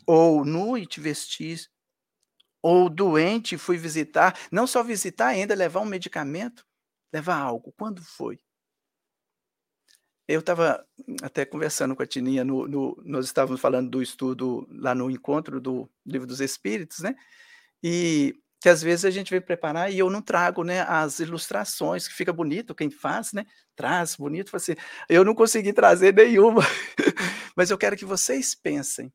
ou 0.07 0.45
nu 0.45 0.77
e 0.77 0.87
te 0.87 1.01
vestir, 1.01 1.69
ou 2.61 2.89
doente 2.89 3.57
fui 3.57 3.77
visitar, 3.77 4.39
não 4.49 4.65
só 4.65 4.81
visitar 4.81 5.27
ainda, 5.27 5.53
levar 5.53 5.81
um 5.81 5.85
medicamento, 5.85 6.65
levar 7.11 7.37
algo. 7.37 7.73
Quando 7.77 8.01
foi? 8.01 8.39
Eu 10.27 10.41
estava 10.41 10.85
até 11.21 11.45
conversando 11.45 11.95
com 11.95 12.03
a 12.03 12.07
Tininha, 12.07 12.43
no, 12.43 12.67
no, 12.67 13.01
nós 13.05 13.25
estávamos 13.25 13.61
falando 13.61 13.89
do 13.89 14.01
estudo 14.01 14.67
lá 14.71 14.93
no 14.93 15.09
encontro 15.09 15.61
do 15.61 15.89
Livro 16.05 16.27
dos 16.27 16.41
Espíritos, 16.41 16.99
né? 16.99 17.15
E 17.81 18.35
que 18.59 18.69
às 18.69 18.81
vezes 18.81 19.05
a 19.05 19.11
gente 19.11 19.29
vem 19.29 19.39
preparar 19.39 19.91
e 19.91 19.99
eu 19.99 20.09
não 20.09 20.21
trago 20.21 20.63
né, 20.63 20.81
as 20.81 21.19
ilustrações, 21.19 22.07
que 22.07 22.13
fica 22.13 22.33
bonito, 22.33 22.75
quem 22.75 22.89
faz, 22.89 23.31
né? 23.31 23.45
Traz 23.75 24.15
bonito, 24.15 24.55
assim, 24.55 24.75
eu 25.07 25.23
não 25.23 25.35
consegui 25.35 25.71
trazer 25.71 26.13
nenhuma, 26.13 26.61
mas 27.55 27.69
eu 27.69 27.77
quero 27.77 27.95
que 27.95 28.05
vocês 28.05 28.55
pensem 28.55 29.13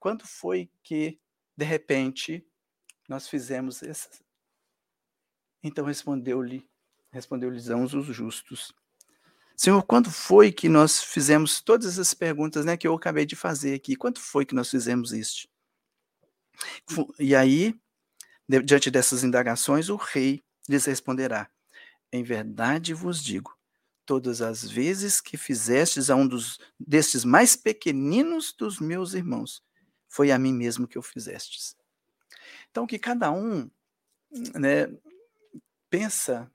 quando 0.00 0.26
foi 0.26 0.70
que, 0.82 1.18
de 1.56 1.64
repente, 1.64 2.46
nós 3.08 3.28
fizemos 3.28 3.82
isso? 3.82 4.08
Então 5.62 5.84
respondeu-lhe, 5.84 6.68
respondeu-lhes 7.10 7.68
os 7.68 8.06
justos. 8.06 8.74
Senhor, 9.56 9.82
quando 9.84 10.10
foi 10.10 10.50
que 10.50 10.68
nós 10.68 11.02
fizemos 11.02 11.60
todas 11.60 11.86
essas 11.86 12.12
perguntas, 12.12 12.64
né, 12.64 12.76
que 12.76 12.86
eu 12.86 12.94
acabei 12.94 13.24
de 13.24 13.36
fazer 13.36 13.74
aqui? 13.74 13.94
Quando 13.94 14.18
foi 14.18 14.44
que 14.44 14.54
nós 14.54 14.68
fizemos 14.68 15.12
isso? 15.12 15.48
E 17.18 17.34
aí, 17.34 17.74
diante 18.64 18.90
dessas 18.90 19.22
indagações, 19.24 19.88
o 19.88 19.96
rei 19.96 20.42
lhes 20.68 20.84
responderá: 20.84 21.48
Em 22.12 22.22
verdade 22.22 22.94
vos 22.94 23.22
digo, 23.22 23.56
todas 24.04 24.42
as 24.42 24.64
vezes 24.64 25.20
que 25.20 25.36
fizestes 25.36 26.10
a 26.10 26.16
um 26.16 26.26
dos 26.26 26.58
destes 26.78 27.24
mais 27.24 27.56
pequeninos 27.56 28.52
dos 28.52 28.78
meus 28.78 29.14
irmãos, 29.14 29.62
foi 30.08 30.30
a 30.30 30.38
mim 30.38 30.52
mesmo 30.52 30.86
que 30.86 30.98
o 30.98 31.02
fizestes. 31.02 31.76
Então, 32.70 32.86
que 32.86 32.98
cada 32.98 33.30
um 33.30 33.70
né, 34.54 34.92
pensa, 35.88 36.50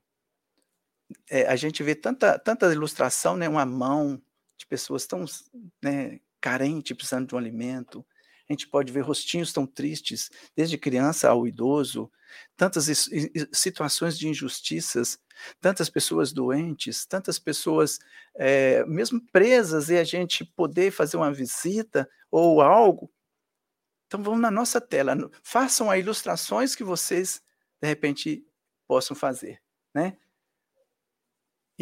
é, 1.28 1.46
a 1.46 1.56
gente 1.56 1.82
vê 1.82 1.94
tanta, 1.94 2.38
tanta 2.38 2.72
ilustração, 2.72 3.36
né, 3.36 3.48
uma 3.48 3.66
mão 3.66 4.20
de 4.56 4.66
pessoas 4.66 5.06
tão 5.06 5.24
né, 5.82 6.20
carentes, 6.40 6.96
precisando 6.96 7.28
de 7.28 7.34
um 7.34 7.38
alimento, 7.38 8.04
a 8.48 8.52
gente 8.52 8.66
pode 8.66 8.92
ver 8.92 9.02
rostinhos 9.02 9.52
tão 9.52 9.64
tristes, 9.64 10.28
desde 10.56 10.76
criança 10.76 11.28
ao 11.28 11.46
idoso, 11.46 12.10
tantas 12.56 12.86
situações 13.52 14.18
de 14.18 14.28
injustiças, 14.28 15.20
tantas 15.60 15.88
pessoas 15.88 16.32
doentes, 16.32 17.06
tantas 17.06 17.38
pessoas 17.38 18.00
é, 18.34 18.84
mesmo 18.86 19.20
presas, 19.30 19.88
e 19.88 19.96
a 19.96 20.04
gente 20.04 20.44
poder 20.44 20.90
fazer 20.90 21.16
uma 21.16 21.32
visita 21.32 22.10
ou 22.28 22.60
algo, 22.60 23.08
então 24.10 24.24
vamos 24.24 24.40
na 24.40 24.50
nossa 24.50 24.80
tela, 24.80 25.16
façam 25.40 25.88
as 25.88 26.00
ilustrações 26.00 26.74
que 26.74 26.82
vocês 26.82 27.40
de 27.80 27.86
repente 27.86 28.44
possam 28.88 29.14
fazer, 29.14 29.62
né? 29.94 30.16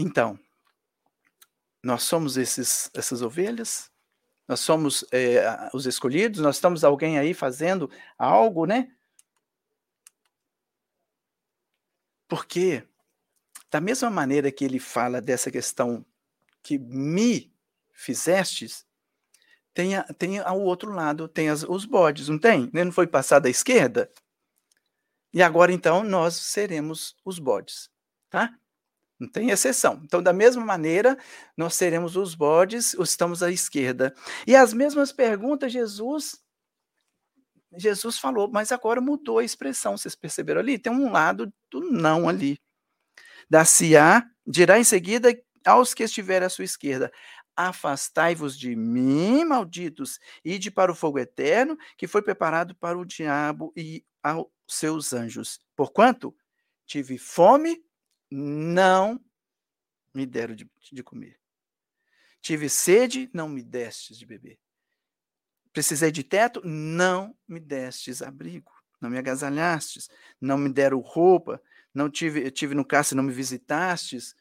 Então, 0.01 0.39
nós 1.83 2.05
somos 2.05 2.37
esses, 2.37 2.89
essas 2.95 3.21
ovelhas, 3.21 3.91
nós 4.47 4.61
somos 4.61 5.05
é, 5.11 5.43
os 5.75 5.87
escolhidos, 5.87 6.41
nós 6.41 6.55
estamos 6.55 6.85
alguém 6.85 7.19
aí 7.19 7.35
fazendo 7.35 7.91
algo, 8.17 8.65
né? 8.65 8.95
Porque, 12.29 12.87
da 13.69 13.81
mesma 13.81 14.09
maneira 14.09 14.53
que 14.53 14.65
ele 14.65 14.79
fala 14.79 15.21
dessa 15.21 15.51
questão 15.51 16.07
que 16.63 16.79
me 16.79 17.53
fizestes, 17.91 18.87
tem, 19.75 19.97
a, 19.97 20.05
tem 20.05 20.39
ao 20.39 20.61
outro 20.61 20.93
lado, 20.93 21.27
tem 21.27 21.49
as, 21.49 21.65
os 21.65 21.85
bodes, 21.85 22.29
não 22.29 22.39
tem? 22.39 22.71
Não 22.73 22.93
foi 22.93 23.09
passado 23.09 23.47
à 23.47 23.51
esquerda? 23.51 24.13
E 25.33 25.43
agora, 25.43 25.73
então, 25.73 26.05
nós 26.05 26.37
seremos 26.37 27.17
os 27.25 27.41
bodes, 27.41 27.91
tá? 28.31 28.57
Não 29.19 29.29
tem 29.29 29.51
exceção. 29.51 30.01
Então, 30.05 30.23
da 30.23 30.33
mesma 30.33 30.65
maneira, 30.65 31.19
nós 31.57 31.75
seremos 31.75 32.17
os 32.17 32.35
bodes, 32.35 32.95
estamos 32.95 33.43
à 33.43 33.51
esquerda. 33.51 34.15
E 34.47 34.55
as 34.55 34.73
mesmas 34.73 35.13
perguntas, 35.13 35.73
Jesus 35.73 36.37
Jesus 37.77 38.19
falou, 38.19 38.51
mas 38.51 38.73
agora 38.73 39.01
mudou 39.01 39.39
a 39.39 39.45
expressão, 39.45 39.97
vocês 39.97 40.15
perceberam 40.15 40.61
ali? 40.61 40.79
Tem 40.79 40.91
um 40.93 41.13
lado 41.13 41.53
do 41.71 41.81
não 41.81 42.29
ali. 42.29 42.59
Da-se-á, 43.51 44.25
dirá 44.47 44.79
em 44.79 44.85
seguida 44.85 45.37
aos 45.65 45.95
que 45.95 46.03
estiverem 46.03 46.47
à 46.47 46.51
sua 46.51 46.65
esquerda: 46.65 47.13
Afastai-vos 47.57 48.59
de 48.59 48.75
mim, 48.77 49.45
malditos, 49.45 50.19
ide 50.45 50.71
para 50.71 50.93
o 50.93 50.95
fogo 50.95 51.19
eterno, 51.19 51.77
que 51.97 52.07
foi 52.07 52.23
preparado 52.23 52.75
para 52.77 52.99
o 52.99 53.05
diabo 53.05 53.73
e 53.77 54.05
aos 54.23 54.47
seus 54.67 55.13
anjos. 55.13 55.59
Porquanto 55.77 56.35
tive 56.87 57.19
fome, 57.19 57.83
não 58.31 59.21
me 60.15 60.27
deram 60.27 60.55
de, 60.55 60.71
de 60.93 61.03
comer. 61.03 61.39
Tive 62.41 62.69
sede, 62.69 63.31
não 63.33 63.49
me 63.49 63.63
destes 63.63 64.19
de 64.19 64.27
beber. 64.27 64.59
Precisei 65.73 66.11
de 66.11 66.23
teto, 66.23 66.61
não 66.65 67.37
me 67.47 67.61
destes 67.61 68.23
abrigo. 68.23 68.73
Não 69.01 69.11
me 69.11 69.19
agasalhastes, 69.19 70.11
não 70.41 70.59
me 70.59 70.69
deram 70.69 70.99
roupa, 70.99 71.63
não 71.95 72.11
tive, 72.11 72.51
tive 72.51 72.75
no 72.75 72.85
cárcere, 72.85 73.17
não 73.17 73.23
me 73.23 73.33
visitastes. 73.33 74.35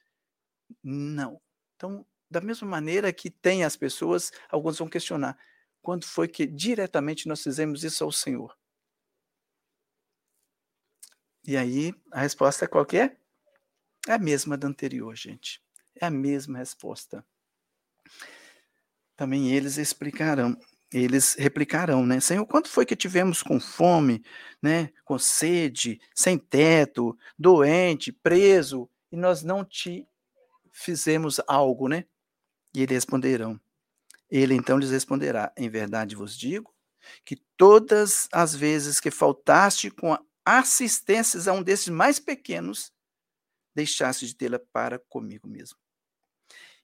Não. 0.83 1.39
Então, 1.75 2.05
da 2.29 2.41
mesma 2.41 2.67
maneira 2.67 3.13
que 3.13 3.29
tem 3.29 3.63
as 3.63 3.75
pessoas, 3.75 4.31
alguns 4.49 4.79
vão 4.79 4.89
questionar: 4.89 5.37
quando 5.81 6.05
foi 6.05 6.27
que 6.27 6.45
diretamente 6.45 7.27
nós 7.27 7.43
fizemos 7.43 7.83
isso 7.83 8.03
ao 8.03 8.11
Senhor? 8.11 8.57
E 11.45 11.55
aí, 11.55 11.93
a 12.11 12.21
resposta 12.21 12.65
é 12.65 12.67
qual 12.67 12.85
que 12.85 12.97
é? 12.97 13.17
É 14.07 14.13
a 14.13 14.19
mesma 14.19 14.57
da 14.57 14.67
anterior, 14.67 15.15
gente. 15.15 15.61
É 15.99 16.05
a 16.05 16.09
mesma 16.09 16.59
resposta. 16.59 17.25
Também 19.15 19.51
eles 19.51 19.77
explicarão, 19.77 20.55
eles 20.93 21.35
replicarão, 21.37 22.05
né? 22.05 22.19
Senhor, 22.19 22.45
quando 22.45 22.67
foi 22.67 22.85
que 22.85 22.95
tivemos 22.95 23.43
com 23.43 23.59
fome, 23.59 24.23
né? 24.61 24.91
Com 25.03 25.19
sede, 25.19 25.99
sem 26.15 26.37
teto, 26.37 27.17
doente, 27.37 28.11
preso, 28.11 28.89
e 29.11 29.17
nós 29.17 29.43
não 29.43 29.65
te 29.65 30.07
fizemos 30.71 31.41
algo, 31.47 31.87
né? 31.87 32.05
E 32.73 32.83
eles 32.83 32.95
responderão. 32.95 33.59
Ele 34.29 34.53
então 34.53 34.77
lhes 34.77 34.91
responderá: 34.91 35.51
Em 35.57 35.69
verdade 35.69 36.15
vos 36.15 36.37
digo 36.37 36.73
que 37.25 37.37
todas 37.57 38.27
as 38.31 38.53
vezes 38.53 38.99
que 38.99 39.09
faltaste 39.09 39.89
com 39.89 40.17
assistências 40.45 41.47
a 41.47 41.53
um 41.53 41.63
desses 41.63 41.89
mais 41.89 42.19
pequenos, 42.19 42.91
deixaste 43.77 44.25
de 44.25 44.35
tê-la 44.35 44.59
para 44.73 44.97
comigo 44.97 45.47
mesmo. 45.47 45.77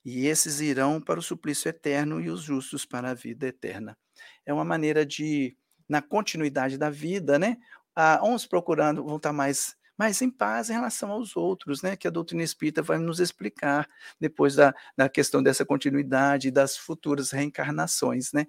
E 0.05 0.27
esses 0.27 0.59
irão 0.59 1.01
para 1.01 1.19
o 1.19 1.23
suplício 1.23 1.67
eterno 1.69 2.21
e 2.21 2.29
os 2.29 2.41
justos 2.41 2.85
para 2.85 3.09
a 3.09 3.13
vida 3.13 3.47
eterna. 3.47 3.97
É 4.45 4.53
uma 4.53 4.63
maneira 4.63 5.05
de, 5.05 5.57
na 5.89 6.01
continuidade 6.01 6.77
da 6.77 6.89
vida, 6.89 7.39
né? 7.39 7.57
Ah, 7.95 8.19
uns 8.23 8.45
procurando 8.45 9.03
voltar 9.03 9.33
mais 9.33 9.75
mas 9.95 10.23
em 10.23 10.29
paz 10.29 10.71
em 10.71 10.73
relação 10.73 11.11
aos 11.11 11.37
outros, 11.37 11.83
né? 11.83 11.95
Que 11.95 12.07
a 12.07 12.11
doutrina 12.11 12.43
espírita 12.43 12.81
vai 12.81 12.97
nos 12.97 13.19
explicar 13.19 13.87
depois 14.19 14.55
da, 14.55 14.73
da 14.97 15.07
questão 15.07 15.41
dessa 15.41 15.63
continuidade 15.63 16.49
das 16.51 16.75
futuras 16.75 17.29
reencarnações, 17.31 18.33
né? 18.33 18.45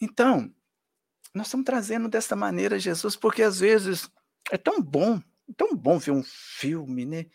Então, 0.00 0.52
nós 1.34 1.48
estamos 1.48 1.66
trazendo 1.66 2.08
dessa 2.08 2.34
maneira 2.34 2.78
Jesus, 2.78 3.14
porque 3.14 3.42
às 3.42 3.60
vezes 3.60 4.10
é 4.50 4.56
tão 4.56 4.80
bom, 4.80 5.20
tão 5.56 5.74
bom 5.76 5.98
ver 5.98 6.12
um 6.12 6.22
filme, 6.24 7.04
né? 7.04 7.26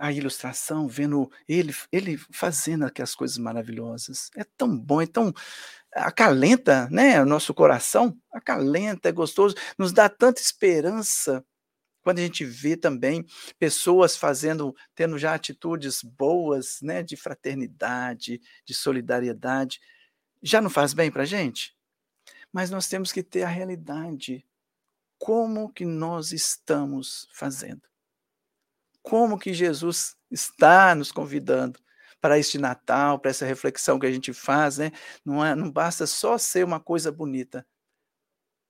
a 0.00 0.12
ilustração, 0.12 0.86
vendo 0.86 1.28
ele, 1.48 1.74
ele 1.90 2.16
fazendo 2.32 2.84
aquelas 2.84 3.16
coisas 3.16 3.36
maravilhosas. 3.36 4.30
É 4.36 4.44
tão 4.56 4.78
bom, 4.78 5.02
é 5.02 5.06
tão 5.06 5.32
acalenta, 5.92 6.88
né, 6.90 7.20
o 7.20 7.26
nosso 7.26 7.52
coração, 7.54 8.16
acalenta, 8.32 9.08
é 9.08 9.12
gostoso, 9.12 9.54
nos 9.78 9.92
dá 9.92 10.08
tanta 10.08 10.40
esperança 10.40 11.44
quando 12.02 12.20
a 12.20 12.22
gente 12.22 12.44
vê 12.44 12.76
também 12.76 13.24
pessoas 13.58 14.16
fazendo, 14.16 14.74
tendo 14.94 15.18
já 15.18 15.34
atitudes 15.34 16.02
boas, 16.02 16.78
né, 16.80 17.02
de 17.02 17.16
fraternidade, 17.16 18.40
de 18.64 18.74
solidariedade, 18.74 19.80
já 20.42 20.60
não 20.60 20.70
faz 20.70 20.94
bem 20.94 21.10
para 21.10 21.24
a 21.24 21.26
gente? 21.26 21.76
Mas 22.52 22.70
nós 22.70 22.88
temos 22.88 23.12
que 23.12 23.22
ter 23.22 23.42
a 23.42 23.48
realidade. 23.48 24.46
Como 25.18 25.72
que 25.72 25.84
nós 25.84 26.32
estamos 26.32 27.28
fazendo? 27.32 27.82
Como 29.02 29.38
que 29.38 29.52
Jesus 29.52 30.16
está 30.30 30.94
nos 30.94 31.10
convidando 31.10 31.80
para 32.20 32.38
este 32.38 32.58
Natal, 32.58 33.18
para 33.18 33.30
essa 33.30 33.46
reflexão 33.46 33.98
que 33.98 34.06
a 34.06 34.12
gente 34.12 34.32
faz, 34.32 34.78
né? 34.78 34.92
Não, 35.24 35.44
é, 35.44 35.54
não 35.54 35.70
basta 35.70 36.06
só 36.06 36.36
ser 36.36 36.64
uma 36.64 36.80
coisa 36.80 37.10
bonita. 37.10 37.66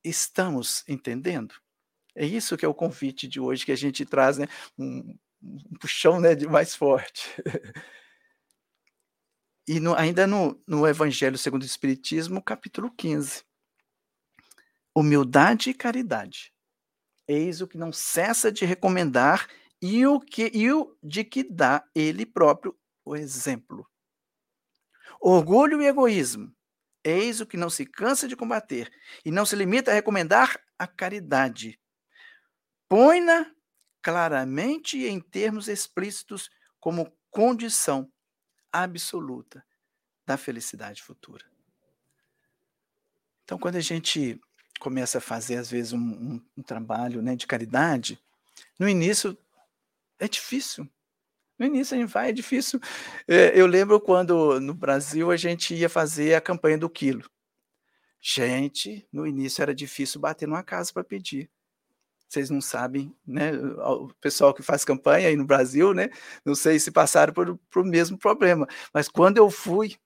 Estamos 0.05 0.84
entendendo? 0.88 1.55
É 2.14 2.24
isso 2.26 2.57
que 2.57 2.64
é 2.64 2.68
o 2.68 2.74
convite 2.74 3.28
de 3.28 3.40
hoje 3.40 3.64
que 3.64 3.72
a 3.72 3.76
gente 3.76 4.05
traz, 4.05 4.38
né? 4.38 4.46
Um, 4.78 5.16
um 5.42 5.78
puxão 5.80 6.20
né, 6.20 6.34
de 6.34 6.46
mais 6.46 6.74
forte. 6.74 7.28
e 9.66 9.80
no, 9.80 9.94
ainda 9.94 10.26
no, 10.26 10.61
no 10.66 10.86
Evangelho 10.86 11.38
segundo 11.38 11.62
o 11.62 11.66
Espiritismo, 11.66 12.42
capítulo 12.42 12.90
15. 12.90 13.47
Humildade 14.99 15.70
e 15.70 15.74
caridade. 15.74 16.53
Eis 17.26 17.61
o 17.61 17.68
que 17.68 17.78
não 17.78 17.92
cessa 17.92 18.51
de 18.51 18.64
recomendar 18.64 19.46
e 19.80 20.07
o 20.07 20.18
que 20.18 20.51
e 20.53 20.72
o 20.72 20.96
de 21.03 21.22
que 21.24 21.44
dá 21.44 21.84
ele 21.94 22.26
próprio 22.26 22.76
o 23.05 23.14
exemplo. 23.14 23.86
Orgulho 25.20 25.80
e 25.82 25.86
egoísmo. 25.86 26.53
Eis 27.05 27.40
o 27.40 27.46
que 27.46 27.57
não 27.57 27.70
se 27.70 27.86
cansa 27.86 28.26
de 28.26 28.34
combater 28.34 28.90
e 29.24 29.30
não 29.30 29.46
se 29.46 29.55
limita 29.55 29.90
a 29.90 29.94
recomendar 29.94 30.61
a 30.78 30.86
caridade 30.86 31.78
põe-na 32.88 33.53
claramente 34.03 34.99
e 34.99 35.07
em 35.07 35.20
termos 35.20 35.68
explícitos 35.68 36.51
como 36.80 37.12
condição 37.30 38.11
absoluta 38.72 39.64
da 40.26 40.36
felicidade 40.36 41.03
futura. 41.03 41.44
Então, 43.44 43.59
quando 43.59 43.76
a 43.76 43.80
gente 43.80 44.40
começa 44.78 45.18
a 45.18 45.20
fazer, 45.20 45.56
às 45.56 45.70
vezes, 45.70 45.92
um, 45.92 45.98
um, 45.98 46.42
um 46.58 46.62
trabalho 46.62 47.22
né, 47.22 47.36
de 47.36 47.46
caridade, 47.46 48.18
no 48.78 48.88
início 48.88 49.36
é 50.18 50.28
difícil. 50.28 50.88
No 51.58 51.66
início 51.66 51.96
a 51.96 52.00
gente 52.00 52.10
vai, 52.10 52.30
é 52.30 52.32
difícil. 52.32 52.80
É, 53.26 53.52
eu 53.58 53.66
lembro 53.66 54.00
quando 54.00 54.60
no 54.60 54.74
Brasil 54.74 55.30
a 55.30 55.36
gente 55.36 55.74
ia 55.74 55.88
fazer 55.88 56.34
a 56.34 56.40
campanha 56.40 56.78
do 56.78 56.88
quilo. 56.88 57.28
Gente, 58.20 59.06
no 59.12 59.26
início 59.26 59.62
era 59.62 59.74
difícil 59.74 60.20
bater 60.20 60.46
numa 60.46 60.62
casa 60.62 60.92
para 60.92 61.04
pedir 61.04 61.50
vocês 62.28 62.50
não 62.50 62.60
sabem, 62.60 63.14
né? 63.26 63.52
O 63.52 64.12
pessoal 64.20 64.52
que 64.52 64.62
faz 64.62 64.84
campanha 64.84 65.28
aí 65.28 65.36
no 65.36 65.46
Brasil, 65.46 65.94
né? 65.94 66.10
Não 66.44 66.54
sei 66.54 66.78
se 66.78 66.90
passaram 66.90 67.32
por, 67.32 67.58
por 67.70 67.82
o 67.82 67.86
mesmo 67.86 68.18
problema, 68.18 68.68
mas 68.92 69.08
quando 69.08 69.38
eu 69.38 69.50
fui, 69.50 69.96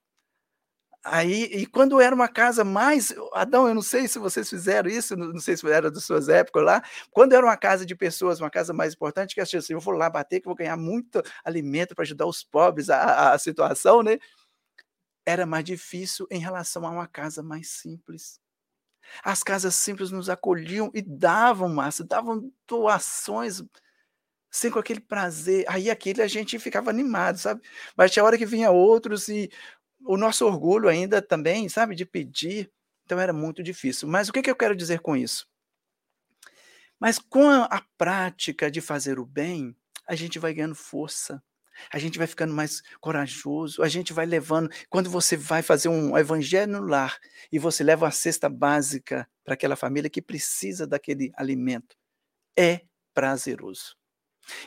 aí, 1.04 1.44
e 1.44 1.66
quando 1.66 2.00
era 2.00 2.14
uma 2.14 2.28
casa 2.28 2.64
mais, 2.64 3.14
Adão, 3.32 3.68
eu 3.68 3.74
não 3.74 3.82
sei 3.82 4.08
se 4.08 4.18
vocês 4.18 4.48
fizeram 4.48 4.88
isso, 4.90 5.16
não 5.16 5.40
sei 5.40 5.56
se 5.56 5.66
era 5.70 5.90
das 5.90 6.04
suas 6.04 6.28
épocas 6.28 6.64
lá, 6.64 6.82
quando 7.10 7.32
era 7.34 7.44
uma 7.44 7.56
casa 7.56 7.84
de 7.86 7.94
pessoas, 7.94 8.40
uma 8.40 8.50
casa 8.50 8.72
mais 8.72 8.94
importante, 8.94 9.34
que 9.34 9.40
assim, 9.40 9.58
eu 9.70 9.80
vou 9.80 9.94
lá 9.94 10.08
bater, 10.10 10.40
que 10.40 10.46
eu 10.46 10.50
vou 10.50 10.56
ganhar 10.56 10.76
muito 10.76 11.22
alimento 11.44 11.94
para 11.94 12.02
ajudar 12.02 12.26
os 12.26 12.42
pobres, 12.44 12.90
a, 12.90 12.98
a, 12.98 13.32
a 13.34 13.38
situação, 13.38 14.02
né? 14.02 14.18
Era 15.26 15.46
mais 15.46 15.64
difícil 15.64 16.26
em 16.30 16.40
relação 16.40 16.86
a 16.86 16.90
uma 16.90 17.06
casa 17.06 17.42
mais 17.42 17.68
simples. 17.70 18.40
As 19.24 19.42
casas 19.42 19.74
simples 19.74 20.10
nos 20.10 20.28
acolhiam 20.30 20.90
e 20.94 21.02
davam 21.02 21.68
massa, 21.68 22.04
davam 22.04 22.50
doações, 22.66 23.62
sem 24.50 24.70
com 24.70 24.78
aquele 24.78 25.00
prazer. 25.00 25.64
Aí 25.68 25.90
aquele 25.90 26.22
a 26.22 26.28
gente 26.28 26.58
ficava 26.58 26.90
animado, 26.90 27.38
sabe? 27.38 27.62
Mas 27.96 28.10
tinha 28.10 28.24
hora 28.24 28.38
que 28.38 28.46
vinha 28.46 28.70
outros 28.70 29.28
e 29.28 29.50
o 30.06 30.16
nosso 30.16 30.46
orgulho 30.46 30.88
ainda 30.88 31.22
também, 31.22 31.68
sabe, 31.68 31.94
de 31.94 32.04
pedir. 32.04 32.70
Então 33.04 33.18
era 33.18 33.32
muito 33.32 33.62
difícil. 33.62 34.08
Mas 34.08 34.28
o 34.28 34.32
que, 34.32 34.42
que 34.42 34.50
eu 34.50 34.56
quero 34.56 34.76
dizer 34.76 35.00
com 35.00 35.16
isso? 35.16 35.46
Mas 37.00 37.18
com 37.18 37.48
a, 37.48 37.84
prática 37.98 38.70
de 38.70 38.80
fazer 38.80 39.18
o 39.18 39.26
bem, 39.26 39.76
a 40.06 40.14
gente 40.14 40.38
vai 40.38 40.54
ganhando 40.54 40.74
força 40.74 41.42
a 41.90 41.98
gente 41.98 42.18
vai 42.18 42.26
ficando 42.26 42.54
mais 42.54 42.82
corajoso, 43.00 43.82
a 43.82 43.88
gente 43.88 44.12
vai 44.12 44.26
levando. 44.26 44.70
Quando 44.88 45.10
você 45.10 45.36
vai 45.36 45.62
fazer 45.62 45.88
um 45.88 46.16
evangelho 46.16 46.72
no 46.72 46.86
lar 46.86 47.18
e 47.50 47.58
você 47.58 47.82
leva 47.82 48.04
uma 48.04 48.10
cesta 48.10 48.48
básica 48.48 49.28
para 49.44 49.54
aquela 49.54 49.76
família 49.76 50.10
que 50.10 50.22
precisa 50.22 50.86
daquele 50.86 51.32
alimento, 51.36 51.96
é 52.56 52.82
prazeroso. 53.14 53.96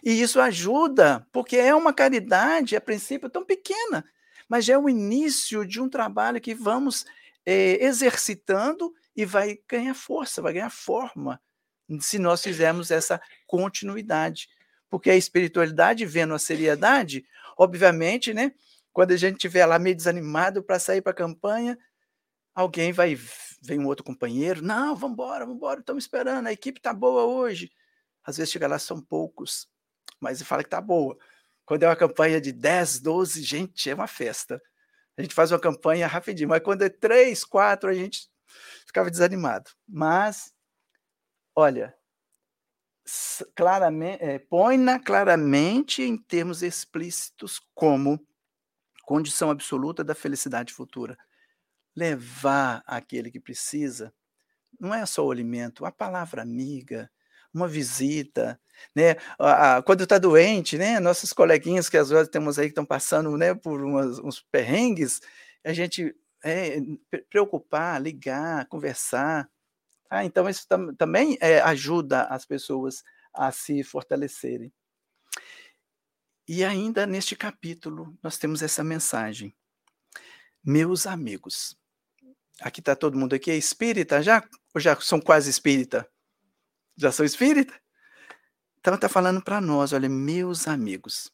E 0.04 0.22
isso 0.22 0.40
ajuda, 0.40 1.28
porque 1.32 1.58
é 1.58 1.76
uma 1.76 1.94
caridade, 1.94 2.76
a 2.76 2.82
princípio, 2.82 3.30
tão 3.30 3.46
pequena, 3.46 4.06
mas 4.48 4.68
é 4.70 4.78
o 4.78 4.90
início 4.90 5.66
de 5.66 5.82
um 5.82 5.90
trabalho 5.90 6.42
que 6.42 6.54
vamos 6.54 7.06
é, 7.46 7.84
exercitando 7.84 8.94
e 9.16 9.26
vai 9.26 9.60
ganhar 9.68 9.94
força, 9.94 10.42
vai 10.42 10.54
ganhar 10.54 10.70
forma, 10.70 11.42
se 12.00 12.18
nós 12.18 12.42
fizermos 12.42 12.92
essa 12.92 13.22
continuidade 13.46 14.48
porque 14.96 15.10
a 15.10 15.16
espiritualidade 15.16 16.06
vendo 16.06 16.34
a 16.34 16.40
seriedade, 16.40 17.26
obviamente, 17.58 18.34
né? 18.34 18.54
Quando 18.94 19.12
a 19.12 19.18
gente 19.18 19.36
estiver 19.36 19.66
lá 19.66 19.78
meio 19.78 19.96
desanimado 19.96 20.64
para 20.64 20.80
sair 20.80 21.02
para 21.02 21.12
a 21.12 21.16
campanha, 21.16 21.78
alguém 22.54 22.94
vai, 22.94 23.18
vem 23.62 23.80
um 23.80 23.88
outro 23.88 24.06
companheiro, 24.06 24.62
não, 24.62 24.96
vamos 24.96 25.16
embora, 25.16 25.46
vamos 25.46 25.58
embora, 25.58 25.82
estamos 25.82 26.06
esperando, 26.06 26.48
a 26.48 26.54
equipe 26.54 26.80
está 26.80 26.94
boa 26.94 27.26
hoje. 27.26 27.72
Às 28.24 28.38
vezes 28.38 28.52
chega 28.54 28.68
lá, 28.68 28.80
são 28.80 29.02
poucos, 29.02 29.68
mas 30.20 30.42
fala 30.44 30.64
que 30.64 30.68
está 30.68 30.80
boa. 30.80 31.18
Quando 31.66 31.84
é 31.84 31.88
uma 31.88 31.96
campanha 31.96 32.40
de 32.40 32.52
10, 32.52 33.00
12, 33.00 33.42
gente, 33.42 33.90
é 33.90 33.96
uma 33.96 34.08
festa. 34.08 34.62
A 35.18 35.22
gente 35.22 35.34
faz 35.34 35.52
uma 35.52 35.60
campanha 35.60 36.08
rapidinho, 36.08 36.50
mas 36.50 36.62
quando 36.62 36.84
é 36.84 36.90
3, 36.90 37.44
4, 37.44 37.90
a 37.90 37.94
gente 37.94 38.30
ficava 38.86 39.10
desanimado. 39.10 39.72
Mas, 39.88 40.54
olha, 41.56 41.96
claramente, 43.56 44.24
é, 44.24 44.40
põe-na 44.40 45.00
claramente 45.00 46.04
em 46.04 46.18
termos 46.18 46.62
explícitos 46.62 47.60
como 47.74 48.20
condição 49.04 49.50
absoluta 49.50 50.04
da 50.04 50.16
felicidade 50.16 50.74
futura. 50.74 51.18
Levar 51.96 52.84
aquele 52.86 53.32
que 53.32 53.40
precisa 53.40 54.14
não 54.80 54.94
é 54.94 55.06
só 55.06 55.26
o 55.26 55.32
alimento, 55.32 55.86
a 55.86 55.92
palavra 55.92 56.42
amiga, 56.42 57.10
uma 57.56 57.68
visita, 57.68 58.60
né? 58.96 59.16
quando 59.86 60.04
está 60.04 60.18
doente, 60.18 60.78
né? 60.78 61.00
Nossos 61.00 61.34
coleguinhas 61.34 61.90
que 61.90 61.98
às 61.98 62.10
vezes 62.10 62.30
temos 62.30 62.60
aí 62.60 62.66
que 62.66 62.72
estão 62.72 62.86
passando, 62.86 63.36
né, 63.38 63.54
por 63.54 63.84
umas, 63.84 64.20
uns 64.20 64.42
perrengues, 64.52 65.22
a 65.64 65.74
gente 65.74 66.16
é, 66.44 66.78
preocupar, 67.30 68.02
ligar, 68.02 68.68
conversar, 68.68 69.50
ah, 70.10 70.24
então, 70.24 70.48
isso 70.50 70.68
tam 70.68 70.94
também 70.96 71.38
é, 71.42 71.60
ajuda 71.62 72.24
as 72.26 72.46
pessoas 72.46 73.04
a 73.34 73.52
se 73.52 73.84
fortalecerem. 73.84 74.72
E 76.48 76.64
ainda 76.64 77.06
neste 77.06 77.36
capítulo, 77.36 78.18
nós 78.22 78.38
temos 78.38 78.62
essa 78.62 78.84
mensagem. 78.84 79.54
Meus 80.64 81.08
amigos. 81.08 81.78
Aqui 82.62 82.80
está 82.80 82.96
todo 82.96 83.18
mundo 83.18 83.36
aqui, 83.36 83.52
é 83.52 83.58
espírita 83.58 84.22
já? 84.24 84.48
Ou 84.74 84.80
já 84.80 84.96
são 85.02 85.20
quase 85.20 85.50
espírita? 85.50 86.10
Já 86.98 87.12
são 87.12 87.26
espírita? 87.26 87.74
Então 88.80 88.96
está 88.96 89.10
falando 89.10 89.42
para 89.42 89.60
nós, 89.60 89.94
olha, 89.94 90.08
meus 90.08 90.68
amigos. 90.68 91.32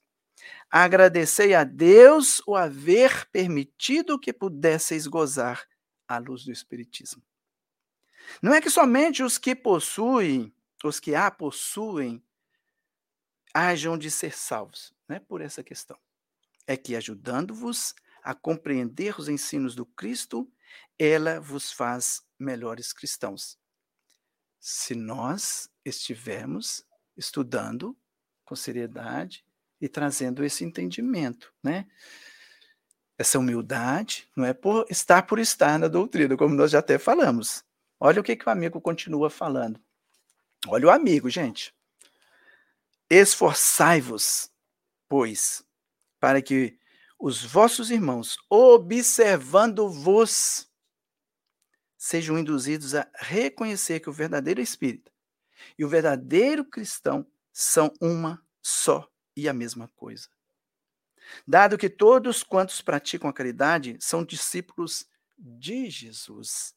Agradecei 0.69 1.53
a 1.53 1.63
Deus 1.63 2.41
o 2.47 2.55
haver 2.55 3.29
permitido 3.29 4.19
que 4.19 4.31
pudesseis 4.31 5.05
gozar 5.05 5.67
a 6.07 6.17
luz 6.17 6.45
do 6.45 6.51
Espiritismo. 6.51 7.21
Não 8.41 8.53
é 8.53 8.61
que 8.61 8.69
somente 8.69 9.21
os 9.21 9.37
que 9.37 9.55
possuem, 9.55 10.53
os 10.83 10.99
que 10.99 11.13
a 11.13 11.29
possuem, 11.29 12.23
hajam 13.53 13.97
de 13.97 14.09
ser 14.09 14.33
salvos, 14.33 14.93
não 15.07 15.17
é 15.17 15.19
por 15.19 15.41
essa 15.41 15.61
questão. 15.61 15.97
É 16.65 16.77
que 16.77 16.95
ajudando-vos 16.95 17.93
a 18.23 18.33
compreender 18.33 19.19
os 19.19 19.27
ensinos 19.27 19.75
do 19.75 19.85
Cristo, 19.85 20.49
ela 20.97 21.39
vos 21.39 21.71
faz 21.71 22.23
melhores 22.39 22.93
cristãos. 22.93 23.59
Se 24.61 24.95
nós 24.95 25.69
estivermos 25.83 26.85
estudando 27.17 27.97
com 28.45 28.55
seriedade 28.55 29.43
e 29.81 29.89
trazendo 29.89 30.45
esse 30.45 30.63
entendimento, 30.63 31.53
né? 31.61 31.87
Essa 33.17 33.37
humildade 33.37 34.29
não 34.35 34.45
é 34.45 34.53
por 34.53 34.85
estar 34.89 35.23
por 35.23 35.39
estar 35.39 35.77
na 35.77 35.89
doutrina, 35.89 36.37
como 36.37 36.55
nós 36.55 36.71
já 36.71 36.79
até 36.79 36.97
falamos, 36.97 37.65
Olha 38.03 38.19
o 38.19 38.23
que, 38.23 38.35
que 38.35 38.49
o 38.49 38.51
amigo 38.51 38.81
continua 38.81 39.29
falando. 39.29 39.79
Olha 40.67 40.87
o 40.87 40.89
amigo, 40.89 41.29
gente. 41.29 41.71
Esforçai-vos 43.07 44.49
pois, 45.07 45.63
para 46.19 46.41
que 46.41 46.79
os 47.19 47.43
vossos 47.43 47.91
irmãos, 47.91 48.37
observando-vos, 48.49 50.67
sejam 52.01 52.35
induzidos 52.35 52.95
a 52.95 53.07
reconhecer 53.13 53.99
que 53.99 54.09
o 54.09 54.13
verdadeiro 54.13 54.59
espírita 54.59 55.11
e 55.77 55.85
o 55.85 55.87
verdadeiro 55.87 56.65
cristão 56.65 57.23
são 57.53 57.93
uma 58.01 58.43
só 58.59 59.07
e 59.37 59.47
a 59.47 59.53
mesma 59.53 59.87
coisa. 59.89 60.27
Dado 61.47 61.77
que 61.77 61.87
todos 61.87 62.41
quantos 62.41 62.81
praticam 62.81 63.29
a 63.29 63.33
caridade 63.33 63.97
são 63.99 64.25
discípulos 64.25 65.05
de 65.37 65.91
Jesus, 65.91 66.73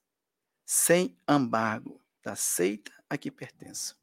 sem 0.62 1.16
embargo 1.26 2.04
da 2.22 2.36
seita 2.36 2.92
a 3.08 3.16
que 3.16 3.30
pertençam. 3.30 3.96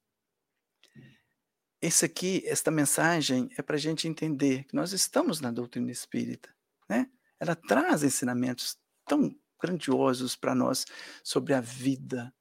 Esse 1.80 2.03
aqui, 2.03 2.41
esta 2.47 2.72
mensagem 2.72 3.47
é 3.55 3.61
para 3.61 3.76
a 3.76 3.80
gente 3.80 4.07
entender 4.07 4.63
que 4.63 4.76
nós 4.76 4.91
estamos 4.91 5.39
na 5.39 5.51
doutrina 5.51 5.91
espírita, 5.91 6.49
né? 6.89 7.11
Ela 7.39 7.55
traz 7.55 8.01
ensinamentos 8.01 8.76
tão 9.05 9.36
grandiosos 9.62 10.36
para 10.36 10.55
nós 10.55 10.86
sobre 11.24 11.53
a 11.53 11.62
vida, 11.62 12.34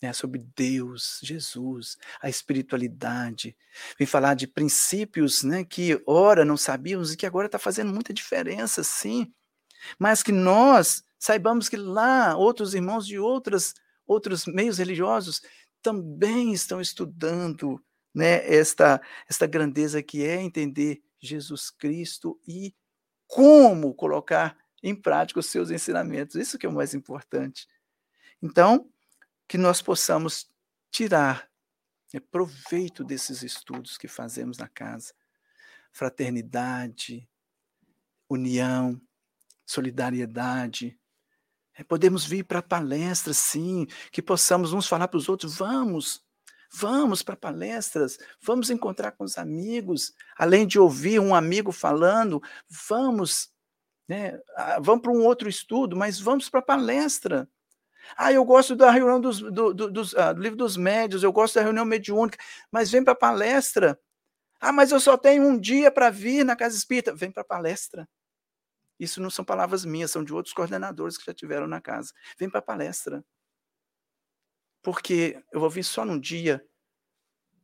né, 0.00 0.12
sobre 0.12 0.46
Deus, 0.56 1.18
Jesus, 1.22 1.96
a 2.20 2.28
espiritualidade. 2.28 3.56
Vem 3.98 4.06
falar 4.06 4.34
de 4.34 4.46
princípios 4.46 5.42
né, 5.42 5.64
que, 5.64 6.00
ora, 6.06 6.44
não 6.44 6.56
sabíamos 6.56 7.12
e 7.12 7.16
que 7.16 7.26
agora 7.26 7.46
está 7.46 7.58
fazendo 7.58 7.92
muita 7.92 8.14
diferença, 8.14 8.84
sim. 8.84 9.32
Mas 9.98 10.22
que 10.22 10.32
nós 10.32 11.02
saibamos 11.18 11.68
que 11.68 11.76
lá 11.76 12.36
outros 12.36 12.74
irmãos 12.74 13.06
de 13.06 13.18
outras, 13.18 13.74
outros 14.06 14.46
meios 14.46 14.78
religiosos 14.78 15.42
também 15.82 16.52
estão 16.52 16.80
estudando 16.80 17.82
né, 18.14 18.46
esta, 18.52 19.00
esta 19.28 19.46
grandeza 19.46 20.02
que 20.02 20.24
é 20.24 20.40
entender 20.40 21.02
Jesus 21.20 21.70
Cristo 21.70 22.38
e 22.46 22.74
como 23.26 23.94
colocar 23.94 24.56
em 24.82 24.94
prática 24.94 25.40
os 25.40 25.46
seus 25.46 25.70
ensinamentos. 25.70 26.36
Isso 26.36 26.58
que 26.58 26.66
é 26.66 26.68
o 26.68 26.72
mais 26.72 26.94
importante. 26.94 27.66
Então, 28.42 28.88
que 29.46 29.58
nós 29.58 29.82
possamos 29.82 30.50
tirar 30.90 31.48
né, 32.12 32.20
proveito 32.20 33.04
desses 33.04 33.42
estudos 33.42 33.96
que 33.98 34.08
fazemos 34.08 34.58
na 34.58 34.68
casa. 34.68 35.12
Fraternidade, 35.92 37.28
união, 38.28 39.00
solidariedade. 39.66 40.98
É, 41.74 41.84
podemos 41.84 42.24
vir 42.24 42.44
para 42.44 42.62
palestras, 42.62 43.38
sim, 43.38 43.86
que 44.10 44.22
possamos 44.22 44.72
uns 44.72 44.86
falar 44.86 45.08
para 45.08 45.18
os 45.18 45.28
outros, 45.28 45.56
vamos, 45.56 46.24
vamos 46.72 47.22
para 47.22 47.36
palestras, 47.36 48.18
vamos 48.42 48.70
encontrar 48.70 49.12
com 49.12 49.24
os 49.24 49.38
amigos, 49.38 50.12
além 50.36 50.66
de 50.66 50.78
ouvir 50.78 51.20
um 51.20 51.34
amigo 51.34 51.70
falando, 51.70 52.42
vamos, 52.68 53.52
né, 54.08 54.40
vamos 54.80 55.02
para 55.02 55.12
um 55.12 55.24
outro 55.24 55.48
estudo, 55.48 55.96
mas 55.96 56.18
vamos 56.18 56.48
para 56.48 56.62
palestra. 56.62 57.48
Ah, 58.16 58.32
eu 58.32 58.44
gosto 58.44 58.74
da 58.74 58.90
reunião 58.90 59.20
dos, 59.20 59.40
do, 59.40 59.74
do, 59.74 59.90
dos, 59.90 60.14
ah, 60.14 60.32
do 60.32 60.40
livro 60.40 60.56
dos 60.56 60.76
médios, 60.76 61.22
eu 61.22 61.32
gosto 61.32 61.56
da 61.56 61.62
reunião 61.62 61.84
mediúnica, 61.84 62.38
mas 62.72 62.90
vem 62.90 63.04
para 63.04 63.12
a 63.12 63.16
palestra. 63.16 64.00
Ah, 64.60 64.72
mas 64.72 64.90
eu 64.90 65.00
só 65.00 65.16
tenho 65.16 65.44
um 65.44 65.58
dia 65.58 65.90
para 65.90 66.10
vir 66.10 66.44
na 66.44 66.56
casa 66.56 66.76
espírita. 66.76 67.14
Vem 67.14 67.30
para 67.30 67.42
a 67.42 67.46
palestra. 67.46 68.08
Isso 68.98 69.20
não 69.20 69.30
são 69.30 69.44
palavras 69.44 69.84
minhas, 69.84 70.10
são 70.10 70.24
de 70.24 70.34
outros 70.34 70.54
coordenadores 70.54 71.16
que 71.16 71.24
já 71.24 71.34
tiveram 71.34 71.68
na 71.68 71.80
casa. 71.80 72.12
Vem 72.38 72.50
para 72.50 72.58
a 72.58 72.62
palestra. 72.62 73.24
Porque 74.82 75.40
eu 75.52 75.60
vou 75.60 75.70
vir 75.70 75.84
só 75.84 76.04
num 76.04 76.18
dia, 76.18 76.64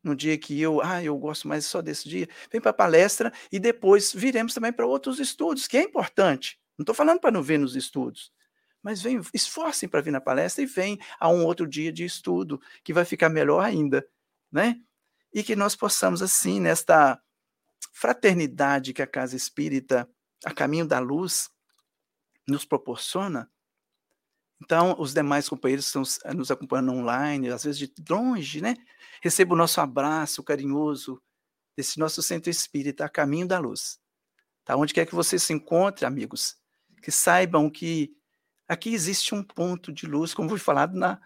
no 0.05 0.15
dia 0.15 0.37
que 0.37 0.61
eu, 0.61 0.83
ah, 0.83 1.03
eu 1.03 1.17
gosto 1.17 1.49
mais 1.49 1.65
só 1.65 1.81
desse 1.81 2.09
dia. 2.09 2.29
Vem 2.53 2.61
para 2.61 2.71
a 2.71 2.75
palestra 2.75 3.33
e 3.51 3.59
depois 3.59 4.13
viremos 4.13 4.53
também 4.53 4.73
para 4.73 4.87
outros 4.87 5.19
estudos, 5.19 5.67
que 5.67 5.79
é 5.79 5.83
importante. 5.83 6.61
Não 6.79 6.83
estou 6.83 6.95
falando 6.95 7.21
para 7.21 7.31
não 7.31 7.43
ver 7.43 7.59
nos 7.59 7.75
estudos. 7.75 8.31
Mas 8.83 9.01
vem, 9.01 9.21
esforcem 9.33 9.89
para 9.89 10.03
vir 10.03 10.11
na 10.11 10.21
palestra 10.21 10.63
e 10.63 10.67
vem 10.67 10.99
a 11.19 11.31
um 11.31 11.47
outro 11.47 11.67
dia 11.67 11.91
de 11.91 12.05
estudo, 12.05 12.61
que 12.85 12.93
vai 12.93 13.07
ficar 13.07 13.31
melhor 13.31 13.65
ainda, 13.65 14.07
né? 14.53 14.79
E 15.33 15.43
que 15.43 15.57
nós 15.57 15.75
possamos, 15.75 16.21
assim, 16.21 16.61
nesta 16.61 17.19
fraternidade 17.93 18.93
que 18.93 19.01
a 19.01 19.07
Casa 19.07 19.37
Espírita, 19.37 20.09
a 20.45 20.53
caminho 20.53 20.87
da 20.87 20.99
luz, 20.99 21.49
nos 22.47 22.67
proporciona. 22.67 23.51
Então, 24.65 24.97
os 24.99 25.13
demais 25.13 25.49
companheiros 25.49 25.87
estão 25.87 26.03
nos 26.35 26.51
acompanhando 26.51 26.93
online, 26.93 27.51
às 27.51 27.65
vezes 27.65 27.79
de 27.79 27.93
longe, 28.09 28.61
né? 28.61 28.75
Receba 29.23 29.55
o 29.55 29.57
nosso 29.57 29.81
abraço 29.81 30.43
carinhoso 30.43 31.21
desse 31.77 31.99
nosso 31.99 32.23
centro 32.23 32.51
espírita, 32.51 33.05
a 33.05 33.09
caminho 33.09 33.47
da 33.47 33.59
luz. 33.59 33.99
Tá? 34.65 34.77
Onde 34.77 34.95
quer 34.95 35.07
que 35.07 35.15
você 35.15 35.39
se 35.39 35.53
encontre, 35.53 36.07
amigos, 36.07 36.57
que 37.03 37.11
saibam 37.11 37.69
que 37.69 38.17
Aqui 38.67 38.95
existe 38.95 39.35
um 39.35 39.43
ponto 39.43 39.93
de 39.93 40.07
luz, 40.07 40.33
como 40.33 40.49
foi 40.49 40.59
falado 40.59 40.97
na, 40.97 41.21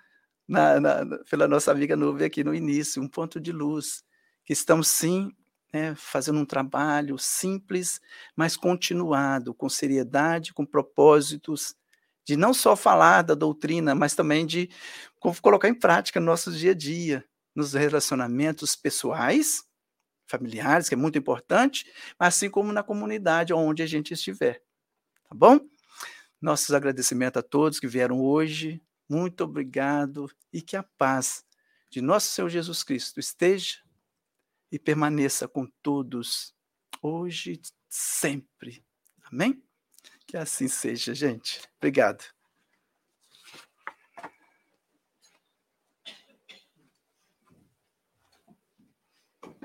na, 0.47 0.80
na, 0.80 1.18
pela 1.30 1.47
nossa 1.47 1.70
amiga 1.70 1.97
Nuvem 1.97 2.26
aqui 2.26 2.43
no 2.43 2.55
início, 2.55 3.01
um 3.01 3.09
ponto 3.09 3.41
de 3.41 3.53
luz, 3.53 4.03
que 4.45 4.53
estamos 4.53 4.89
sim 4.89 5.30
né, 5.72 5.95
fazendo 5.95 6.41
um 6.41 6.45
trabalho 6.45 7.16
simples, 7.16 8.01
mas 8.34 8.57
continuado, 8.57 9.55
com 9.55 9.68
seriedade, 9.68 10.53
com 10.53 10.66
propósitos, 10.66 11.76
de 12.29 12.37
não 12.37 12.53
só 12.53 12.76
falar 12.76 13.22
da 13.22 13.35
doutrina, 13.35 13.95
mas 13.95 14.14
também 14.14 14.45
de 14.45 14.68
colocar 15.41 15.66
em 15.66 15.74
prática 15.74 16.20
no 16.20 16.26
nosso 16.26 16.53
dia 16.53 16.72
a 16.72 16.74
dia, 16.74 17.24
nos 17.55 17.72
relacionamentos 17.72 18.76
pessoais, 18.76 19.64
familiares, 20.26 20.91
que 20.91 20.95
é 20.95 20.99
muito 20.99 21.16
importante, 21.16 21.91
assim 22.18 22.51
como 22.51 22.70
na 22.70 22.83
comunidade 22.83 23.55
onde 23.55 23.83
a 23.83 23.87
gente 23.87 24.12
estiver. 24.12 24.62
Tá 25.26 25.35
bom? 25.35 25.59
Nossos 26.39 26.74
agradecimentos 26.74 27.39
a 27.39 27.43
todos 27.43 27.81
que 27.81 27.89
vieram 27.89 28.20
hoje. 28.20 28.83
Muito 29.09 29.43
obrigado 29.45 30.31
e 30.53 30.61
que 30.61 30.76
a 30.76 30.83
paz 30.83 31.43
de 31.91 32.03
nosso 32.03 32.31
Senhor 32.31 32.51
Jesus 32.51 32.83
Cristo 32.83 33.18
esteja 33.18 33.79
e 34.70 34.79
permaneça 34.79 35.49
com 35.49 35.66
todos, 35.83 36.55
hoje 37.01 37.53
e 37.53 37.61
sempre. 37.89 38.85
Amém? 39.33 39.62
Que 40.29 40.37
assim 40.37 40.68
seja, 40.68 41.14
gente. 41.14 41.62
Obrigado. 41.79 42.22